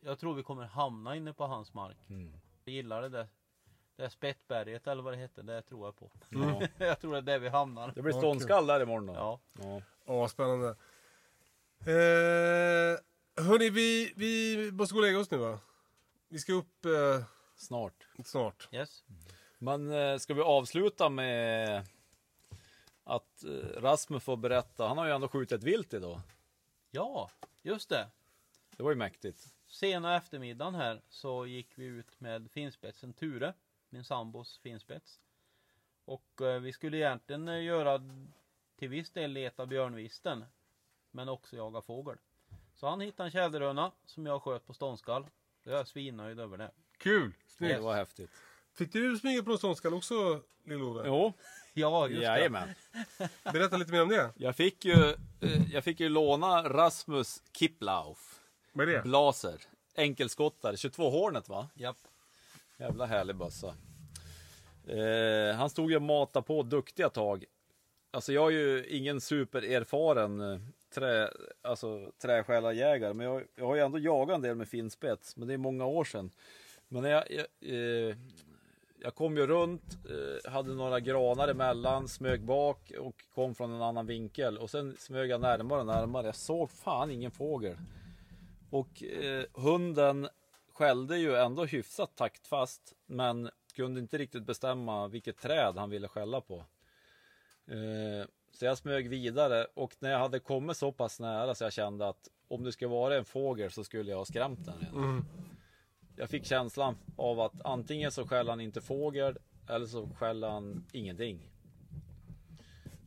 Jag 0.00 0.18
tror 0.18 0.34
vi 0.34 0.42
kommer 0.42 0.64
hamna 0.64 1.16
inne 1.16 1.32
på 1.32 1.46
hans 1.46 1.74
mark. 1.74 1.96
Jag 2.64 2.74
gillar 2.74 3.02
det 3.02 3.08
där. 3.08 3.28
Det 3.96 4.02
där 4.02 4.08
Spettberget 4.08 4.86
eller 4.86 5.02
vad 5.02 5.12
det 5.12 5.16
heter, 5.18 5.42
det 5.42 5.62
tror 5.62 5.86
jag 5.86 5.96
på. 5.96 6.10
Ja. 6.28 6.62
jag 6.86 7.00
tror 7.00 7.12
det 7.12 7.18
är 7.18 7.22
där 7.22 7.38
vi 7.38 7.48
hamnar. 7.48 7.92
Det 7.94 8.02
blir 8.02 8.12
ståndskall 8.12 8.66
där 8.66 8.80
imorgon 8.80 9.06
då. 9.06 9.14
Ja. 9.14 9.40
Ja. 9.62 9.82
Ja, 10.06 10.28
spännande. 10.28 10.68
Eh, 11.80 12.98
hörni, 13.44 13.70
vi, 13.70 14.12
vi 14.16 14.72
måste 14.72 14.94
gå 14.94 15.00
och 15.00 15.06
lägga 15.06 15.18
oss 15.18 15.30
nu 15.30 15.36
va? 15.38 15.58
Vi 16.28 16.38
ska 16.38 16.52
upp 16.52 16.84
eh, 16.84 17.24
Snart. 17.56 18.06
snart. 18.24 18.68
Yes. 18.72 19.04
Men 19.58 19.92
eh, 19.92 20.18
ska 20.18 20.34
vi 20.34 20.40
avsluta 20.40 21.08
med 21.08 21.86
att 23.08 23.44
eh, 23.44 23.80
Rasmus 23.80 24.22
får 24.22 24.36
berätta. 24.36 24.88
Han 24.88 24.98
har 24.98 25.06
ju 25.06 25.12
ändå 25.12 25.28
skjutit 25.28 25.52
ett 25.52 25.62
vilt 25.62 25.94
idag. 25.94 26.20
Ja, 26.90 27.30
just 27.62 27.88
det. 27.88 28.08
Det 28.76 28.82
var 28.82 28.90
ju 28.90 28.96
mäktigt. 28.96 29.54
Sena 29.66 30.16
eftermiddagen 30.16 30.74
här 30.74 31.00
så 31.08 31.46
gick 31.46 31.68
vi 31.74 31.84
ut 31.84 32.20
med 32.20 32.50
finspetsen 32.50 33.12
Ture, 33.12 33.54
min 33.90 34.04
sambos 34.04 34.58
finspets. 34.58 35.20
Och 36.04 36.40
eh, 36.40 36.60
vi 36.60 36.72
skulle 36.72 36.96
egentligen 36.96 37.48
eh, 37.48 37.62
göra 37.62 38.00
till 38.76 38.88
viss 38.88 39.10
del 39.10 39.30
leta 39.32 39.66
björnvisten. 39.66 40.44
Men 41.10 41.28
också 41.28 41.56
jaga 41.56 41.80
fågel. 41.80 42.16
Så 42.74 42.86
han 42.88 43.00
hittade 43.00 43.26
en 43.26 43.30
tjäderhöna 43.30 43.92
som 44.04 44.26
jag 44.26 44.42
sköt 44.42 44.66
på 44.66 44.74
ståndskall. 44.74 45.26
Jag 45.62 45.80
är 45.80 45.84
svinnöjd 45.84 46.40
över 46.40 46.58
det. 46.58 46.70
Kul! 46.98 47.30
Det 47.30 47.52
Snyggt. 47.52 47.80
var 47.80 47.94
häftigt. 47.94 48.30
Fick 48.72 48.92
du 48.92 49.18
smyga 49.18 49.42
på 49.42 49.48
någon 49.48 49.58
ståndskall 49.58 49.94
också, 49.94 50.42
Lill-Ove? 50.64 51.02
Jo, 51.06 51.32
Ja, 51.80 52.08
just 52.08 52.20
det. 52.20 52.24
jajamän. 52.24 52.68
Berätta 53.52 53.76
lite 53.76 53.92
mer 53.92 54.02
om 54.02 54.08
det. 54.08 54.30
Jag 54.36 54.56
fick 54.56 54.84
ju, 54.84 55.08
eh, 55.40 55.72
jag 55.72 55.84
fick 55.84 56.00
ju 56.00 56.08
låna 56.08 56.68
Rasmus 56.68 57.42
Kiplauf. 57.52 58.40
Vad 58.72 58.88
är 58.88 58.92
det? 58.92 59.02
Blaser. 59.02 59.60
Enkelskottare. 59.94 60.76
22 60.76 61.10
Hornet 61.10 61.48
va? 61.48 61.68
Japp. 61.74 61.96
Jävla 62.78 63.06
härlig 63.06 63.36
bössa. 63.36 63.74
Eh, 64.86 65.56
han 65.56 65.70
stod 65.70 65.90
ju 65.90 65.96
och 65.96 66.02
matade 66.02 66.46
på 66.46 66.62
duktiga 66.62 67.08
tag. 67.08 67.44
Alltså 68.10 68.32
jag 68.32 68.46
är 68.46 68.58
ju 68.58 68.86
ingen 68.86 69.20
supererfaren 69.20 70.40
eh, 70.40 70.60
trä, 70.94 71.30
alltså, 71.62 72.12
träskälarjägare, 72.22 73.14
men 73.14 73.26
jag, 73.26 73.44
jag 73.54 73.66
har 73.66 73.74
ju 73.74 73.82
ändå 73.82 73.98
jagat 73.98 74.34
en 74.34 74.42
del 74.42 74.56
med 74.56 74.68
finspets, 74.68 75.36
men 75.36 75.48
det 75.48 75.54
är 75.54 75.58
många 75.58 75.86
år 75.86 76.04
sedan. 76.04 76.30
Men 76.88 77.02
när 77.02 77.10
jag, 77.10 77.24
jag, 77.30 78.08
eh, 78.08 78.16
jag 79.00 79.14
kom 79.14 79.36
ju 79.36 79.46
runt, 79.46 79.98
eh, 80.10 80.50
hade 80.50 80.74
några 80.74 81.00
granar 81.00 81.48
emellan, 81.48 82.08
smög 82.08 82.44
bak 82.44 82.92
och 83.00 83.24
kom 83.34 83.54
från 83.54 83.72
en 83.72 83.82
annan 83.82 84.06
vinkel 84.06 84.58
och 84.58 84.70
sen 84.70 84.96
smög 84.98 85.30
jag 85.30 85.40
närmare 85.40 85.80
och 85.80 85.86
närmare. 85.86 86.26
Jag 86.26 86.36
såg 86.36 86.70
fan 86.70 87.10
ingen 87.10 87.30
fågel. 87.30 87.76
Och 88.70 89.02
eh, 89.02 89.44
hunden 89.52 90.28
skällde 90.72 91.18
ju 91.18 91.36
ändå 91.36 91.64
hyfsat 91.64 92.16
taktfast, 92.16 92.94
men 93.06 93.50
kunde 93.74 94.00
inte 94.00 94.18
riktigt 94.18 94.42
bestämma 94.42 95.08
vilket 95.08 95.38
träd 95.38 95.74
han 95.76 95.90
ville 95.90 96.08
skälla 96.08 96.40
på. 96.40 96.64
Eh, 97.66 98.26
så 98.52 98.64
jag 98.64 98.78
smög 98.78 99.08
vidare 99.08 99.66
och 99.74 99.96
när 99.98 100.10
jag 100.10 100.18
hade 100.18 100.38
kommit 100.38 100.76
så 100.76 100.92
pass 100.92 101.20
nära 101.20 101.54
så 101.54 101.64
jag 101.64 101.72
kände 101.72 102.08
att 102.08 102.28
om 102.48 102.64
det 102.64 102.72
skulle 102.72 102.88
vara 102.88 103.16
en 103.16 103.24
fågel 103.24 103.70
så 103.70 103.84
skulle 103.84 104.10
jag 104.10 104.18
ha 104.18 104.24
skrämt 104.24 104.64
den 104.64 104.74
redan. 104.80 105.04
Mm. 105.04 105.24
Jag 106.18 106.30
fick 106.30 106.44
känslan 106.44 106.96
av 107.16 107.40
att 107.40 107.52
antingen 107.64 108.12
så 108.12 108.26
skäller 108.26 108.50
han 108.50 108.60
inte 108.60 108.80
fågel 108.80 109.38
eller 109.68 109.86
så 109.86 110.08
skäller 110.18 110.48
han 110.48 110.84
ingenting. 110.92 111.50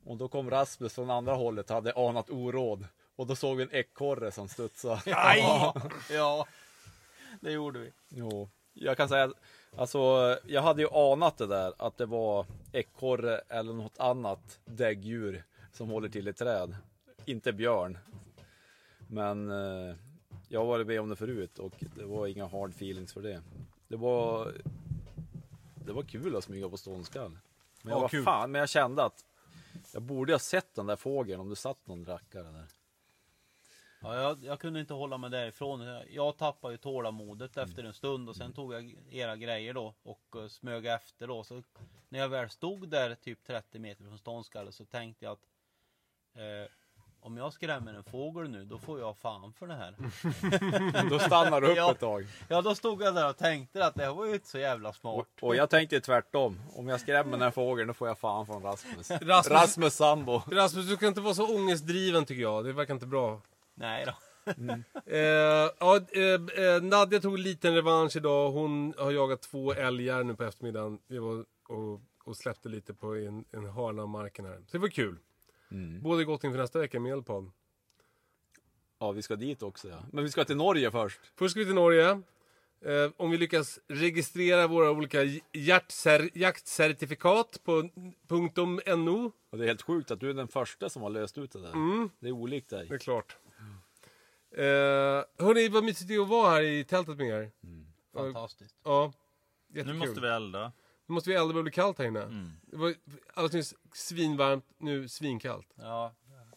Och 0.06 0.18
då 0.18 0.28
kom 0.28 0.50
Rasmus 0.50 0.94
från 0.94 1.10
andra 1.10 1.34
hållet 1.34 1.70
hade 1.70 1.94
anat 1.94 2.30
oråd. 2.30 2.86
Och 3.16 3.28
då 3.28 3.36
såg 3.36 3.58
vi 3.58 3.64
en 3.64 3.76
ekorre 3.76 4.32
som 4.32 4.48
studsade. 4.48 5.02
Ja, 5.10 5.76
ja, 6.10 6.48
det 7.42 7.52
gjorde 7.52 7.80
vi. 7.80 7.92
Jo, 8.10 8.50
jag 8.74 8.98
kan 8.98 9.10
säga 9.10 9.34
alltså 9.78 10.00
jag 10.46 10.62
hade 10.62 10.82
ju 10.82 10.90
anat 10.90 11.38
det 11.38 11.48
där 11.48 11.74
att 11.78 11.98
det 11.98 12.06
var 12.06 12.46
ekorre 12.72 13.38
eller 13.38 13.74
något 13.74 14.00
annat 14.00 14.60
däggdjur 14.66 15.44
som 15.74 15.90
håller 15.90 16.10
till 16.10 16.28
i 16.28 16.34
träd. 16.34 16.76
Inte 17.26 17.54
björn. 17.54 17.98
Men 19.08 19.52
eh, 19.52 19.96
jag 20.52 20.60
har 20.60 20.68
varit 20.68 20.88
med 20.88 21.02
om 21.02 21.10
det 21.10 21.16
förut 21.16 21.60
och 21.60 21.74
det 21.96 22.06
var 22.06 22.28
inga 22.28 22.46
hard 22.48 22.70
feelings 22.70 23.14
för 23.14 23.22
det. 23.22 23.42
Det 23.88 23.96
var 23.98 24.54
Det 25.86 25.94
var 25.94 26.04
kul 26.04 26.36
att 26.36 26.44
smyga 26.44 26.70
på 26.70 26.78
ståndskall. 26.78 27.32
Men 27.82 27.90
jag 27.92 27.98
Ja, 27.98 28.02
var 28.02 28.10
kul. 28.10 28.24
fan, 28.24 28.52
men 28.52 28.60
jag 28.60 28.70
kände 28.70 29.04
att 29.04 29.26
jag 29.94 30.02
borde 30.02 30.34
ha 30.34 30.40
sett 30.40 30.76
den 30.76 30.86
där 30.88 30.96
fågeln 30.96 31.42
om 31.42 31.50
det 31.50 31.56
satt 31.56 31.88
någon 31.88 32.06
rackare 32.06 32.52
där. 32.52 32.66
Ja, 34.02 34.16
jag, 34.22 34.44
jag 34.44 34.60
kunde 34.60 34.80
inte 34.80 34.94
hålla 34.94 35.18
mig 35.18 35.30
därifrån. 35.30 36.02
Jag, 36.10 36.38
tappade 36.38 36.74
ju 36.74 36.78
tålamodet 36.78 37.58
efter 37.58 37.84
en 37.84 37.94
stund 37.94 38.30
och 38.30 38.36
sen 38.36 38.54
tog 38.54 38.74
jag 38.74 38.96
era 39.10 39.36
grejer 39.38 39.74
då 39.74 39.94
och 40.04 40.36
uh, 40.36 40.48
smög 40.48 40.86
efter 40.86 41.28
då. 41.28 41.44
Så 41.44 41.64
när 42.10 42.20
jag 42.20 42.30
väl 42.30 42.50
stod 42.50 42.90
där 42.90 43.16
typ 43.16 43.44
30 43.44 43.80
meter 43.80 44.04
från 44.04 44.18
ståndskallen 44.18 44.74
så 44.74 44.86
tänkte 44.86 45.26
jag 45.26 45.32
att 45.32 45.48
eh, 46.34 46.72
om 47.22 47.38
jag 47.38 47.54
skrämmer 47.54 47.94
en 47.94 48.04
fågel 48.04 48.50
nu, 48.50 48.66
då 48.66 48.78
får 48.78 49.00
jag 49.00 49.18
fan 49.18 49.54
för 49.54 49.68
det 49.68 49.74
här. 49.76 49.96
Då 51.10 51.20
stannar 51.20 51.62
du 51.62 51.68
upp 51.68 51.78
Ja. 51.78 51.92
ett 51.92 52.00
tag. 52.00 52.28
Ja, 52.48 52.62
då 52.62 52.76
stod 52.76 53.02
jag 53.02 53.16
där 53.16 53.30
och 53.30 53.38
tänkte 53.38 53.86
att 53.86 53.96
det 53.96 54.04
här 54.04 54.14
var 54.14 54.26
ju 54.26 54.34
inte 54.34 54.48
så 54.48 54.58
jävla 54.58 54.94
smart. 54.94 55.16
Och, 55.42 55.48
och 55.48 55.56
jag 55.56 55.70
tänkte 55.70 56.02
tvärtom. 56.02 56.60
Om 56.76 56.88
jag 56.88 57.00
skrämmer 57.00 57.32
den 57.32 57.42
här 57.42 57.52
fågeln 57.52 57.88
då 57.88 57.94
får 57.94 58.08
jag 58.08 58.20
fan 58.20 58.46
från 58.46 58.64
Rasmus. 58.64 59.12
Rasmus- 59.22 59.50
Rasmus 59.50 59.94
sambo. 59.96 60.42
Rasmus, 60.52 60.88
du 60.90 60.96
ska 60.96 61.08
inte 61.08 61.22
vara 61.22 61.34
så 61.34 61.56
ångestdriven 61.56 62.26
tycker 62.26 62.42
jag. 62.42 62.66
Det 62.66 62.74
verkar 62.74 62.94
inte 62.94 63.06
bra. 63.08 63.42
Nej 63.74 64.06
då. 64.06 64.14
Eh, 65.06 65.18
ja, 65.80 66.00
eh, 66.12 66.66
eh, 66.66 66.82
Nadja 66.82 67.20
tog 67.20 67.34
en 67.36 67.42
liten 67.42 67.76
revansch 67.76 68.16
idag. 68.16 68.52
Hon 68.52 68.94
har 68.98 69.12
jagat 69.12 69.42
två 69.42 69.74
älgar 69.74 70.24
nu 70.24 70.36
på 70.36 70.44
eftermiddagen. 70.44 71.00
Vi 71.08 71.18
var 71.18 71.46
och, 71.70 72.02
och 72.26 72.36
släppte 72.38 72.70
lite 72.70 72.94
på 72.94 73.16
en, 73.16 73.46
en 73.52 73.66
hörna 73.66 74.02
av 74.02 74.10
marken 74.10 74.46
här. 74.46 74.56
Så 74.58 74.72
det 74.72 74.78
var 74.78 74.88
kul. 74.88 75.18
Både 76.02 76.24
gott 76.26 76.44
inför 76.44 76.58
nästa 76.60 76.80
vecka 76.80 77.00
med 77.00 77.14
Elpod. 77.14 77.52
Ja, 79.00 79.12
vi 79.12 79.22
ska 79.22 79.36
dit 79.36 79.64
också 79.64 79.88
ja. 79.90 80.04
Men 80.12 80.24
vi 80.24 80.30
ska 80.32 80.44
till 80.46 80.56
Norge 80.56 80.92
först. 80.92 81.20
Först 81.36 81.52
ska 81.52 81.60
vi 81.60 81.66
till 81.66 81.76
Norge. 81.76 82.22
Eh, 82.86 83.12
om 83.18 83.32
vi 83.32 83.38
lyckas 83.38 83.80
registrera 83.88 84.68
våra 84.68 84.92
olika 84.92 85.24
hjärtcer- 85.54 86.30
jaktcertifikat 86.34 87.60
på 87.64 87.90
.no. 88.98 89.32
Och 89.50 89.58
det 89.58 89.64
är 89.64 89.68
helt 89.68 89.82
sjukt 89.82 90.12
att 90.12 90.20
du 90.20 90.30
är 90.30 90.34
den 90.34 90.48
första 90.48 90.90
som 90.90 91.02
har 91.02 91.10
löst 91.10 91.38
ut 91.38 91.52
det 91.52 91.62
där. 91.62 91.72
Det 92.20 92.28
är 92.28 92.32
olikt 92.32 92.70
dig. 92.70 92.88
Det 92.88 92.96
är 92.96 93.00
klart. 93.00 93.38
Eh, 94.56 94.64
hörni, 95.46 95.70
vad 95.70 95.84
mysigt 95.84 96.08
det 96.08 96.16
är 96.16 96.22
att 96.22 96.28
vara 96.30 96.50
här 96.50 96.62
i 96.62 96.84
tältet 96.84 97.18
med 97.18 97.28
er. 97.28 97.52
Fantastiskt. 98.14 98.76
Ja, 98.84 99.14
Nu 99.68 99.80
jättekul. 99.80 100.00
måste 100.00 100.22
vi 100.22 100.28
elda. 100.28 100.72
Nu 101.12 101.16
måste 101.16 101.30
vi 101.30 101.36
elda, 101.36 101.48
det 101.48 101.54
börjar 101.54 101.64
bli 101.64 101.72
kallt 101.72 101.98
här 101.98 102.06
inne. 102.06 102.20
Det 102.62 102.78
var 102.78 102.94
alldeles 103.34 103.54
nyss 103.54 103.74
svinvarmt, 103.94 104.66
nu 104.78 105.08
svinkallt. 105.08 105.68
Ja, 105.76 106.14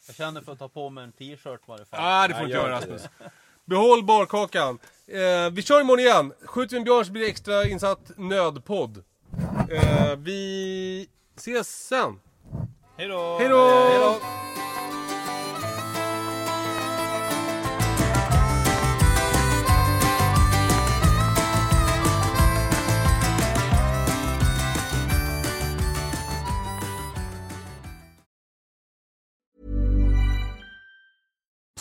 jag 0.06 0.16
känner 0.16 0.40
för 0.40 0.52
att 0.52 0.58
ta 0.58 0.68
på 0.68 0.90
mig 0.90 1.04
en 1.04 1.12
t-shirt 1.12 1.60
i 1.60 1.64
varje 1.66 1.84
fall. 1.84 2.00
Ah, 2.02 2.28
det 2.28 2.34
får 2.34 2.40
Nej, 2.40 2.50
inte 2.50 2.56
gör 2.56 2.68
göra 2.68 2.76
Rasmus. 2.76 3.02
Behåll 3.64 4.04
barkakan. 4.04 4.78
Eh, 5.06 5.50
vi 5.52 5.62
kör 5.62 5.80
imorgon 5.80 6.00
igen. 6.00 6.32
Skjuter 6.44 6.70
vi 6.70 6.78
en 6.78 6.84
björn 6.84 7.04
så 7.04 7.12
blir 7.12 7.22
det 7.22 7.28
extra 7.28 7.68
insatt 7.68 8.10
nödpodd. 8.16 9.04
Eh, 9.70 10.16
vi 10.16 11.08
ses 11.36 11.86
sen. 11.86 12.20
Hej 12.96 13.08
då! 13.08 13.38
Hej 13.38 13.48
då! 13.48 14.20